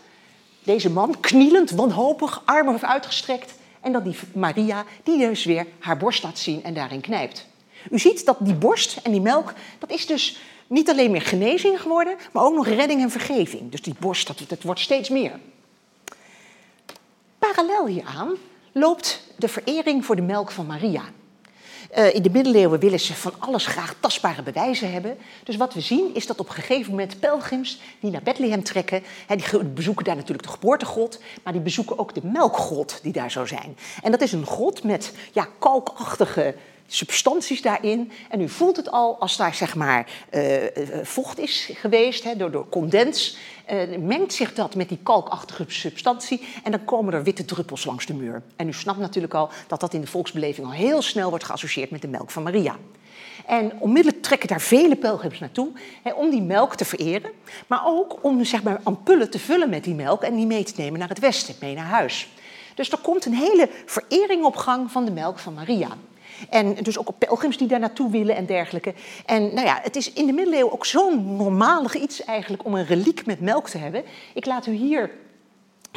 Deze 0.63 0.89
man 0.89 1.19
knielend, 1.19 1.69
wanhopig, 1.71 2.41
armen 2.45 2.81
uitgestrekt. 2.81 3.53
En 3.81 3.91
dat 3.91 4.03
die 4.03 4.15
Maria, 4.33 4.85
die 5.03 5.17
dus 5.17 5.45
weer 5.45 5.67
haar 5.79 5.97
borst 5.97 6.23
laat 6.23 6.39
zien 6.39 6.63
en 6.63 6.73
daarin 6.73 7.01
knijpt. 7.01 7.45
U 7.91 7.99
ziet 7.99 8.25
dat 8.25 8.37
die 8.39 8.53
borst 8.53 8.99
en 9.03 9.11
die 9.11 9.21
melk, 9.21 9.53
dat 9.79 9.89
is 9.91 10.05
dus 10.05 10.39
niet 10.67 10.89
alleen 10.89 11.11
meer 11.11 11.21
genezing 11.21 11.81
geworden, 11.81 12.15
maar 12.31 12.43
ook 12.43 12.55
nog 12.55 12.67
redding 12.67 13.01
en 13.01 13.11
vergeving. 13.11 13.71
Dus 13.71 13.81
die 13.81 13.95
borst, 13.99 14.27
dat, 14.27 14.41
dat 14.47 14.63
wordt 14.63 14.79
steeds 14.79 15.09
meer. 15.09 15.39
Parallel 17.39 17.87
hieraan 17.87 18.35
loopt 18.71 19.21
de 19.37 19.47
verering 19.47 20.05
voor 20.05 20.15
de 20.15 20.21
melk 20.21 20.51
van 20.51 20.65
Maria. 20.65 21.03
Uh, 21.97 22.13
in 22.13 22.21
de 22.21 22.29
middeleeuwen 22.29 22.79
willen 22.79 22.99
ze 22.99 23.13
van 23.13 23.33
alles 23.39 23.65
graag 23.65 23.95
tastbare 23.99 24.43
bewijzen 24.43 24.91
hebben. 24.91 25.17
Dus 25.43 25.55
wat 25.55 25.73
we 25.73 25.81
zien 25.81 26.15
is 26.15 26.27
dat 26.27 26.39
op 26.39 26.47
een 26.47 26.53
gegeven 26.53 26.91
moment 26.91 27.19
pelgrims 27.19 27.79
die 27.99 28.11
naar 28.11 28.23
Bethlehem 28.23 28.63
trekken, 28.63 29.03
die 29.27 29.63
bezoeken 29.63 30.05
daar 30.05 30.15
natuurlijk 30.15 30.47
de 30.47 30.53
geboortegrot, 30.53 31.19
maar 31.43 31.53
die 31.53 31.61
bezoeken 31.61 31.99
ook 31.99 32.13
de 32.13 32.21
melkgrot 32.23 32.99
die 33.01 33.11
daar 33.11 33.31
zou 33.31 33.47
zijn. 33.47 33.77
En 34.03 34.11
dat 34.11 34.21
is 34.21 34.31
een 34.31 34.45
grot 34.45 34.83
met 34.83 35.13
ja, 35.31 35.47
kalkachtige 35.59 36.55
substanties 36.87 37.61
daarin. 37.61 38.11
En 38.29 38.41
u 38.41 38.49
voelt 38.49 38.75
het 38.75 38.91
al 38.91 39.19
als 39.19 39.37
daar 39.37 39.55
zeg 39.55 39.75
maar 39.75 40.09
uh, 40.31 40.43
vocht 41.03 41.39
is 41.39 41.69
geweest 41.73 42.23
hè, 42.23 42.35
door, 42.35 42.51
door 42.51 42.69
condens. 42.69 43.37
Uh, 43.71 43.97
mengt 43.97 44.33
zich 44.33 44.53
dat 44.53 44.75
met 44.75 44.89
die 44.89 44.99
kalkachtige 45.03 45.65
substantie 45.67 46.41
en 46.63 46.71
dan 46.71 46.85
komen 46.85 47.13
er 47.13 47.23
witte 47.23 47.45
druppels 47.45 47.85
langs 47.85 48.05
de 48.05 48.13
muur. 48.13 48.41
En 48.55 48.67
u 48.67 48.73
snapt 48.73 48.99
natuurlijk 48.99 49.33
al 49.33 49.49
dat 49.67 49.79
dat 49.79 49.93
in 49.93 50.01
de 50.01 50.07
volksbeleving 50.07 50.67
al 50.67 50.73
heel 50.73 51.01
snel 51.01 51.29
wordt 51.29 51.45
geassocieerd 51.45 51.89
met 51.89 52.01
de 52.01 52.07
melk 52.07 52.31
van 52.31 52.43
Maria. 52.43 52.75
En 53.45 53.71
onmiddellijk 53.79 54.23
trekken 54.23 54.47
daar 54.47 54.61
vele 54.61 54.95
pelgrims 54.95 55.39
naartoe 55.39 55.71
hè, 56.03 56.13
om 56.13 56.29
die 56.29 56.41
melk 56.41 56.75
te 56.75 56.85
vereren, 56.85 57.31
maar 57.67 57.81
ook 57.85 58.23
om 58.23 58.43
zeg 58.43 58.63
maar, 58.63 58.79
ampullen 58.83 59.29
te 59.29 59.39
vullen 59.39 59.69
met 59.69 59.83
die 59.83 59.95
melk 59.95 60.23
en 60.23 60.35
die 60.35 60.45
mee 60.45 60.63
te 60.63 60.73
nemen 60.77 60.99
naar 60.99 61.09
het 61.09 61.19
westen, 61.19 61.55
mee 61.59 61.75
naar 61.75 61.85
huis. 61.85 62.27
Dus 62.75 62.91
er 62.91 62.97
komt 62.97 63.25
een 63.25 63.33
hele 63.33 63.69
verering 63.85 64.43
op 64.43 64.55
gang 64.55 64.91
van 64.91 65.05
de 65.05 65.11
melk 65.11 65.39
van 65.39 65.53
Maria. 65.53 65.89
En 66.49 66.73
dus 66.73 66.97
ook 66.97 67.09
op 67.09 67.19
pelgrims 67.19 67.57
die 67.57 67.67
daar 67.67 67.79
naartoe 67.79 68.11
willen 68.11 68.35
en 68.35 68.45
dergelijke. 68.45 68.93
En 69.25 69.53
nou 69.53 69.67
ja, 69.67 69.79
het 69.81 69.95
is 69.95 70.13
in 70.13 70.25
de 70.25 70.33
middeleeuwen 70.33 70.73
ook 70.73 70.85
zo'n 70.85 71.35
normalig 71.35 71.95
iets 71.95 72.23
eigenlijk 72.23 72.65
om 72.65 72.75
een 72.75 72.85
reliek 72.85 73.25
met 73.25 73.39
melk 73.39 73.69
te 73.69 73.77
hebben. 73.77 74.03
Ik 74.33 74.45
laat 74.45 74.65
u 74.65 74.71
hier 74.71 75.11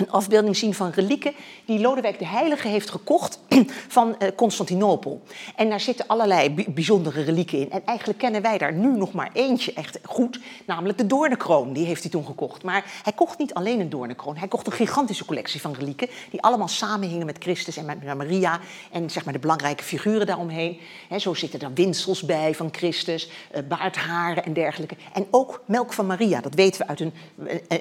een 0.01 0.11
afbeelding 0.11 0.57
zien 0.57 0.75
van 0.75 0.91
relieken 0.91 1.33
die 1.65 1.81
Lodewijk 1.81 2.19
de 2.19 2.27
Heilige 2.27 2.69
heeft 2.69 2.91
gekocht 2.91 3.39
van 3.89 4.19
eh, 4.19 4.29
Constantinopel. 4.37 5.23
En 5.57 5.69
daar 5.69 5.81
zitten 5.81 6.07
allerlei 6.07 6.55
bijzondere 6.69 7.23
relieken 7.23 7.59
in. 7.59 7.71
En 7.71 7.83
eigenlijk 7.85 8.19
kennen 8.19 8.43
wij 8.43 8.59
daar 8.59 8.73
nu 8.73 8.97
nog 8.97 9.13
maar 9.13 9.31
eentje 9.33 9.73
echt 9.73 9.99
goed, 10.05 10.41
namelijk 10.67 10.99
de 10.99 11.07
doornenkroon. 11.07 11.73
Die 11.73 11.87
heeft 11.87 12.03
hij 12.03 12.11
toen 12.11 12.25
gekocht. 12.25 12.63
Maar 12.63 12.85
hij 13.03 13.13
kocht 13.13 13.39
niet 13.39 13.55
alleen 13.55 13.81
een 13.81 13.91
doornenkroon, 13.91 14.37
hij 14.37 14.49
kocht 14.49 14.67
een 14.67 14.73
gigantische 14.73 15.25
collectie 15.25 15.61
van 15.61 15.75
relieken 15.75 16.09
die 16.31 16.43
allemaal 16.43 16.69
samenhingen 16.69 17.27
met 17.27 17.37
Christus 17.39 17.77
en 17.77 17.85
met 17.85 18.05
Maria 18.17 18.61
en 18.93 19.11
zeg 19.11 19.25
maar 19.25 19.33
de 19.33 19.39
belangrijke 19.39 19.83
figuren 19.83 20.27
daaromheen. 20.27 20.81
zo 21.19 21.35
zitten 21.35 21.61
er 21.61 21.73
winsels 21.75 22.23
bij 22.23 22.55
van 22.55 22.69
Christus, 22.73 23.31
eh, 23.51 23.63
baardharen 23.69 24.45
en 24.45 24.53
dergelijke. 24.53 24.97
En 25.13 25.27
ook 25.31 25.63
melk 25.67 25.93
van 25.93 26.07
Maria, 26.07 26.41
dat 26.41 26.55
weten 26.55 26.81
we 26.81 26.89
uit 26.89 27.01
een 27.01 27.13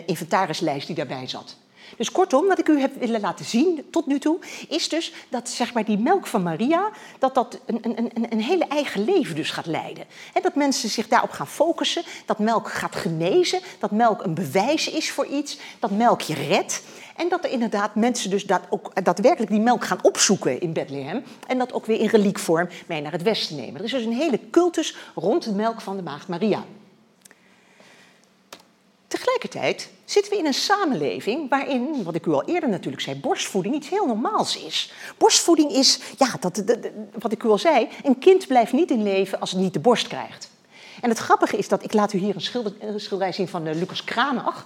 inventarislijst 0.06 0.88
die 0.88 0.96
daarbij 0.96 1.28
zat. 1.28 1.58
Dus 1.98 2.12
kortom, 2.12 2.48
wat 2.48 2.60
ik 2.60 2.68
u 2.68 2.80
heb 2.80 3.00
willen 3.00 3.22
laten 3.22 3.46
zien 3.46 3.86
tot 3.92 4.06
nu 4.06 4.20
toe, 4.20 4.40
is 4.70 4.90
dus 4.90 5.14
dat 5.30 5.50
zeg 5.50 5.74
maar, 5.74 5.86
die 5.86 5.98
melk 5.98 6.28
van 6.28 6.44
Maria, 6.44 6.92
dat 7.20 7.36
dat 7.36 7.60
een, 7.66 7.80
een, 7.82 8.12
een, 8.30 8.42
hele 8.42 8.66
eigen 8.68 9.04
leven 9.04 9.36
dus 9.36 9.52
gaat 9.52 9.66
leiden. 9.66 10.06
En 10.34 10.42
dat 10.42 10.56
mensen 10.56 10.90
zich 10.90 11.08
daarop 11.08 11.30
gaan 11.32 11.48
focussen, 11.48 12.04
dat 12.26 12.40
melk 12.40 12.70
gaat 12.72 12.96
genezen, 12.96 13.60
dat 13.80 13.92
melk 13.92 14.24
een 14.24 14.34
bewijs 14.34 14.90
is 14.90 15.12
voor 15.12 15.26
iets, 15.26 15.60
dat 15.80 15.92
melk 15.92 16.22
je 16.22 16.34
redt. 16.34 16.82
En 17.16 17.30
dat 17.30 17.44
er 17.44 17.52
inderdaad 17.52 17.96
mensen 17.96 18.30
dus 18.30 18.46
dat 18.46 18.62
ook 18.70 19.04
daadwerkelijk 19.04 19.52
die 19.52 19.60
melk 19.60 19.86
gaan 19.86 20.00
opzoeken 20.02 20.60
in 20.60 20.74
Bethlehem. 20.74 21.24
En 21.48 21.58
dat 21.58 21.74
ook 21.74 21.86
weer 21.86 22.00
in 22.00 22.08
reliekvorm 22.08 22.70
mee 22.88 23.02
naar 23.02 23.12
het 23.12 23.24
westen 23.24 23.56
nemen. 23.56 23.76
Er 23.80 23.86
is 23.86 23.92
dus 23.92 24.06
een 24.06 24.14
hele 24.14 24.40
cultus 24.50 24.96
rond 25.16 25.44
de 25.44 25.52
melk 25.52 25.82
van 25.82 25.96
de 25.96 26.04
maagd 26.04 26.28
Maria. 26.28 26.64
Tegelijkertijd 29.08 29.90
zitten 30.06 30.32
we 30.32 30.38
in 30.38 30.46
een 30.46 30.54
samenleving 30.54 31.50
waarin, 31.50 32.04
wat 32.04 32.16
ik 32.16 32.26
u 32.26 32.32
al 32.32 32.44
eerder 32.44 32.70
natuurlijk 32.70 33.04
zei, 33.04 33.20
borstvoeding 33.20 33.76
iets 33.76 33.90
heel 33.90 34.06
normaals 34.06 34.58
is. 34.58 34.94
Borstvoeding 35.18 35.72
is, 35.72 36.00
ja, 36.18 36.28
dat, 36.40 36.64
wat 37.20 37.32
ik 37.32 37.44
u 37.44 37.50
al 37.50 37.58
zei, 37.58 37.88
een 38.04 38.20
kind 38.20 38.48
blijft 38.48 38.74
niet 38.74 38.92
in 38.92 39.04
leven 39.04 39.40
als 39.40 39.52
het 39.52 39.60
niet 39.60 39.74
de 39.74 39.80
borst 39.80 40.08
krijgt. 40.08 40.50
En 41.02 41.10
het 41.10 41.18
grappige 41.18 41.58
is 41.58 41.68
dat, 41.68 41.84
ik 41.84 41.94
laat 41.94 42.14
u 42.14 42.18
hier 42.18 42.36
een, 42.36 42.42
schilder, 42.42 42.74
een 42.80 43.00
schilderij 43.00 43.32
zien 43.34 43.48
van 43.48 43.68
uh, 43.68 43.76
Lucas 43.76 44.04
Kranach. 44.04 44.66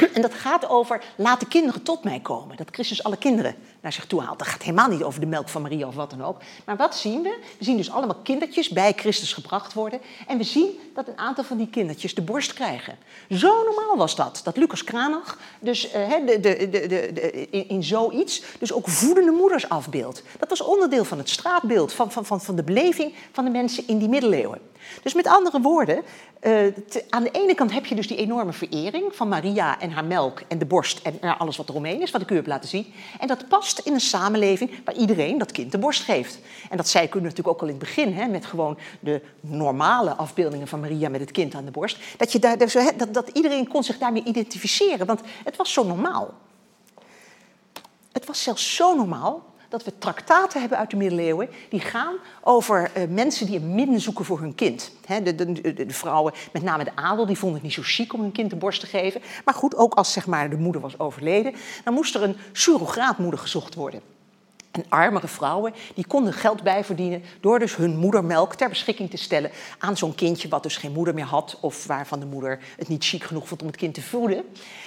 En 0.14 0.22
dat 0.22 0.34
gaat 0.34 0.68
over, 0.68 1.02
laat 1.16 1.40
de 1.40 1.46
kinderen 1.46 1.82
tot 1.82 2.04
mij 2.04 2.20
komen. 2.20 2.56
Dat 2.56 2.68
Christus 2.70 3.02
alle 3.02 3.16
kinderen 3.16 3.54
naar 3.80 3.92
zich 3.92 4.06
toe 4.06 4.20
haalt. 4.20 4.38
Dat 4.38 4.48
gaat 4.48 4.62
helemaal 4.62 4.88
niet 4.88 5.02
over 5.02 5.20
de 5.20 5.26
melk 5.26 5.48
van 5.48 5.62
Maria 5.62 5.86
of 5.86 5.94
wat 5.94 6.10
dan 6.10 6.24
ook. 6.24 6.40
Maar 6.64 6.76
wat 6.76 6.96
zien 6.96 7.22
we? 7.22 7.38
We 7.58 7.64
zien 7.64 7.76
dus 7.76 7.90
allemaal 7.90 8.16
kindertjes 8.22 8.68
bij 8.68 8.92
Christus 8.96 9.32
gebracht 9.32 9.72
worden. 9.72 10.00
En 10.26 10.38
we 10.38 10.44
zien 10.44 10.78
dat 10.94 11.08
een 11.08 11.18
aantal 11.18 11.44
van 11.44 11.56
die 11.56 11.68
kindertjes 11.68 12.14
de 12.14 12.22
borst 12.22 12.52
krijgen. 12.52 12.98
Zo 13.30 13.62
normaal 13.62 13.96
was 13.96 14.16
dat. 14.16 14.40
Dat 14.44 14.56
Lucas 14.56 14.84
Kranach 14.84 15.38
dus 15.60 15.94
uh, 15.94 16.10
de, 16.26 16.40
de, 16.40 16.68
de, 16.68 17.48
in, 17.50 17.68
in 17.68 17.84
zoiets 17.84 18.42
dus 18.58 18.72
ook 18.72 18.88
voedende 18.88 19.30
moeders 19.30 19.68
afbeeldt. 19.68 20.22
Dat 20.38 20.48
was 20.48 20.60
onderdeel 20.60 21.04
van 21.04 21.18
het 21.18 21.28
straatbeeld, 21.28 21.92
van, 21.92 22.12
van, 22.12 22.24
van, 22.24 22.40
van 22.40 22.56
de 22.56 22.62
beleving 22.62 23.14
van 23.32 23.44
de 23.44 23.50
mensen 23.50 23.84
in 23.86 23.98
die 23.98 24.08
middeleeuwen. 24.08 24.60
Dus 25.02 25.14
met 25.14 25.26
andere 25.26 25.60
woorden, 25.60 26.02
uh, 26.42 26.66
aan 27.08 27.22
de 27.22 27.30
ene 27.30 27.54
kant 27.54 27.72
heb 27.72 27.86
je 27.86 27.94
dus 27.94 28.06
die 28.06 28.16
enorme 28.16 28.52
verering 28.52 29.14
van 29.14 29.28
Maria 29.28 29.80
en 29.80 29.90
haar 29.90 30.04
melk 30.04 30.42
en 30.48 30.58
de 30.58 30.66
borst 30.66 31.00
en 31.02 31.18
uh, 31.20 31.40
alles 31.40 31.56
wat 31.56 31.68
eromheen 31.68 32.02
is, 32.02 32.10
wat 32.10 32.20
ik 32.20 32.30
u 32.30 32.34
heb 32.34 32.46
laten 32.46 32.68
zien. 32.68 32.92
En 33.18 33.26
dat 33.26 33.48
past 33.48 33.78
in 33.78 33.92
een 33.92 34.00
samenleving 34.00 34.70
waar 34.84 34.94
iedereen 34.94 35.38
dat 35.38 35.52
kind 35.52 35.72
de 35.72 35.78
borst 35.78 36.02
geeft. 36.02 36.38
En 36.70 36.76
dat 36.76 36.94
ik 36.94 37.14
u 37.14 37.20
natuurlijk 37.20 37.48
ook 37.48 37.60
al 37.60 37.66
in 37.66 37.74
het 37.74 37.82
begin, 37.82 38.12
hè, 38.12 38.26
met 38.26 38.46
gewoon 38.46 38.78
de 39.00 39.22
normale 39.40 40.14
afbeeldingen 40.14 40.68
van 40.68 40.80
Maria 40.80 41.08
met 41.08 41.20
het 41.20 41.30
kind 41.30 41.54
aan 41.54 41.64
de 41.64 41.70
borst. 41.70 41.98
Dat, 42.16 42.32
je 42.32 42.38
daar, 42.38 42.58
dat, 42.96 43.14
dat 43.14 43.28
iedereen 43.32 43.68
kon 43.68 43.82
zich 43.82 43.98
daarmee 43.98 44.24
identificeren, 44.24 45.06
want 45.06 45.20
het 45.44 45.56
was 45.56 45.72
zo 45.72 45.84
normaal. 45.84 46.34
Het 48.12 48.26
was 48.26 48.42
zelfs 48.42 48.74
zo 48.74 48.96
normaal 48.96 49.44
dat 49.68 49.84
we 49.84 49.98
traktaten 49.98 50.60
hebben 50.60 50.78
uit 50.78 50.90
de 50.90 50.96
middeleeuwen 50.96 51.48
die 51.68 51.80
gaan 51.80 52.14
over 52.42 52.90
uh, 52.96 53.02
mensen 53.08 53.46
die 53.46 53.58
een 53.58 53.74
min 53.74 54.00
zoeken 54.00 54.24
voor 54.24 54.40
hun 54.40 54.54
kind. 54.54 54.92
De, 55.06 55.34
de, 55.34 55.74
de, 55.74 55.90
vrouwen, 55.90 56.32
met 56.52 56.62
name 56.62 56.84
de 56.84 56.96
adel, 56.96 57.26
die 57.26 57.38
vonden 57.38 57.56
het 57.58 57.66
niet 57.66 57.76
zo 57.76 57.82
chic 57.84 58.12
om 58.12 58.20
hun 58.20 58.32
kind 58.32 58.50
de 58.50 58.56
borst 58.56 58.80
te 58.80 58.86
geven. 58.86 59.20
Maar 59.44 59.54
goed, 59.54 59.76
ook 59.76 59.94
als 59.94 60.12
zeg 60.12 60.26
maar, 60.26 60.50
de 60.50 60.56
moeder 60.56 60.80
was 60.80 60.98
overleden, 60.98 61.54
dan 61.84 61.94
moest 61.94 62.14
er 62.14 62.22
een 62.22 62.36
surrogaatmoeder 62.52 63.40
gezocht 63.40 63.74
worden. 63.74 64.17
En 64.78 64.84
armere 64.88 65.28
vrouwen 65.28 65.74
die 65.94 66.06
konden 66.06 66.32
geld 66.32 66.62
bijverdienen 66.62 67.22
door 67.40 67.58
dus 67.58 67.76
hun 67.76 67.96
moedermelk 67.96 68.54
ter 68.54 68.68
beschikking 68.68 69.10
te 69.10 69.16
stellen 69.16 69.50
aan 69.78 69.96
zo'n 69.96 70.14
kindje 70.14 70.48
wat 70.48 70.62
dus 70.62 70.76
geen 70.76 70.92
moeder 70.92 71.14
meer 71.14 71.24
had 71.24 71.58
of 71.60 71.86
waarvan 71.86 72.20
de 72.20 72.26
moeder 72.26 72.58
het 72.76 72.88
niet 72.88 73.04
chic 73.04 73.24
genoeg 73.24 73.48
vond 73.48 73.60
om 73.60 73.66
het 73.66 73.76
kind 73.76 73.94
te 73.94 74.02
voeden. 74.02 74.44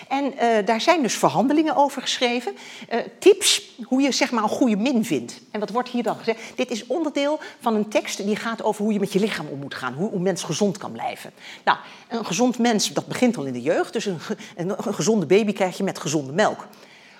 En 0.07 0.33
uh, 0.33 0.65
daar 0.65 0.81
zijn 0.81 1.01
dus 1.01 1.13
verhandelingen 1.13 1.75
over 1.75 2.01
geschreven. 2.01 2.53
Uh, 2.93 2.99
tips 3.19 3.71
hoe 3.83 4.01
je 4.01 4.11
zeg 4.11 4.31
maar 4.31 4.43
een 4.43 4.49
goede 4.49 4.75
min 4.75 5.05
vindt. 5.05 5.41
En 5.51 5.59
wat 5.59 5.69
wordt 5.69 5.89
hier 5.89 6.03
dan 6.03 6.15
gezegd? 6.15 6.39
Dit 6.55 6.71
is 6.71 6.87
onderdeel 6.87 7.39
van 7.59 7.75
een 7.75 7.89
tekst 7.89 8.25
die 8.25 8.35
gaat 8.35 8.63
over 8.63 8.83
hoe 8.83 8.93
je 8.93 8.99
met 8.99 9.13
je 9.13 9.19
lichaam 9.19 9.47
om 9.47 9.59
moet 9.59 9.75
gaan. 9.75 9.93
Hoe 9.93 10.11
een 10.11 10.21
mens 10.21 10.43
gezond 10.43 10.77
kan 10.77 10.91
blijven. 10.91 11.31
Nou, 11.63 11.77
een 12.07 12.25
gezond 12.25 12.57
mens, 12.57 12.93
dat 12.93 13.05
begint 13.05 13.37
al 13.37 13.43
in 13.43 13.53
de 13.53 13.61
jeugd. 13.61 13.93
Dus 13.93 14.05
een, 14.05 14.19
een 14.55 14.93
gezonde 14.93 15.25
baby 15.25 15.53
krijg 15.53 15.77
je 15.77 15.83
met 15.83 15.99
gezonde 15.99 16.31
melk. 16.31 16.67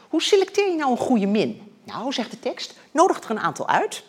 Hoe 0.10 0.22
selecteer 0.22 0.70
je 0.70 0.76
nou 0.76 0.92
een 0.92 0.98
goede 0.98 1.28
min? 1.28 1.71
Nou, 1.84 2.14
zegt 2.14 2.32
de 2.32 2.40
tekst, 2.40 2.74
nodig 2.92 3.24
er 3.24 3.30
een 3.30 3.40
aantal 3.40 3.68
uit, 3.68 4.04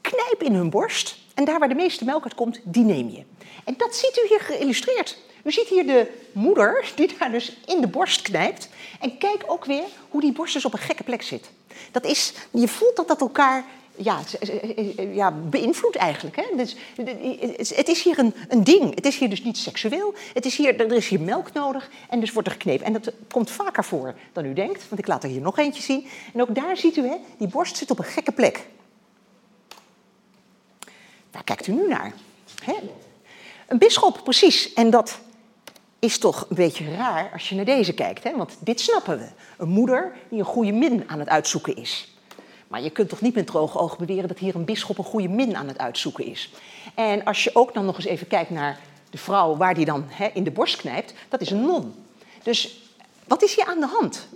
knijp 0.00 0.42
in 0.42 0.54
hun 0.54 0.70
borst 0.70 1.16
en 1.34 1.44
daar 1.44 1.58
waar 1.58 1.68
de 1.68 1.74
meeste 1.74 2.04
melk 2.04 2.24
uit 2.24 2.34
komt, 2.34 2.60
die 2.64 2.84
neem 2.84 3.10
je. 3.10 3.24
En 3.64 3.74
dat 3.76 3.94
ziet 3.94 4.20
u 4.24 4.28
hier 4.28 4.40
geïllustreerd. 4.40 5.18
U 5.44 5.52
ziet 5.52 5.68
hier 5.68 5.86
de 5.86 6.10
moeder 6.32 6.92
die 6.94 7.16
daar 7.18 7.30
dus 7.30 7.56
in 7.66 7.80
de 7.80 7.86
borst 7.86 8.22
knijpt. 8.22 8.68
En 9.00 9.18
kijk 9.18 9.44
ook 9.46 9.64
weer 9.64 9.84
hoe 10.08 10.20
die 10.20 10.32
borst 10.32 10.54
dus 10.54 10.64
op 10.64 10.72
een 10.72 10.78
gekke 10.78 11.02
plek 11.02 11.22
zit. 11.22 11.50
Dat 11.90 12.04
is, 12.04 12.32
je 12.50 12.68
voelt 12.68 12.96
dat 12.96 13.08
dat 13.08 13.20
elkaar 13.20 13.64
ja, 13.98 14.20
ja, 15.12 15.30
beïnvloedt 15.30 15.96
eigenlijk. 15.96 16.36
Hè? 16.36 16.44
Dus, 16.56 16.76
het 17.76 17.88
is 17.88 18.02
hier 18.02 18.18
een, 18.18 18.34
een 18.48 18.64
ding. 18.64 18.94
Het 18.94 19.06
is 19.06 19.18
hier 19.18 19.30
dus 19.30 19.42
niet 19.42 19.58
seksueel. 19.58 20.14
Het 20.34 20.46
is 20.46 20.56
hier, 20.56 20.80
er 20.80 20.92
is 20.92 21.08
hier 21.08 21.20
melk 21.20 21.52
nodig 21.52 21.90
en 22.08 22.20
dus 22.20 22.32
wordt 22.32 22.48
er 22.48 22.54
geknepen. 22.54 22.86
En 22.86 22.92
dat 22.92 23.12
komt 23.30 23.50
vaker 23.50 23.84
voor 23.84 24.14
dan 24.32 24.44
u 24.44 24.52
denkt, 24.52 24.88
want 24.88 25.00
ik 25.00 25.06
laat 25.06 25.22
er 25.22 25.30
hier 25.30 25.40
nog 25.40 25.58
eentje 25.58 25.82
zien. 25.82 26.06
En 26.34 26.42
ook 26.42 26.54
daar 26.54 26.76
ziet 26.76 26.96
u, 26.96 27.08
hè, 27.08 27.16
die 27.38 27.48
borst 27.48 27.76
zit 27.76 27.90
op 27.90 27.98
een 27.98 28.04
gekke 28.04 28.32
plek. 28.32 28.66
Waar 31.30 31.44
kijkt 31.44 31.66
u 31.66 31.72
nu 31.72 31.88
naar? 31.88 32.12
Hè? 32.64 32.74
Een 33.66 33.78
bisschop, 33.78 34.20
precies. 34.24 34.72
En 34.72 34.90
dat 34.90 35.18
is 35.98 36.18
toch 36.18 36.46
een 36.48 36.56
beetje 36.56 36.94
raar 36.94 37.30
als 37.32 37.48
je 37.48 37.54
naar 37.54 37.64
deze 37.64 37.94
kijkt. 37.94 38.24
Hè? 38.24 38.36
Want 38.36 38.56
dit 38.60 38.80
snappen 38.80 39.18
we. 39.18 39.28
Een 39.56 39.68
moeder 39.68 40.16
die 40.28 40.38
een 40.38 40.44
goede 40.44 40.72
min 40.72 41.04
aan 41.06 41.18
het 41.18 41.28
uitzoeken 41.28 41.76
is. 41.76 42.17
Maar 42.68 42.82
je 42.82 42.90
kunt 42.90 43.08
toch 43.08 43.20
niet 43.20 43.34
met 43.34 43.46
droge 43.46 43.78
ogen 43.78 43.98
beweren 43.98 44.28
dat 44.28 44.38
hier 44.38 44.54
een 44.54 44.64
bisschop 44.64 44.98
een 44.98 45.04
goede 45.04 45.28
min 45.28 45.56
aan 45.56 45.68
het 45.68 45.78
uitzoeken 45.78 46.24
is. 46.24 46.50
En 46.94 47.24
als 47.24 47.44
je 47.44 47.50
ook 47.54 47.74
dan 47.74 47.84
nog 47.84 47.96
eens 47.96 48.04
even 48.04 48.26
kijkt 48.26 48.50
naar 48.50 48.78
de 49.10 49.18
vrouw 49.18 49.56
waar 49.56 49.74
die 49.74 49.84
dan 49.84 50.04
in 50.32 50.44
de 50.44 50.50
borst 50.50 50.76
knijpt, 50.76 51.14
dat 51.28 51.40
is 51.40 51.50
een 51.50 51.64
non. 51.64 51.94
Dus 52.42 52.80
wat 53.26 53.42
is 53.42 53.54
hier 53.54 53.66
aan 53.66 53.80
de 53.80 53.86
hand? 53.86 54.28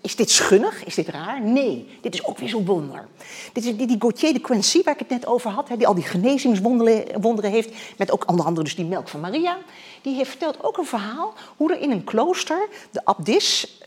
Is 0.00 0.16
dit 0.16 0.30
schunnig? 0.30 0.84
Is 0.84 0.94
dit 0.94 1.08
raar? 1.08 1.40
Nee, 1.40 1.98
dit 2.00 2.14
is 2.14 2.24
ook 2.24 2.38
weer 2.38 2.48
zo'n 2.48 2.64
wonder. 2.64 3.08
Dit 3.52 3.64
is 3.64 3.76
die, 3.76 3.96
Gauthier 3.98 4.32
de 4.32 4.40
Quincy, 4.40 4.82
waar 4.82 4.94
ik 4.94 5.00
het 5.00 5.08
net 5.08 5.26
over 5.26 5.50
had, 5.50 5.68
die 5.76 5.86
al 5.86 5.94
die 5.94 6.04
genezingswonderen 6.04 7.50
heeft, 7.50 7.70
met 7.96 8.10
ook 8.10 8.28
onder 8.28 8.46
andere 8.46 8.64
dus 8.64 8.76
die 8.76 8.84
melk 8.84 9.08
van 9.08 9.20
Maria. 9.20 9.58
Die 10.02 10.14
heeft 10.14 10.30
verteld 10.30 10.64
ook 10.64 10.78
een 10.78 10.86
verhaal 10.86 11.34
hoe 11.56 11.72
er 11.72 11.80
in 11.80 11.90
een 11.90 12.04
klooster 12.04 12.68
de 12.90 13.04
abdis, 13.04 13.78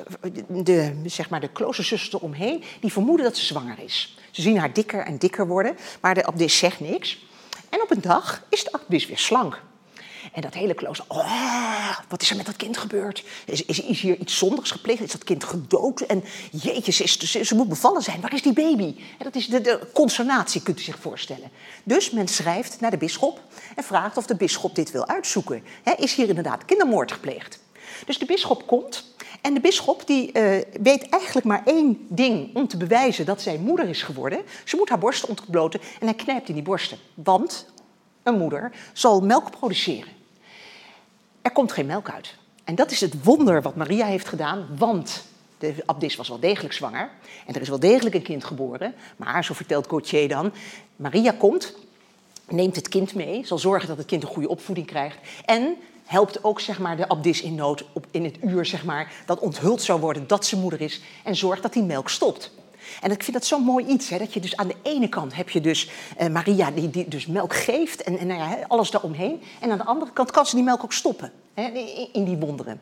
de, 0.48 1.02
zeg 1.06 1.30
maar 1.30 1.42
de 1.42 1.52
kloosterzuster 1.52 2.20
omheen, 2.20 2.64
die 2.80 2.92
vermoeden 2.92 3.26
dat 3.26 3.38
ze 3.38 3.46
zwanger 3.46 3.80
is. 3.80 4.18
Ze 4.32 4.42
zien 4.42 4.58
haar 4.58 4.74
dikker 4.74 5.06
en 5.06 5.18
dikker 5.18 5.48
worden, 5.48 5.78
maar 6.02 6.14
de 6.14 6.26
abdis 6.26 6.58
zegt 6.58 6.80
niks. 6.80 7.26
En 7.70 7.82
op 7.82 7.92
een 7.92 8.02
dag 8.02 8.44
is 8.50 8.64
de 8.64 8.72
abdis 8.72 9.08
weer 9.08 9.18
slank. 9.18 9.62
En 10.34 10.42
dat 10.42 10.54
hele 10.54 10.74
klooster, 10.74 11.06
oh, 11.08 11.98
wat 12.08 12.22
is 12.22 12.30
er 12.30 12.36
met 12.36 12.46
dat 12.46 12.56
kind 12.56 12.78
gebeurd? 12.78 13.24
Is, 13.46 13.66
is, 13.66 13.82
is 13.82 14.02
hier 14.02 14.18
iets 14.18 14.38
zondigs 14.38 14.72
gepleegd? 14.72 15.02
Is 15.02 15.12
dat 15.12 15.24
kind 15.24 15.44
gedood? 15.44 16.02
En 16.02 16.24
jeetje, 16.52 16.92
ze, 16.92 17.04
is, 17.04 17.32
ze, 17.32 17.56
moet 17.56 17.70
bevallen 17.70 18.02
zijn. 18.02 18.22
Waar 18.22 18.34
is 18.34 18.42
die 18.42 18.54
baby? 18.54 18.96
Dat 19.18 19.36
is 19.36 19.48
de, 19.48 19.62
de 19.62 19.80
consternatie, 19.94 20.62
kunt 20.62 20.80
u 20.80 20.84
zich 20.84 21.00
voorstellen. 21.00 21.50
Dus 21.84 22.12
men 22.12 22.28
schrijft 22.28 22.80
naar 22.80 22.92
de 22.92 22.98
bisschop 22.98 23.42
en 23.76 23.84
vraagt 23.84 24.18
of 24.18 24.26
de 24.26 24.36
bisschop 24.36 24.76
dit 24.76 24.92
wil 24.92 25.08
uitzoeken. 25.08 25.64
is 25.98 26.16
hier 26.16 26.28
inderdaad 26.28 26.66
kindermoord 26.66 27.12
gepleegd? 27.12 27.60
Dus 28.06 28.18
de 28.18 28.26
bisschop 28.26 28.68
komt 28.68 29.14
en 29.42 29.54
de 29.54 29.60
bisschop 29.60 30.08
die, 30.08 30.30
uh, 30.34 30.62
weet 30.82 31.10
eigenlijk 31.10 31.46
maar 31.46 31.62
één 31.66 32.06
ding 32.10 32.56
om 32.56 32.68
te 32.68 32.78
bewijzen 32.78 33.26
dat 33.26 33.42
zij 33.42 33.58
moeder 33.58 33.90
is 33.90 34.02
geworden. 34.02 34.42
Ze 34.64 34.76
moet 34.76 34.90
haar 34.90 35.00
borsten 35.00 35.30
ontbloten 35.30 35.80
en 36.00 36.08
hij 36.08 36.16
knijpt 36.16 36.48
in 36.48 36.54
die 36.54 36.64
borsten. 36.64 36.98
Want 37.14 37.66
een 38.24 38.38
moeder 38.38 38.72
zal 38.94 39.22
melk 39.22 39.52
produceren. 39.52 40.15
Er 41.46 41.52
komt 41.52 41.72
geen 41.72 41.86
melk 41.86 42.10
uit. 42.10 42.36
En 42.64 42.76
dat 42.76 42.92
is 42.92 43.02
het 43.02 43.24
wonder 43.24 43.62
wat 43.62 43.76
Maria 43.76 44.06
heeft 44.06 44.28
gedaan, 44.28 44.68
want 44.78 45.24
de 45.58 45.76
abdis 45.86 46.16
was 46.16 46.28
wel 46.28 46.40
degelijk 46.40 46.74
zwanger 46.74 47.10
en 47.46 47.54
er 47.54 47.62
is 47.62 47.70
wel 47.70 47.80
degelijk 47.80 48.16
een 48.16 48.22
kind 48.22 48.44
geboren. 48.44 48.96
Maar, 49.18 49.44
zo 49.44 49.54
vertelt 49.54 49.88
Gauthier 49.88 50.30
dan, 50.30 50.54
Maria 50.96 51.32
komt, 51.38 51.74
neemt 52.48 52.76
het 52.76 52.90
kind 52.90 53.16
mee, 53.16 53.46
zal 53.46 53.58
zorgen 53.58 53.88
dat 53.88 53.98
het 53.98 54.06
kind 54.06 54.24
een 54.24 54.30
goede 54.30 54.50
opvoeding 54.50 54.88
krijgt 54.88 55.18
en 55.46 55.76
helpt 56.06 56.44
ook 56.44 56.60
zeg 56.60 56.80
maar, 56.80 56.98
de 56.98 57.10
abdis 57.10 57.42
in 57.42 57.56
nood 57.56 57.86
op, 57.94 58.06
in 58.12 58.24
het 58.24 58.38
uur 58.44 58.66
zeg 58.66 58.86
maar, 58.86 59.14
dat 59.26 59.40
onthuld 59.40 59.82
zou 59.82 60.00
worden 60.00 60.28
dat 60.28 60.46
ze 60.46 60.58
moeder 60.58 60.82
is 60.82 61.02
en 61.24 61.36
zorgt 61.36 61.62
dat 61.62 61.74
die 61.74 61.84
melk 61.84 62.10
stopt. 62.10 62.52
En 63.02 63.12
ik 63.12 63.24
vind 63.24 63.38
dat 63.38 63.46
zo'n 63.46 63.64
mooi 63.64 63.86
iets. 63.86 64.10
Hè, 64.10 64.18
dat 64.18 64.34
je 64.34 64.40
dus 64.40 64.56
aan 64.56 64.68
de 64.68 64.76
ene 64.82 65.10
kant 65.10 65.36
heb 65.36 65.50
je 65.50 65.62
dus 65.62 65.90
uh, 66.22 66.28
Maria 66.28 66.72
die, 66.72 66.90
die 66.90 67.08
dus 67.08 67.26
melk 67.26 67.56
geeft 67.56 68.04
en, 68.04 68.18
en 68.18 68.28
nou 68.28 68.40
ja, 68.40 68.58
alles 68.68 68.92
daaromheen. 68.92 69.42
En 69.62 69.72
aan 69.72 69.78
de 69.78 69.84
andere 69.84 70.12
kant 70.12 70.32
kan 70.32 70.46
ze 70.46 70.56
die 70.56 70.64
melk 70.64 70.84
ook 70.84 70.94
stoppen 70.94 71.32
hè, 71.54 71.64
in 72.12 72.24
die 72.24 72.38
wonderen. 72.38 72.82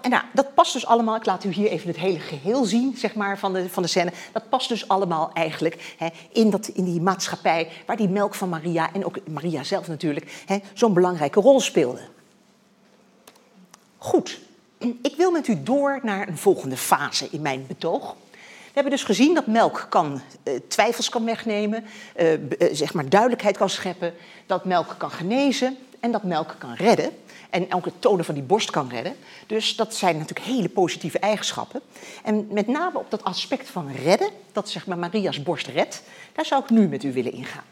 En 0.00 0.10
nou, 0.10 0.22
dat 0.32 0.54
past 0.54 0.72
dus 0.72 0.86
allemaal, 0.86 1.16
ik 1.16 1.26
laat 1.26 1.44
u 1.44 1.52
hier 1.52 1.68
even 1.68 1.88
het 1.88 1.96
hele 1.96 2.18
geheel 2.18 2.64
zien 2.64 2.96
zeg 2.96 3.14
maar, 3.14 3.38
van, 3.38 3.52
de, 3.52 3.68
van 3.68 3.82
de 3.82 3.88
scène. 3.88 4.12
Dat 4.32 4.48
past 4.48 4.68
dus 4.68 4.88
allemaal 4.88 5.30
eigenlijk 5.32 5.94
hè, 5.98 6.08
in, 6.32 6.50
dat, 6.50 6.68
in 6.68 6.84
die 6.84 7.00
maatschappij 7.00 7.68
waar 7.86 7.96
die 7.96 8.08
melk 8.08 8.34
van 8.34 8.48
Maria 8.48 8.92
en 8.92 9.04
ook 9.04 9.18
Maria 9.28 9.62
zelf 9.62 9.88
natuurlijk 9.88 10.44
zo'n 10.74 10.92
belangrijke 10.92 11.40
rol 11.40 11.60
speelde. 11.60 12.00
Goed, 13.98 14.40
ik 14.78 15.14
wil 15.16 15.30
met 15.30 15.48
u 15.48 15.62
door 15.62 16.00
naar 16.02 16.28
een 16.28 16.38
volgende 16.38 16.76
fase 16.76 17.28
in 17.30 17.42
mijn 17.42 17.64
betoog. 17.66 18.16
We 18.76 18.82
hebben 18.82 18.98
dus 19.00 19.08
gezien 19.08 19.34
dat 19.34 19.46
melk 19.46 19.86
kan, 19.88 20.20
uh, 20.44 20.54
twijfels 20.68 21.08
kan 21.08 21.24
wegnemen, 21.24 21.84
uh, 22.16 22.32
zeg 22.72 22.94
maar 22.94 23.08
duidelijkheid 23.08 23.56
kan 23.56 23.70
scheppen, 23.70 24.14
dat 24.46 24.64
melk 24.64 24.94
kan 24.98 25.10
genezen 25.10 25.76
en 26.00 26.12
dat 26.12 26.22
melk 26.22 26.54
kan 26.58 26.74
redden. 26.74 27.10
En 27.50 27.66
het 27.68 27.92
tonen 27.98 28.24
van 28.24 28.34
die 28.34 28.42
borst 28.42 28.70
kan 28.70 28.88
redden. 28.88 29.16
Dus 29.46 29.76
dat 29.76 29.94
zijn 29.94 30.18
natuurlijk 30.18 30.46
hele 30.46 30.68
positieve 30.68 31.18
eigenschappen. 31.18 31.80
En 32.24 32.46
met 32.50 32.66
name 32.66 32.98
op 32.98 33.10
dat 33.10 33.24
aspect 33.24 33.68
van 33.68 33.92
redden, 34.04 34.30
dat 34.52 34.68
zeg 34.68 34.86
maar 34.86 34.98
Maria's 34.98 35.42
borst 35.42 35.66
redt, 35.66 36.02
daar 36.32 36.46
zou 36.46 36.62
ik 36.62 36.70
nu 36.70 36.88
met 36.88 37.04
u 37.04 37.12
willen 37.12 37.32
ingaan. 37.32 37.64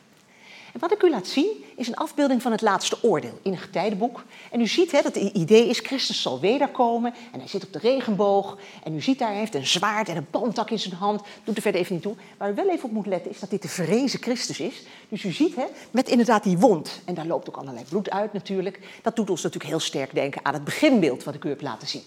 Wat 0.79 0.93
ik 0.93 1.03
u 1.03 1.11
laat 1.11 1.27
zien 1.27 1.65
is 1.77 1.89
een 1.89 1.97
afbeelding 1.97 2.43
van 2.43 2.53
het 2.53 2.61
laatste 2.61 2.99
oordeel 3.03 3.39
in 3.43 3.53
een 3.53 3.59
getijdenboek. 3.59 4.25
En 4.51 4.61
u 4.61 4.67
ziet 4.67 4.93
hè, 4.93 5.03
dat 5.03 5.15
het 5.15 5.33
idee 5.33 5.69
is, 5.69 5.79
Christus 5.79 6.23
zal 6.23 6.41
wederkomen 6.41 7.15
en 7.33 7.39
hij 7.39 7.49
zit 7.49 7.65
op 7.65 7.73
de 7.73 7.79
regenboog. 7.79 8.59
En 8.85 8.95
u 8.95 9.01
ziet 9.01 9.19
daar, 9.19 9.29
hij 9.29 9.39
heeft 9.39 9.55
een 9.55 9.67
zwaard 9.67 10.09
en 10.09 10.17
een 10.17 10.31
palmtak 10.31 10.71
in 10.71 10.79
zijn 10.79 10.95
hand. 10.95 11.23
Doet 11.45 11.57
er 11.57 11.63
verder 11.63 11.81
even 11.81 11.95
niet 11.95 12.03
toe. 12.03 12.17
Waar 12.39 12.51
u 12.51 12.55
wel 12.55 12.71
even 12.71 12.85
op 12.85 12.91
moet 12.91 13.07
letten 13.07 13.31
is 13.31 13.41
dat 13.41 13.51
dit 13.51 13.63
de 13.63 13.69
vrezen 13.69 14.23
Christus 14.23 14.61
is. 14.61 14.83
Dus 15.09 15.25
u 15.25 15.33
ziet 15.33 15.57
hè, 15.57 15.65
met 15.91 16.09
inderdaad 16.09 16.43
die 16.43 16.59
wond. 16.59 17.01
En 17.05 17.15
daar 17.15 17.27
loopt 17.27 17.49
ook 17.49 17.57
allerlei 17.57 17.85
bloed 17.89 18.11
uit 18.11 18.33
natuurlijk. 18.33 18.81
Dat 19.03 19.17
doet 19.17 19.31
ons 19.31 19.43
natuurlijk 19.43 19.71
heel 19.71 19.81
sterk 19.81 20.15
denken 20.15 20.45
aan 20.45 20.55
het 20.55 20.65
beginbeeld 20.65 21.25
wat 21.25 21.35
ik 21.35 21.45
u 21.45 21.49
heb 21.49 21.61
laten 21.61 21.89
zien. 21.89 22.03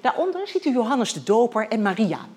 Daaronder 0.00 0.48
ziet 0.48 0.64
u 0.64 0.72
Johannes 0.72 1.12
de 1.12 1.22
Doper 1.22 1.68
en 1.68 1.82
Maria. 1.82 2.28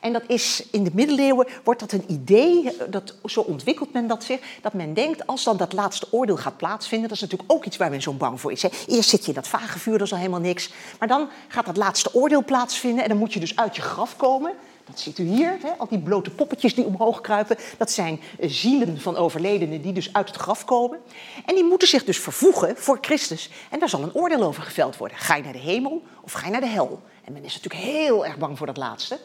En 0.00 0.12
dat 0.12 0.22
is 0.26 0.64
in 0.70 0.84
de 0.84 0.90
middeleeuwen 0.94 1.46
wordt 1.64 1.80
dat 1.80 1.92
een 1.92 2.04
idee, 2.06 2.76
dat, 2.90 3.14
zo 3.24 3.40
ontwikkelt 3.40 3.92
men 3.92 4.06
dat 4.06 4.24
zich, 4.24 4.40
dat 4.62 4.72
men 4.72 4.94
denkt 4.94 5.26
als 5.26 5.44
dan 5.44 5.56
dat 5.56 5.72
laatste 5.72 6.06
oordeel 6.10 6.36
gaat 6.36 6.56
plaatsvinden, 6.56 7.08
dat 7.08 7.16
is 7.16 7.22
natuurlijk 7.22 7.52
ook 7.52 7.64
iets 7.64 7.76
waar 7.76 7.90
men 7.90 8.02
zo 8.02 8.12
bang 8.12 8.40
voor 8.40 8.52
is. 8.52 8.62
Hè. 8.62 8.68
Eerst 8.86 9.08
zit 9.08 9.22
je 9.22 9.28
in 9.28 9.34
dat 9.34 9.48
vage 9.48 9.78
vuur, 9.78 9.98
dat 9.98 10.06
is 10.06 10.12
al 10.12 10.18
helemaal 10.18 10.40
niks. 10.40 10.70
Maar 10.98 11.08
dan 11.08 11.28
gaat 11.48 11.66
dat 11.66 11.76
laatste 11.76 12.14
oordeel 12.14 12.44
plaatsvinden 12.44 13.02
en 13.02 13.08
dan 13.08 13.18
moet 13.18 13.32
je 13.32 13.40
dus 13.40 13.56
uit 13.56 13.76
je 13.76 13.82
graf 13.82 14.16
komen. 14.16 14.52
Dat 14.84 15.00
ziet 15.00 15.18
u 15.18 15.24
hier, 15.24 15.58
hè? 15.62 15.70
al 15.78 15.86
die 15.88 15.98
blote 15.98 16.30
poppetjes 16.30 16.74
die 16.74 16.84
omhoog 16.84 17.20
kruipen. 17.20 17.56
Dat 17.78 17.90
zijn 17.90 18.20
eh, 18.38 18.48
zielen 18.50 19.00
van 19.00 19.16
overledenen 19.16 19.82
die 19.82 19.92
dus 19.92 20.12
uit 20.12 20.28
het 20.28 20.36
graf 20.36 20.64
komen. 20.64 20.98
En 21.46 21.54
die 21.54 21.64
moeten 21.64 21.88
zich 21.88 22.04
dus 22.04 22.18
vervoegen 22.18 22.76
voor 22.76 22.98
Christus. 23.00 23.50
En 23.70 23.78
daar 23.78 23.88
zal 23.88 24.02
een 24.02 24.14
oordeel 24.14 24.42
over 24.42 24.62
geveld 24.62 24.96
worden. 24.96 25.16
Ga 25.16 25.36
je 25.36 25.42
naar 25.42 25.52
de 25.52 25.58
hemel 25.58 26.02
of 26.20 26.32
ga 26.32 26.44
je 26.44 26.52
naar 26.52 26.60
de 26.60 26.66
hel? 26.66 27.00
En 27.24 27.32
men 27.32 27.44
is 27.44 27.54
natuurlijk 27.54 27.82
heel 27.82 28.26
erg 28.26 28.38
bang 28.38 28.58
voor 28.58 28.66
dat 28.66 28.76
laatste. 28.76 29.18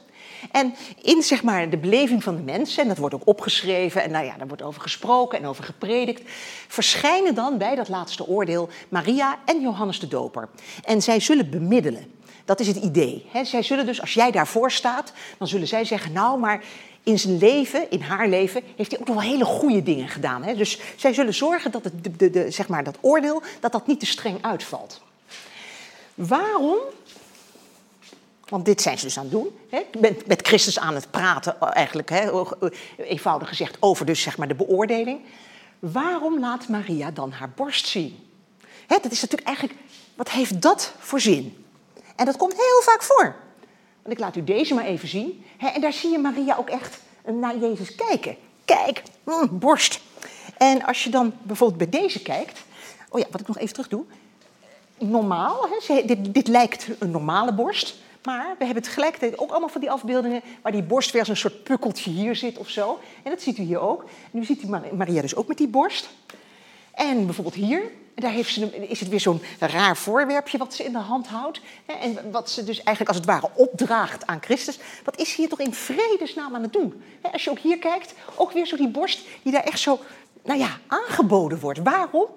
En 0.52 0.76
in 1.02 1.22
zeg 1.22 1.44
maar, 1.44 1.70
de 1.70 1.78
beleving 1.78 2.24
van 2.24 2.36
de 2.36 2.42
mensen, 2.42 2.82
en 2.82 2.88
dat 2.88 2.98
wordt 2.98 3.16
ook 3.16 3.28
opgeschreven 3.28 4.04
en 4.04 4.12
nou 4.12 4.26
ja, 4.26 4.38
daar 4.38 4.48
wordt 4.48 4.62
over 4.62 4.82
gesproken 4.82 5.40
en 5.40 5.46
over 5.46 5.64
gepredikt, 5.64 6.22
verschijnen 6.68 7.36
dan 7.36 7.58
bij 7.58 7.76
dat 7.76 7.90
laatste 7.90 8.28
oordeel 8.28 8.70
Maria 8.90 9.40
en 9.46 9.62
Johannes 9.62 10.00
de 10.00 10.08
Doper. 10.08 10.50
En 10.84 11.02
zij 11.02 11.20
zullen 11.20 11.50
bemiddelen. 11.50 12.14
Dat 12.46 12.60
is 12.60 12.68
het 12.68 12.78
idee. 12.78 13.26
zij 13.44 13.64
zullen 13.64 13.86
dus, 13.86 14.02
als 14.02 14.14
jij 14.14 14.32
daarvoor 14.32 14.72
staat, 14.72 15.14
dan 15.38 15.48
zullen 15.48 15.68
zij 15.68 15.86
zeggen, 15.86 16.12
nou, 16.12 16.40
maar 16.40 16.64
in 17.04 17.20
zijn 17.20 17.38
leven, 17.38 17.92
in 17.92 18.02
haar 18.02 18.28
leven, 18.28 18.62
heeft 18.76 18.92
hij 18.92 19.00
ook 19.00 19.08
nog 19.08 19.16
wel 19.16 19.32
hele 19.32 19.46
goede 19.46 19.84
dingen 19.84 20.08
gedaan. 20.08 20.42
Dus 20.42 20.80
zij 20.96 21.14
zullen 21.14 21.34
zorgen 21.34 21.72
dat 21.72 21.84
het, 21.84 22.20
de, 22.20 22.30
de, 22.30 22.52
zeg 22.52 22.68
maar, 22.68 22.84
dat 22.84 22.98
oordeel, 23.02 23.42
dat 23.60 23.72
dat 23.72 23.88
niet 23.88 24.00
te 24.00 24.06
streng 24.06 24.38
uitvalt. 24.42 25.02
Waarom 26.14 26.78
want 28.50 28.66
dit 28.66 28.82
zijn 28.82 28.98
ze 28.98 29.06
dus 29.06 29.18
aan 29.18 29.24
het 29.24 29.32
doen. 29.32 29.60
Hè? 29.70 29.82
Met, 30.00 30.28
met 30.28 30.48
Christus 30.48 30.80
aan 30.80 30.96
het 30.96 31.12
praten, 31.12 31.62
eh, 31.62 31.70
eigenlijk, 31.74 32.10
hè? 32.10 32.32
eenvoudig 32.98 33.48
gezegd, 33.48 33.78
over 33.80 34.06
dus, 34.06 34.22
zeg 34.22 34.38
maar, 34.38 34.48
de 34.48 34.56
beoordeling. 34.56 35.20
Waarom 35.80 36.40
laat 36.40 36.68
Maria 36.68 37.12
dan 37.12 37.32
haar 37.32 37.50
borst 37.56 37.88
zien? 37.88 38.30
Hè, 38.88 38.98
dat 39.02 39.12
is 39.12 39.22
natuurlijk 39.22 39.48
eigenlijk, 39.48 39.80
wat 40.16 40.30
heeft 40.30 40.62
dat 40.62 40.94
voor 41.00 41.20
zin? 41.20 41.66
En 42.16 42.26
dat 42.26 42.38
komt 42.38 42.54
heel 42.54 42.82
vaak 42.82 43.04
voor. 43.04 43.36
Want 44.02 44.16
ik 44.16 44.20
laat 44.20 44.36
u 44.36 44.44
deze 44.44 44.74
maar 44.74 44.86
even 44.86 45.08
zien. 45.08 45.44
Hè? 45.58 45.68
En 45.68 45.82
daar 45.82 45.94
zie 45.94 46.12
je 46.12 46.18
Maria 46.18 46.56
ook 46.58 46.70
echt 46.70 47.00
naar 47.26 47.58
Jezus 47.58 47.96
kijken. 47.96 48.38
Kijk, 48.66 49.02
mm, 49.24 49.60
borst. 49.60 50.00
En 50.58 50.86
als 50.86 51.04
je 51.04 51.10
dan 51.10 51.34
bijvoorbeeld 51.42 51.90
bij 51.90 52.02
deze 52.02 52.22
kijkt. 52.22 52.64
Oh 53.10 53.20
ja, 53.20 53.26
wat 53.32 53.42
ik 53.42 53.48
nog 53.48 53.58
even 53.58 53.74
terug 53.74 53.88
doe. 53.90 54.04
Normaal, 54.98 55.68
hè? 55.88 56.06
Dit, 56.06 56.34
dit 56.34 56.48
lijkt 56.48 56.88
een 57.00 57.12
normale 57.12 57.54
borst. 57.54 57.96
Maar 58.26 58.56
we 58.58 58.66
hebben 58.66 58.84
tegelijkertijd 58.84 59.40
ook 59.40 59.50
allemaal 59.50 59.70
van 59.70 59.82
die 59.82 59.92
afbeeldingen 59.92 60.42
waar 60.62 60.72
die 60.72 60.84
borst 60.84 61.12
weer 61.12 61.22
als 61.22 61.30
een 61.30 61.38
soort 61.38 61.64
pukkeltje 61.64 62.12
hier 62.12 62.36
zit 62.36 62.58
of 62.58 62.70
zo. 62.70 63.00
En 63.24 63.32
dat 63.32 63.42
ziet 63.42 63.58
u 63.58 63.64
hier 63.64 63.80
ook. 63.80 64.06
Nu 64.32 64.46
ziet 64.46 64.64
u 64.64 64.68
Maria 64.94 65.22
dus 65.22 65.36
ook 65.36 65.48
met 65.48 65.58
die 65.58 65.68
borst. 65.68 66.10
En 66.92 67.26
bijvoorbeeld 67.26 67.56
hier, 67.56 67.82
daar 68.16 68.32
heeft 68.32 68.54
ze, 68.54 68.88
is 68.88 69.00
het 69.00 69.10
weer 69.10 69.20
zo'n 69.20 69.42
raar 69.60 69.98
voorwerpje 69.98 70.58
wat 70.58 70.74
ze 70.74 70.84
in 70.84 70.92
de 70.92 70.98
hand 70.98 71.28
houdt. 71.28 71.62
En 71.86 72.32
wat 72.32 72.50
ze 72.50 72.64
dus 72.64 72.78
eigenlijk 72.84 73.08
als 73.08 73.18
het 73.18 73.26
ware 73.26 73.50
opdraagt 73.54 74.28
aan 74.28 74.42
Christus. 74.42 74.80
Wat 75.04 75.20
is 75.20 75.36
hier 75.36 75.50
toch 75.50 75.60
in 75.60 75.74
vredesnaam 75.74 76.56
aan 76.56 76.62
het 76.62 76.74
doen? 76.74 77.04
Als 77.32 77.44
je 77.44 77.50
ook 77.50 77.60
hier 77.60 77.80
kijkt, 77.80 78.14
ook 78.36 78.52
weer 78.52 78.66
zo 78.66 78.76
die 78.76 78.90
borst 78.90 79.28
die 79.44 79.52
daar 79.52 79.64
echt 79.64 79.80
zo, 79.80 80.00
nou 80.44 80.60
ja, 80.60 80.78
aangeboden 80.88 81.60
wordt. 81.60 81.80
Waarom? 81.84 82.28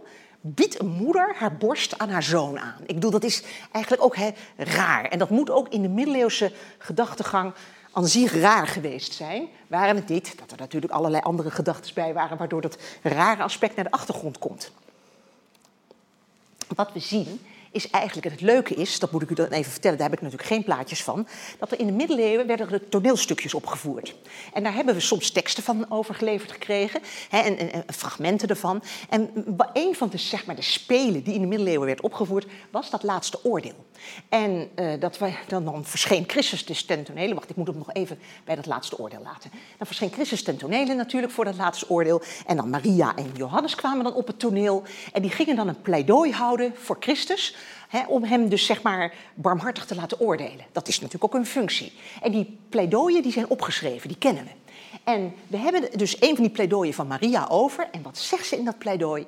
Biedt 0.40 0.80
een 0.80 0.88
moeder 0.88 1.34
haar 1.38 1.56
borst 1.56 1.98
aan 1.98 2.08
haar 2.08 2.22
zoon 2.22 2.58
aan. 2.58 2.80
Ik 2.86 2.94
bedoel, 2.94 3.10
dat 3.10 3.24
is 3.24 3.42
eigenlijk 3.72 4.04
ook 4.04 4.16
raar. 4.56 5.04
En 5.04 5.18
dat 5.18 5.30
moet 5.30 5.50
ook 5.50 5.68
in 5.68 5.82
de 5.82 5.88
middeleeuwse 5.88 6.52
gedachtegang 6.78 7.52
aan 7.92 8.06
zich 8.06 8.32
raar 8.32 8.66
geweest 8.66 9.12
zijn. 9.12 9.48
Waren 9.66 9.96
het 9.96 10.08
niet 10.08 10.38
dat 10.38 10.50
er 10.50 10.58
natuurlijk 10.58 10.92
allerlei 10.92 11.22
andere 11.22 11.50
gedachten 11.50 11.94
bij 11.94 12.12
waren... 12.12 12.36
waardoor 12.36 12.60
dat 12.60 12.78
rare 13.02 13.42
aspect 13.42 13.76
naar 13.76 13.84
de 13.84 13.90
achtergrond 13.90 14.38
komt. 14.38 14.70
Wat 16.74 16.92
we 16.92 17.00
zien 17.00 17.40
is 17.70 17.90
eigenlijk, 17.90 18.26
en 18.26 18.32
het 18.32 18.40
leuke 18.40 18.74
is, 18.74 18.98
dat 18.98 19.12
moet 19.12 19.22
ik 19.22 19.30
u 19.30 19.34
dan 19.34 19.46
even 19.46 19.70
vertellen, 19.70 19.98
daar 19.98 20.08
heb 20.08 20.16
ik 20.16 20.22
natuurlijk 20.22 20.50
geen 20.50 20.64
plaatjes 20.64 21.02
van, 21.02 21.26
dat 21.58 21.72
er 21.72 21.80
in 21.80 21.86
de 21.86 21.92
middeleeuwen 21.92 22.46
werden 22.46 22.70
er 22.70 22.88
toneelstukjes 22.88 23.54
opgevoerd. 23.54 24.14
En 24.52 24.62
daar 24.62 24.74
hebben 24.74 24.94
we 24.94 25.00
soms 25.00 25.30
teksten 25.30 25.62
van 25.62 25.90
overgeleverd 25.90 26.52
gekregen 26.52 27.00
hè, 27.28 27.38
en, 27.38 27.58
en, 27.58 27.72
en, 27.72 27.94
fragmenten 27.94 28.48
ervan. 28.48 28.82
En 29.08 29.30
een 29.72 29.94
van 29.94 30.08
de, 30.08 30.18
zeg 30.18 30.46
maar, 30.46 30.56
de 30.56 30.62
spelen 30.62 31.22
die 31.22 31.34
in 31.34 31.40
de 31.40 31.46
middeleeuwen 31.46 31.86
werd 31.86 32.00
opgevoerd, 32.00 32.46
was 32.70 32.90
dat 32.90 33.02
laatste 33.02 33.44
oordeel. 33.44 33.86
En 34.28 34.68
uh, 34.76 35.00
dat 35.00 35.18
wij, 35.18 35.38
dan, 35.48 35.64
dan 35.64 35.84
verscheen 35.84 36.24
Christus 36.26 36.64
dus 36.64 36.84
ten 36.84 37.04
tonele. 37.04 37.34
Wacht, 37.34 37.50
ik 37.50 37.56
moet 37.56 37.66
hem 37.66 37.78
nog 37.78 37.92
even 37.92 38.18
bij 38.44 38.54
dat 38.54 38.66
laatste 38.66 38.98
oordeel 38.98 39.22
laten. 39.22 39.50
Dan 39.50 39.86
verscheen 39.86 40.12
Christus 40.12 40.42
ten 40.42 40.56
tonele 40.56 40.94
natuurlijk 40.94 41.32
voor 41.32 41.44
dat 41.44 41.56
laatste 41.56 41.88
oordeel. 41.88 42.22
En 42.46 42.56
dan 42.56 42.70
Maria 42.70 43.16
en 43.16 43.30
Johannes 43.34 43.74
kwamen 43.74 44.04
dan 44.04 44.14
op 44.14 44.26
het 44.26 44.38
toneel. 44.38 44.82
En 45.12 45.22
die 45.22 45.30
gingen 45.30 45.56
dan 45.56 45.68
een 45.68 45.82
pleidooi 45.82 46.32
houden 46.32 46.72
voor 46.76 46.96
Christus. 47.00 47.56
Om 48.08 48.24
hem 48.24 48.48
dus 48.48 48.66
zeg 48.66 48.82
maar 48.82 49.14
barmhartig 49.34 49.86
te 49.86 49.94
laten 49.94 50.20
oordelen. 50.20 50.66
Dat 50.72 50.88
is 50.88 51.00
natuurlijk 51.00 51.34
ook 51.34 51.40
een 51.40 51.46
functie. 51.46 51.92
En 52.22 52.32
die 52.32 52.58
pleidooien 52.68 53.22
die 53.22 53.32
zijn 53.32 53.48
opgeschreven, 53.48 54.08
die 54.08 54.18
kennen 54.18 54.44
we. 54.44 54.50
En 55.04 55.34
we 55.46 55.56
hebben 55.56 55.98
dus 55.98 56.20
een 56.20 56.34
van 56.34 56.44
die 56.44 56.52
pleidooien 56.52 56.94
van 56.94 57.06
Maria 57.06 57.46
over. 57.50 57.88
En 57.92 58.02
wat 58.02 58.18
zegt 58.18 58.46
ze 58.46 58.56
in 58.56 58.64
dat 58.64 58.78
pleidooi? 58.78 59.26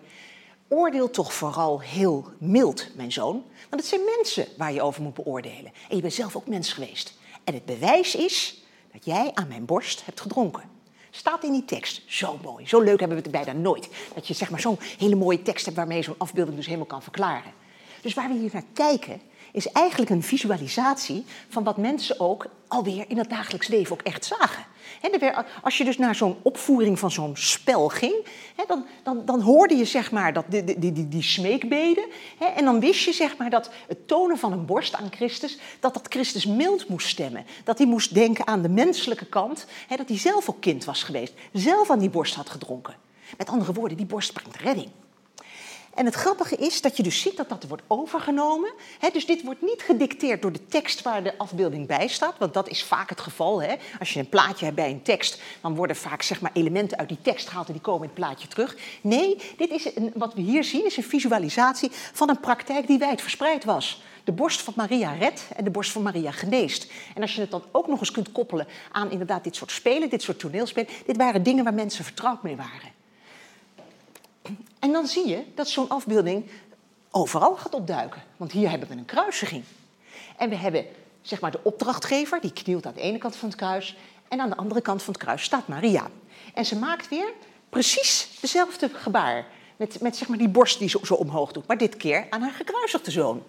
Oordeel 0.69 1.11
toch 1.11 1.33
vooral 1.33 1.81
heel 1.81 2.25
mild, 2.39 2.87
mijn 2.97 3.13
zoon. 3.13 3.45
Want 3.71 3.83
het 3.83 3.87
zijn 3.87 4.01
mensen 4.17 4.47
waar 4.57 4.73
je 4.73 4.83
over 4.83 5.03
moet 5.03 5.15
beoordelen. 5.15 5.73
En 5.89 5.97
je 5.97 6.03
bent 6.03 6.15
zelf 6.15 6.37
ook 6.37 6.47
mens 6.47 6.73
geweest. 6.73 7.15
En 7.45 7.55
het 7.55 7.65
bewijs 7.65 8.15
is 8.15 8.65
dat 8.93 9.05
jij 9.05 9.31
aan 9.35 9.49
mijn 9.49 9.65
borst 9.65 10.05
hebt 10.05 10.21
gedronken. 10.21 10.63
Staat 11.11 11.45
in 11.45 11.53
die 11.53 11.65
tekst. 11.65 12.03
Zo 12.07 12.39
mooi. 12.43 12.67
Zo 12.67 12.81
leuk 12.81 13.01
hebben 13.01 13.17
we 13.17 13.23
het 13.23 13.33
bijna 13.33 13.53
nooit. 13.53 13.89
Dat 14.15 14.27
je 14.27 14.35
zeg 14.35 14.51
maar 14.51 14.61
zo'n 14.61 14.79
hele 14.99 15.15
mooie 15.15 15.43
tekst 15.43 15.65
hebt 15.65 15.77
waarmee 15.77 15.97
je 15.97 16.03
zo'n 16.03 16.15
afbeelding 16.19 16.57
dus 16.57 16.67
helemaal 16.67 16.87
kan 16.87 17.03
verklaren. 17.03 17.53
Dus 18.03 18.15
waar 18.15 18.29
we 18.29 18.39
hier 18.39 18.51
naar 18.53 18.65
kijken, 18.73 19.21
is 19.53 19.73
eigenlijk 19.73 20.11
een 20.11 20.23
visualisatie 20.23 21.25
van 21.49 21.65
wat 21.65 21.77
mensen 21.77 22.21
ook 22.21 22.47
alweer 22.69 23.05
in 23.09 23.19
het 23.19 23.31
dagelijks 23.31 23.69
leven 23.69 23.93
ook 23.93 24.03
echt 24.03 24.25
zagen. 24.25 24.65
als 25.63 25.79
je 25.79 25.85
dus 25.85 25.99
naar 25.99 26.15
zo'n 26.15 26.37
opvoering 26.43 26.99
van 26.99 27.11
zo'n 27.11 27.37
spel 27.37 27.89
ging, 27.89 28.27
dan, 28.67 28.87
dan, 29.03 29.25
dan, 29.25 29.41
hoorde 29.41 29.77
je 29.77 29.85
zeg 29.85 30.11
maar 30.11 30.33
dat, 30.33 30.45
die, 30.49 30.65
die, 30.65 30.93
die, 30.93 31.09
die 31.09 31.23
smeekbeden. 31.23 32.05
en 32.57 32.65
dan 32.65 32.81
wist 32.81 33.05
je 33.05 33.13
zeg 33.13 33.37
maar 33.37 33.51
dat 33.51 33.71
het 33.89 34.09
tonen 34.09 34.39
van 34.39 34.53
een 34.53 34.67
borst 34.67 34.95
aan 34.95 35.13
Christus, 35.13 35.59
dat 35.81 35.95
dat 35.95 36.07
Christus 36.09 36.47
mild 36.47 36.89
moest 36.89 37.09
stemmen. 37.09 37.47
Dat 37.65 37.79
hij 37.79 37.87
moest 37.87 38.15
denken 38.15 38.47
aan 38.47 38.63
de 38.63 38.69
menselijke 38.69 39.27
kant, 39.27 39.67
dat 39.97 40.09
hij 40.09 40.19
zelf 40.19 40.49
ook 40.49 40.61
kind 40.61 40.85
was 40.85 41.03
geweest, 41.03 41.33
zelf 41.53 41.91
aan 41.91 41.99
die 41.99 42.11
borst 42.11 42.35
had 42.35 42.51
gedronken. 42.51 42.95
Met 43.39 43.49
andere 43.49 43.73
woorden, 43.73 43.97
die 43.97 44.07
borst 44.07 44.33
brengt 44.33 44.57
redding. 44.57 44.91
En 45.95 46.05
het 46.05 46.15
grappige 46.15 46.57
is 46.57 46.81
dat 46.81 46.97
je 46.97 47.03
dus 47.03 47.21
ziet 47.21 47.37
dat 47.37 47.49
dat 47.49 47.65
wordt 47.69 47.83
overgenomen. 47.87 48.73
dus 49.13 49.27
dit 49.27 49.43
wordt 49.43 49.63
niet 49.63 49.83
gedicteerd 49.83 50.43
door 50.43 50.53
de 50.53 50.67
tekst 50.67 51.03
waar 51.03 51.23
de 51.23 51.39
afbeelding 51.39 51.87
bij 51.87 52.09
staat, 52.09 52.39
want 52.39 52.55
dat 52.55 52.69
is 52.69 52.85
vaak 52.85 53.09
het 53.09 53.21
geval. 53.21 53.63
Als 53.99 54.13
je 54.13 54.21
een 54.21 54.29
plaatje 54.29 54.65
hebt 54.65 54.77
bij 54.77 54.91
een 54.91 55.03
tekst, 55.03 55.43
dan 55.61 55.75
worden 55.75 55.97
vaak 55.97 56.23
zeg 56.23 56.41
maar, 56.41 56.51
elementen 56.55 56.99
uit 56.99 57.09
die 57.09 57.23
tekst 57.23 57.49
gehaald 57.49 57.67
en 57.67 57.73
die 57.73 57.83
komen 57.83 58.03
in 58.03 58.09
het 58.09 58.15
plaatje 58.15 58.49
terug. 58.49 58.77
Nee, 59.01 59.37
dit 59.57 59.71
is 59.71 59.89
wat 60.15 60.35
we 60.35 60.41
hier 60.41 60.65
zien 60.65 60.87
is 60.87 60.97
een 60.97 61.03
visualisatie 61.03 61.91
van 61.93 62.29
een 62.29 62.41
praktijk 62.41 62.87
die 62.87 62.99
wijd 62.99 63.21
verspreid 63.21 63.65
was. 63.65 64.03
De 64.25 64.33
borst 64.33 64.61
van 64.61 64.73
Maria 64.77 65.13
redt 65.13 65.49
en 65.57 65.65
de 65.65 65.71
borst 65.71 65.93
van 65.93 66.03
Maria 66.03 66.31
geneest. 66.31 66.91
En 67.15 67.23
als 67.23 67.35
je 67.35 67.41
het 67.41 67.51
dan 67.51 67.63
ook 67.71 67.87
nog 67.87 68.01
eens 68.01 68.11
kunt 68.11 68.33
koppelen 68.33 68.67
aan 68.93 69.11
inderdaad 69.11 69.45
dit 69.45 69.57
soort 69.57 69.71
spelen, 69.71 70.11
dit 70.11 70.23
soort 70.23 70.39
toneelspelen, 70.39 70.89
dit 71.07 71.17
waren 71.17 71.43
dingen 71.43 71.65
waar 71.65 71.75
mensen 71.75 72.05
vertrouwd 72.05 72.43
mee 72.43 72.57
waren. 72.57 73.00
En 74.81 74.93
dan 74.93 75.07
zie 75.07 75.29
je 75.29 75.45
dat 75.55 75.69
zo'n 75.69 75.89
afbeelding 75.89 76.51
overal 77.11 77.57
gaat 77.57 77.75
opduiken. 77.75 78.23
Want 78.37 78.53
hier 78.53 78.71
hebben 78.71 78.89
we 78.89 78.95
een 78.95 79.05
kruisiging. 79.05 79.65
En 80.37 80.49
we 80.49 80.57
hebben 80.57 80.87
zeg 81.23 81.41
maar 81.41 81.51
de 81.51 81.61
opdrachtgever, 81.63 82.41
die 82.41 82.53
knielt 82.53 82.87
aan 82.87 82.95
de 82.95 83.01
ene 83.01 83.19
kant 83.19 83.37
van 83.37 83.49
het 83.49 83.59
kruis. 83.59 83.97
En 84.29 84.41
aan 84.41 84.49
de 84.49 84.57
andere 84.57 84.81
kant 84.81 85.03
van 85.03 85.13
het 85.13 85.23
kruis 85.23 85.43
staat 85.43 85.69
Maria. 85.69 86.11
En 86.55 86.67
ze 86.67 86.77
maakt 86.77 87.09
weer 87.09 87.33
precies 87.69 88.39
dezelfde 88.41 88.89
gebaar. 88.89 89.47
Met, 89.77 90.01
met 90.01 90.17
zeg 90.17 90.29
maar 90.29 90.39
die 90.39 90.49
borst 90.49 90.79
die 90.79 90.89
ze 90.89 90.99
zo 91.03 91.15
omhoog 91.15 91.53
doet. 91.53 91.67
Maar 91.67 91.79
dit 91.79 91.97
keer 91.97 92.27
aan 92.31 92.43
haar 92.43 92.53
gekruisigde 92.53 93.11
zoon. 93.11 93.43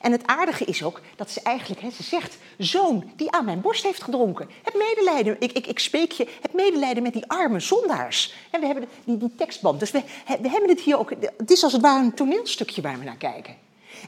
En 0.00 0.12
het 0.12 0.26
aardige 0.26 0.64
is 0.64 0.82
ook 0.82 1.00
dat 1.16 1.30
ze 1.30 1.40
eigenlijk, 1.40 1.80
hè, 1.80 1.90
ze 1.90 2.02
zegt, 2.02 2.38
zoon 2.58 3.10
die 3.16 3.30
aan 3.30 3.44
mijn 3.44 3.60
borst 3.60 3.82
heeft 3.82 4.02
gedronken. 4.02 4.48
Het 4.62 4.74
medelijden, 4.74 5.36
ik, 5.38 5.52
ik, 5.52 5.66
ik 5.66 6.12
je, 6.12 6.28
het 6.40 6.52
medelijden 6.52 7.02
met 7.02 7.12
die 7.12 7.26
arme 7.26 7.60
zondaars. 7.60 8.34
En 8.50 8.60
we 8.60 8.66
hebben 8.66 8.88
die, 9.04 9.16
die 9.16 9.34
tekstband, 9.36 9.80
dus 9.80 9.90
we, 9.90 10.02
we 10.40 10.48
hebben 10.48 10.68
het 10.68 10.80
hier 10.80 10.98
ook, 10.98 11.10
het 11.36 11.50
is 11.50 11.62
als 11.62 11.72
het 11.72 11.82
ware 11.82 12.04
een 12.04 12.14
toneelstukje 12.14 12.82
waar 12.82 12.98
we 12.98 13.04
naar 13.04 13.16
kijken. 13.16 13.56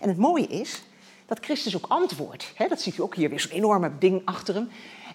En 0.00 0.08
het 0.08 0.18
mooie 0.18 0.46
is 0.46 0.82
dat 1.26 1.38
Christus 1.40 1.76
ook 1.76 1.86
antwoordt. 1.88 2.52
Hè, 2.54 2.68
dat 2.68 2.80
ziet 2.80 2.96
u 2.98 3.02
ook 3.02 3.14
hier 3.14 3.28
weer, 3.28 3.40
zo'n 3.40 3.50
enorme 3.50 3.90
ding 3.98 4.22
achter 4.24 4.54
hem. 4.54 4.68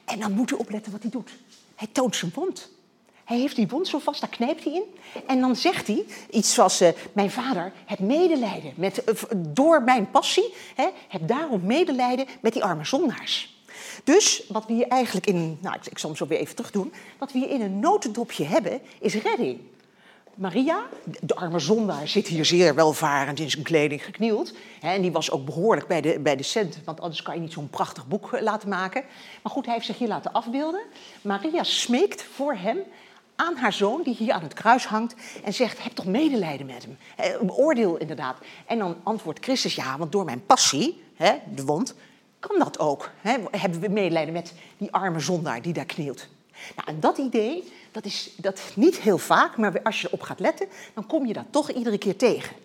En 0.05 0.19
dan 0.19 0.31
moet 0.31 0.51
u 0.51 0.55
opletten 0.55 0.91
wat 0.91 1.01
hij 1.01 1.11
doet. 1.11 1.31
Hij 1.75 1.87
toont 1.91 2.15
zijn 2.15 2.31
wond. 2.35 2.69
Hij 3.23 3.37
heeft 3.37 3.55
die 3.55 3.67
wond 3.67 3.87
zo 3.87 3.99
vast, 3.99 4.21
daar 4.21 4.29
knijpt 4.29 4.63
hij 4.63 4.73
in. 4.73 4.83
En 5.27 5.39
dan 5.39 5.55
zegt 5.55 5.87
hij 5.87 6.05
iets 6.29 6.53
zoals: 6.53 6.81
uh, 6.81 6.89
Mijn 7.13 7.31
vader, 7.31 7.71
heb 7.85 7.99
medelijden 7.99 8.73
met, 8.75 9.03
uh, 9.09 9.15
door 9.47 9.83
mijn 9.83 10.11
passie. 10.11 10.53
Hè, 10.75 10.87
heb 11.07 11.27
daarom 11.27 11.65
medelijden 11.65 12.25
met 12.41 12.53
die 12.53 12.63
arme 12.63 12.85
zondaars. 12.85 13.61
Dus 14.03 14.43
wat 14.47 14.65
we 14.65 14.73
hier 14.73 14.87
eigenlijk 14.87 15.27
in, 15.27 15.57
nou 15.61 15.75
ik, 15.75 15.85
ik 15.85 15.97
zal 15.97 16.09
hem 16.09 16.17
zo 16.17 16.27
weer 16.27 16.39
even 16.39 16.55
terug 16.55 16.71
doen. 16.71 16.93
Wat 17.17 17.31
we 17.31 17.39
hier 17.39 17.49
in 17.49 17.61
een 17.61 17.79
notendopje 17.79 18.43
hebben, 18.43 18.81
is 18.99 19.15
redding. 19.15 19.59
Maria, 20.35 20.83
de 21.21 21.35
arme 21.35 21.59
zondaar, 21.59 22.07
zit 22.07 22.27
hier 22.27 22.45
zeer 22.45 22.75
welvarend 22.75 23.39
in 23.39 23.49
zijn 23.49 23.63
kleding 23.63 24.03
geknield. 24.03 24.53
en 24.81 25.01
die 25.01 25.11
was 25.11 25.31
ook 25.31 25.45
behoorlijk 25.45 25.87
bij 25.87 26.01
de, 26.01 26.19
bij 26.19 26.35
de 26.35 26.43
cent, 26.43 26.79
want 26.85 27.01
anders 27.01 27.21
kan 27.21 27.35
je 27.35 27.41
niet 27.41 27.53
zo'n 27.53 27.69
prachtig 27.69 28.07
boek 28.07 28.33
eh, 28.33 28.41
laten 28.41 28.69
maken. 28.69 29.03
Maar 29.43 29.51
goed, 29.51 29.65
hij 29.65 29.73
heeft 29.73 29.85
zich 29.85 29.97
hier 29.97 30.07
laten 30.07 30.31
afbeelden. 30.31 30.81
Maria 31.21 31.63
smeekt 31.63 32.23
voor 32.23 32.55
hem 32.55 32.77
aan 33.35 33.55
haar 33.55 33.73
zoon, 33.73 34.01
die 34.03 34.15
hier 34.15 34.33
aan 34.33 34.43
het 34.43 34.53
kruis 34.53 34.85
hangt, 34.85 35.15
en 35.43 35.53
zegt: 35.53 35.83
Heb 35.83 35.91
toch 35.91 36.05
medelijden 36.05 36.65
met 36.65 36.85
hem? 36.85 36.97
Een 37.39 37.51
oordeel 37.51 37.97
inderdaad. 37.97 38.37
En 38.65 38.77
dan 38.77 38.95
antwoordt 39.03 39.43
Christus: 39.43 39.75
Ja, 39.75 39.97
want 39.97 40.11
door 40.11 40.25
mijn 40.25 40.45
passie, 40.45 41.03
hè, 41.15 41.33
de 41.55 41.65
wond, 41.65 41.95
kan 42.39 42.59
dat 42.59 42.79
ook. 42.79 43.11
Hè? 43.21 43.37
Hebben 43.51 43.79
we 43.79 43.89
medelijden 43.89 44.33
met 44.33 44.53
die 44.77 44.91
arme 44.91 45.19
zondaar 45.19 45.61
die 45.61 45.73
daar 45.73 45.85
knielt. 45.85 46.27
Nou, 46.75 46.87
en 46.87 46.99
dat 46.99 47.17
idee, 47.17 47.71
dat 47.91 48.05
is 48.05 48.31
dat 48.35 48.61
niet 48.75 48.99
heel 48.99 49.17
vaak, 49.17 49.57
maar 49.57 49.81
als 49.81 50.01
je 50.01 50.07
erop 50.07 50.21
gaat 50.21 50.39
letten, 50.39 50.67
dan 50.93 51.07
kom 51.07 51.25
je 51.25 51.33
dat 51.33 51.45
toch 51.49 51.71
iedere 51.71 51.97
keer 51.97 52.17
tegen. 52.17 52.55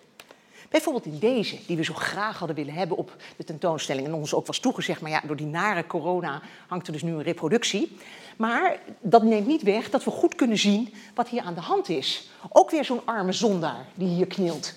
Bijvoorbeeld 0.69 1.05
in 1.05 1.19
deze, 1.19 1.57
die 1.65 1.77
we 1.77 1.83
zo 1.83 1.93
graag 1.93 2.37
hadden 2.37 2.55
willen 2.55 2.73
hebben 2.73 2.97
op 2.97 3.15
de 3.37 3.43
tentoonstelling. 3.43 4.07
En 4.07 4.13
ons 4.13 4.33
ook 4.33 4.47
was 4.47 4.59
toegezegd, 4.59 5.01
maar 5.01 5.11
ja, 5.11 5.21
door 5.25 5.35
die 5.35 5.45
nare 5.45 5.87
corona 5.87 6.41
hangt 6.67 6.87
er 6.87 6.93
dus 6.93 7.01
nu 7.01 7.11
een 7.11 7.23
reproductie. 7.23 7.97
Maar 8.37 8.79
dat 8.99 9.23
neemt 9.23 9.47
niet 9.47 9.61
weg 9.61 9.89
dat 9.89 10.03
we 10.03 10.11
goed 10.11 10.35
kunnen 10.35 10.57
zien 10.57 10.93
wat 11.13 11.29
hier 11.29 11.41
aan 11.41 11.53
de 11.53 11.61
hand 11.61 11.89
is. 11.89 12.29
Ook 12.49 12.71
weer 12.71 12.85
zo'n 12.85 13.05
arme 13.05 13.31
zondaar 13.31 13.85
die 13.93 14.07
hier 14.07 14.27
knielt. 14.27 14.73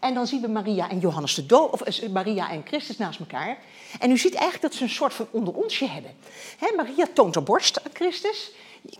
En 0.00 0.14
dan 0.14 0.26
zien 0.26 0.40
we 0.40 0.48
Maria 0.48 0.90
en 0.90 0.98
Johannes 0.98 1.34
de 1.34 1.46
Doop, 1.46 1.72
of 1.72 1.80
eh, 1.80 2.08
Maria 2.08 2.50
en 2.50 2.62
Christus 2.66 2.98
naast 2.98 3.20
elkaar. 3.20 3.58
En 3.98 4.10
u 4.10 4.18
ziet 4.18 4.34
eigenlijk 4.34 4.62
dat 4.62 4.74
ze 4.74 4.82
een 4.82 4.90
soort 4.90 5.14
van 5.14 5.26
onder 5.30 5.54
onsje 5.54 5.86
hebben. 5.86 6.10
Maria 6.76 7.06
toont 7.14 7.34
haar 7.34 7.44
borst 7.44 7.84
aan 7.84 7.90
Christus. 7.92 8.50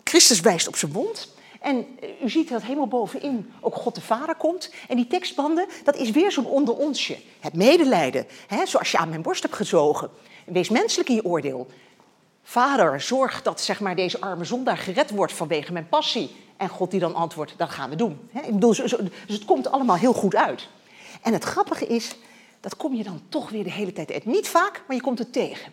Christus 0.05 0.41
wijst 0.41 0.68
op 0.68 0.76
zijn 0.76 0.93
wond. 0.93 1.28
En 1.62 1.86
u 2.22 2.30
ziet 2.30 2.48
dat 2.48 2.62
helemaal 2.62 2.86
bovenin 2.86 3.52
ook 3.60 3.74
God 3.74 3.94
de 3.94 4.00
Vader 4.00 4.34
komt. 4.34 4.70
En 4.88 4.96
die 4.96 5.06
tekstbanden, 5.06 5.66
dat 5.84 5.96
is 5.96 6.10
weer 6.10 6.32
zo'n 6.32 6.46
onder 6.46 6.76
onsje. 6.76 7.18
Het 7.40 7.54
medelijden, 7.54 8.26
hè, 8.46 8.66
zoals 8.66 8.90
je 8.90 8.98
aan 8.98 9.08
mijn 9.08 9.22
borst 9.22 9.42
hebt 9.42 9.54
gezogen. 9.54 10.10
Wees 10.46 10.68
menselijk 10.68 11.08
in 11.08 11.14
je 11.14 11.24
oordeel. 11.24 11.66
Vader, 12.42 13.00
zorg 13.00 13.42
dat 13.42 13.60
zeg 13.60 13.80
maar, 13.80 13.96
deze 13.96 14.20
arme 14.20 14.44
zondaar 14.44 14.76
gered 14.76 15.10
wordt 15.10 15.32
vanwege 15.32 15.72
mijn 15.72 15.88
passie. 15.88 16.30
En 16.56 16.68
God 16.68 16.90
die 16.90 17.00
dan 17.00 17.14
antwoordt, 17.14 17.54
dat 17.56 17.70
gaan 17.70 17.90
we 17.90 17.96
doen. 17.96 18.28
Ik 18.32 18.52
bedoel, 18.52 18.74
dus 18.74 18.92
het 19.26 19.44
komt 19.44 19.70
allemaal 19.70 19.96
heel 19.96 20.12
goed 20.12 20.34
uit. 20.34 20.68
En 21.22 21.32
het 21.32 21.44
grappige 21.44 21.86
is, 21.86 22.16
dat 22.60 22.76
kom 22.76 22.94
je 22.94 23.02
dan 23.02 23.20
toch 23.28 23.50
weer 23.50 23.64
de 23.64 23.70
hele 23.70 23.92
tijd 23.92 24.12
uit. 24.12 24.24
Niet 24.24 24.48
vaak, 24.48 24.82
maar 24.86 24.96
je 24.96 25.02
komt 25.02 25.18
het 25.18 25.32
tegen. 25.32 25.72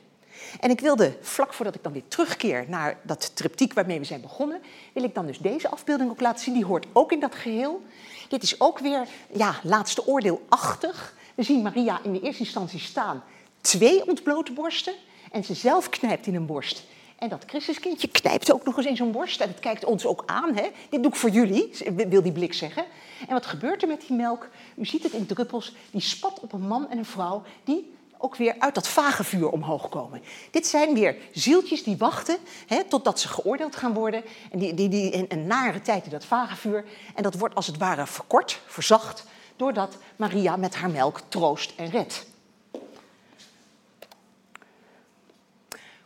En 0.60 0.70
ik 0.70 0.80
wilde, 0.80 1.18
vlak 1.22 1.54
voordat 1.54 1.76
ik 1.76 1.84
dan 1.84 1.92
weer 1.92 2.08
terugkeer 2.08 2.66
naar 2.68 2.98
dat 3.02 3.36
triptiek 3.36 3.74
waarmee 3.74 4.00
we 4.00 4.06
zijn 4.06 4.22
begonnen, 4.22 4.62
wil 4.94 5.04
ik 5.04 5.16
dan 5.16 5.26
dus 5.26 5.38
deze 5.38 5.70
afbeelding 5.70 6.10
ook 6.10 6.22
laten 6.22 6.44
zien. 6.44 6.54
Die 6.54 6.66
hoort 6.66 6.86
ook 6.94 7.12
in 7.12 7.20
dat 7.20 7.36
geheel. 7.36 7.82
Dit 8.30 8.44
is 8.44 8.60
ook 8.60 8.80
weer, 8.80 9.08
ja, 9.34 9.60
laatste 9.64 10.08
oordeelachtig. 10.08 11.16
We 11.36 11.44
zien 11.44 11.62
Maria 11.62 12.00
in 12.04 12.14
de 12.14 12.22
eerste 12.22 12.44
instantie 12.44 12.80
staan. 12.80 13.24
Twee 13.62 14.08
ontblote 14.08 14.52
borsten. 14.52 14.94
En 15.32 15.44
ze 15.44 15.54
zelf 15.54 15.90
knijpt 15.90 16.28
in 16.28 16.36
een 16.36 16.46
borst. 16.46 16.84
En 17.20 17.30
dat 17.30 17.44
Christuskindje 17.48 18.08
knijpt 18.08 18.54
ook 18.54 18.66
nog 18.66 18.78
eens 18.78 18.86
in 18.86 18.96
zo'n 18.96 19.12
borst. 19.12 19.42
En 19.42 19.48
het 19.48 19.60
kijkt 19.60 19.86
ons 19.86 20.06
ook 20.06 20.24
aan. 20.26 20.56
Hè? 20.56 20.70
Dit 20.90 21.04
doe 21.04 21.12
ik 21.12 21.18
voor 21.18 21.30
jullie, 21.30 21.72
wil 22.08 22.22
die 22.22 22.32
blik 22.32 22.54
zeggen. 22.54 22.86
En 23.28 23.34
wat 23.34 23.46
gebeurt 23.46 23.82
er 23.82 23.88
met 23.88 24.04
die 24.08 24.18
melk? 24.18 24.50
U 24.76 24.86
ziet 24.86 25.04
het 25.04 25.12
in 25.12 25.26
druppels. 25.26 25.76
Die 25.92 26.02
spat 26.02 26.40
op 26.40 26.54
een 26.54 26.68
man 26.68 26.90
en 26.90 26.98
een 26.98 27.06
vrouw 27.06 27.44
die 27.64 27.94
ook 28.22 28.36
weer 28.36 28.56
uit 28.60 28.76
dat 28.76 28.88
vage 28.88 29.24
vuur 29.24 29.50
omhoog 29.50 29.90
komen. 29.90 30.22
Dit 30.52 30.68
zijn 30.68 30.94
weer 30.94 31.16
zieltjes 31.32 31.84
die 31.84 31.98
wachten 31.98 32.38
hè, 32.68 32.84
totdat 32.84 33.20
ze 33.20 33.28
geoordeeld 33.28 33.76
gaan 33.76 33.94
worden. 33.94 34.24
En 34.52 34.60
die, 34.60 34.74
die, 34.74 34.90
die, 34.90 35.32
een, 35.32 35.48
nare 35.48 35.82
tijd 35.82 36.06
in 36.06 36.12
dat 36.12 36.26
vage 36.26 36.56
vuur. 36.56 36.86
En 37.16 37.24
dat 37.24 37.36
wordt 37.36 37.56
als 37.56 37.68
het 37.68 37.78
ware 37.78 38.08
verkort, 38.08 38.62
verzacht, 38.66 39.26
doordat 39.56 39.98
Maria 40.16 40.56
met 40.56 40.76
haar 40.76 40.90
melk 40.90 41.22
troost 41.28 41.74
en 41.76 41.90
redt. 41.90 42.26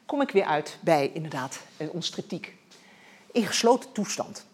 Kom 0.06 0.22
ik 0.22 0.32
weer 0.32 0.46
uit 0.46 0.78
bij 0.80 1.12
inderdaad 1.14 1.60
eh, 1.78 1.94
ons 1.94 2.10
triptiek. 2.10 2.56
In 3.32 3.46
gesloten 3.46 3.92
toestand. 3.92 4.46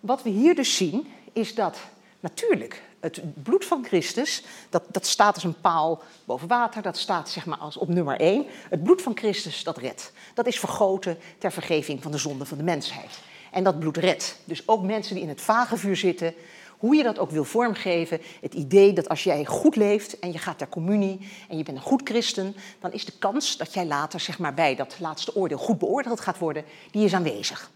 Wat 0.00 0.22
we 0.22 0.30
hier 0.30 0.54
dus 0.54 0.76
zien 0.76 1.12
is 1.32 1.54
dat 1.54 1.78
natuurlijk 2.20 2.82
het 3.04 3.42
bloed 3.42 3.64
van 3.64 3.84
Christus, 3.84 4.42
dat, 4.70 4.82
dat 4.90 5.06
staat 5.06 5.34
als 5.34 5.44
een 5.44 5.60
paal 5.60 6.02
boven 6.24 6.48
water, 6.48 6.82
dat 6.82 6.96
staat 6.96 7.28
zeg 7.28 7.46
maar 7.46 7.58
als 7.58 7.76
op 7.76 7.88
nummer 7.88 8.20
één. 8.20 8.46
Het 8.70 8.82
bloed 8.82 9.02
van 9.02 9.16
Christus, 9.16 9.64
dat 9.64 9.78
redt. 9.78 10.12
Dat 10.34 10.46
is 10.46 10.58
vergoten 10.58 11.18
ter 11.38 11.52
vergeving 11.52 12.02
van 12.02 12.12
de 12.12 12.18
zonde 12.18 12.44
van 12.44 12.58
de 12.58 12.64
mensheid. 12.64 13.18
En 13.50 13.64
dat 13.64 13.78
bloed 13.78 13.96
redt. 13.96 14.36
Dus 14.44 14.68
ook 14.68 14.82
mensen 14.82 15.14
die 15.14 15.22
in 15.22 15.28
het 15.28 15.40
vagevuur 15.40 15.96
zitten, 15.96 16.34
hoe 16.78 16.96
je 16.96 17.02
dat 17.02 17.18
ook 17.18 17.30
wil 17.30 17.44
vormgeven, 17.44 18.20
het 18.40 18.54
idee 18.54 18.92
dat 18.92 19.08
als 19.08 19.24
jij 19.24 19.44
goed 19.44 19.76
leeft 19.76 20.18
en 20.18 20.32
je 20.32 20.38
gaat 20.38 20.58
ter 20.58 20.68
communie 20.68 21.28
en 21.48 21.56
je 21.56 21.62
bent 21.62 21.76
een 21.76 21.82
goed 21.82 22.00
christen, 22.04 22.56
dan 22.80 22.92
is 22.92 23.04
de 23.04 23.18
kans 23.18 23.56
dat 23.56 23.74
jij 23.74 23.86
later 23.86 24.20
zeg 24.20 24.38
maar, 24.38 24.54
bij 24.54 24.74
dat 24.74 24.96
laatste 25.00 25.36
oordeel 25.36 25.58
goed 25.58 25.78
beoordeeld 25.78 26.20
gaat 26.20 26.38
worden, 26.38 26.64
die 26.90 27.04
is 27.04 27.14
aanwezig. 27.14 27.70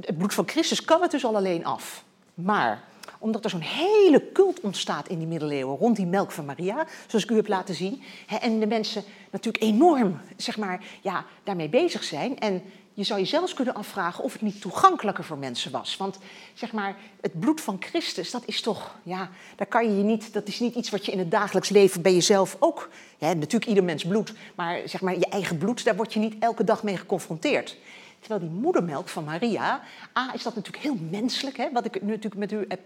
Het 0.00 0.18
bloed 0.18 0.34
van 0.34 0.48
Christus 0.48 0.84
kan 0.84 1.02
het 1.02 1.10
dus 1.10 1.24
al 1.24 1.36
alleen 1.36 1.64
af. 1.64 2.04
Maar 2.34 2.82
omdat 3.18 3.44
er 3.44 3.50
zo'n 3.50 3.60
hele 3.60 4.32
cult 4.32 4.60
ontstaat 4.60 5.08
in 5.08 5.18
die 5.18 5.26
middeleeuwen 5.26 5.76
rond 5.76 5.96
die 5.96 6.06
melk 6.06 6.32
van 6.32 6.44
Maria, 6.44 6.86
zoals 7.06 7.24
ik 7.24 7.30
u 7.30 7.36
heb 7.36 7.48
laten 7.48 7.74
zien. 7.74 8.02
en 8.40 8.60
de 8.60 8.66
mensen 8.66 9.04
natuurlijk 9.30 9.64
enorm 9.64 10.20
zeg 10.36 10.56
maar, 10.56 10.84
ja, 11.00 11.24
daarmee 11.44 11.68
bezig 11.68 12.04
zijn. 12.04 12.38
En 12.38 12.62
je 12.94 13.04
zou 13.04 13.20
je 13.20 13.26
zelfs 13.26 13.54
kunnen 13.54 13.74
afvragen 13.74 14.24
of 14.24 14.32
het 14.32 14.42
niet 14.42 14.60
toegankelijker 14.60 15.24
voor 15.24 15.38
mensen 15.38 15.70
was. 15.70 15.96
Want 15.96 16.18
zeg 16.54 16.72
maar, 16.72 16.96
het 17.20 17.40
bloed 17.40 17.60
van 17.60 17.76
Christus, 17.80 18.30
dat 18.30 18.42
is 18.46 18.60
toch, 18.60 18.96
ja, 19.02 19.30
daar 19.56 19.66
kan 19.66 19.84
je 19.84 19.96
je 19.96 20.02
niet, 20.02 20.32
dat 20.32 20.48
is 20.48 20.60
niet 20.60 20.74
iets 20.74 20.90
wat 20.90 21.06
je 21.06 21.12
in 21.12 21.18
het 21.18 21.30
dagelijks 21.30 21.68
leven 21.68 22.02
bij 22.02 22.14
jezelf 22.14 22.56
ook. 22.58 22.88
Natuurlijk 23.18 23.66
ieder 23.66 23.84
mens 23.84 24.04
bloed, 24.04 24.32
maar 24.54 24.80
zeg 24.84 25.00
maar, 25.00 25.18
je 25.18 25.26
eigen 25.26 25.58
bloed, 25.58 25.84
daar 25.84 25.96
word 25.96 26.12
je 26.12 26.18
niet 26.18 26.34
elke 26.38 26.64
dag 26.64 26.82
mee 26.82 26.96
geconfronteerd. 26.96 27.76
Terwijl 28.22 28.40
die 28.50 28.60
moedermelk 28.60 29.08
van 29.08 29.24
Maria, 29.24 29.82
A, 30.18 30.34
is 30.34 30.42
dat 30.42 30.54
natuurlijk 30.54 30.84
heel 30.84 30.96
menselijk, 31.10 31.56
hè, 31.56 31.72
wat 31.72 31.84
ik 31.84 32.02
nu 32.02 32.08
natuurlijk 32.08 32.36
met 32.36 32.52
u 32.52 32.64
heb 32.68 32.80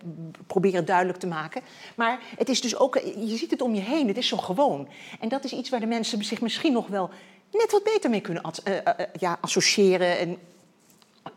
proberen 0.46 0.84
duidelijk 0.84 1.18
te 1.18 1.26
maken. 1.26 1.62
Maar 1.96 2.20
het 2.36 2.48
is 2.48 2.60
dus 2.60 2.76
ook, 2.76 2.94
je 3.16 3.36
ziet 3.36 3.50
het 3.50 3.60
om 3.60 3.74
je 3.74 3.80
heen, 3.80 4.08
het 4.08 4.16
is 4.16 4.28
zo 4.28 4.36
gewoon. 4.36 4.88
En 5.20 5.28
dat 5.28 5.44
is 5.44 5.52
iets 5.52 5.70
waar 5.70 5.80
de 5.80 5.86
mensen 5.86 6.24
zich 6.24 6.40
misschien 6.40 6.72
nog 6.72 6.86
wel 6.86 7.10
net 7.50 7.72
wat 7.72 7.84
beter 7.84 8.10
mee 8.10 8.20
kunnen 8.20 8.42
uh, 8.64 8.76
ja, 9.18 9.38
associëren 9.40 10.18
en 10.18 10.38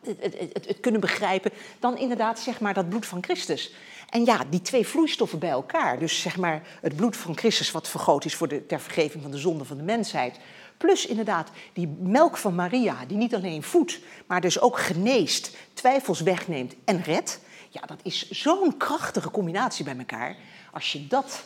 het, 0.03 0.17
het, 0.21 0.67
het, 0.67 0.79
kunnen 0.79 1.01
begrijpen 1.01 1.51
dan 1.79 1.97
inderdaad 1.97 2.39
zeg 2.39 2.59
maar, 2.59 2.73
dat 2.73 2.89
bloed 2.89 3.05
van 3.05 3.23
Christus. 3.23 3.73
En 4.09 4.25
ja, 4.25 4.43
die 4.49 4.61
twee 4.61 4.87
vloeistoffen 4.87 5.39
bij 5.39 5.49
elkaar, 5.49 5.99
dus 5.99 6.21
zeg 6.21 6.37
maar 6.37 6.61
het 6.81 6.95
bloed 6.95 7.17
van 7.17 7.37
Christus 7.37 7.71
wat 7.71 7.87
vergroot 7.87 8.25
is 8.25 8.35
voor 8.35 8.47
de, 8.47 8.65
ter 8.65 8.79
vergeving 8.79 9.23
van 9.23 9.31
de 9.31 9.37
zonde 9.37 9.65
van 9.65 9.77
de 9.77 9.83
mensheid, 9.83 10.39
plus 10.79 11.05
inderdaad 11.05 11.49
die 11.73 11.87
melk 11.99 12.37
van 12.37 12.55
Maria, 12.55 13.05
die 13.07 13.17
niet 13.17 13.35
alleen 13.35 13.63
voedt, 13.63 13.99
maar 14.27 14.41
dus 14.41 14.59
ook 14.59 14.79
geneest, 14.79 15.57
twijfels 15.73 16.21
wegneemt 16.21 16.75
en 16.85 17.03
redt. 17.03 17.39
Ja, 17.69 17.81
dat 17.81 17.99
is 18.03 18.29
zo'n 18.29 18.77
krachtige 18.77 19.31
combinatie 19.31 19.85
bij 19.85 19.97
elkaar. 19.97 20.35
Als 20.71 20.91
je 20.91 21.07
dat 21.07 21.43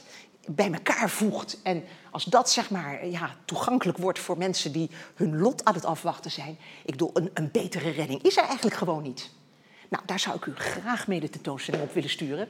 bij 0.47 0.71
elkaar 0.71 1.09
voegt. 1.09 1.61
En 1.63 1.83
als 2.11 2.23
dat 2.23 2.49
zeg 2.49 2.69
maar 2.69 3.07
ja, 3.07 3.35
toegankelijk 3.45 3.97
wordt 3.97 4.19
voor 4.19 4.37
mensen 4.37 4.71
die 4.71 4.89
hun 5.15 5.39
lot 5.39 5.65
aan 5.65 5.73
het 5.73 5.85
afwachten 5.85 6.31
zijn. 6.31 6.57
Ik 6.85 6.91
bedoel, 6.91 7.11
een, 7.13 7.29
een 7.33 7.49
betere 7.51 7.89
redding 7.89 8.23
is 8.23 8.37
er 8.37 8.43
eigenlijk 8.43 8.75
gewoon 8.75 9.03
niet. 9.03 9.29
Nou, 9.89 10.03
daar 10.05 10.19
zou 10.19 10.35
ik 10.35 10.45
u 10.45 10.55
graag 10.55 11.07
mee 11.07 11.19
de 11.19 11.29
tentoonstelling 11.29 11.83
op 11.83 11.93
willen 11.93 12.09
sturen. 12.09 12.47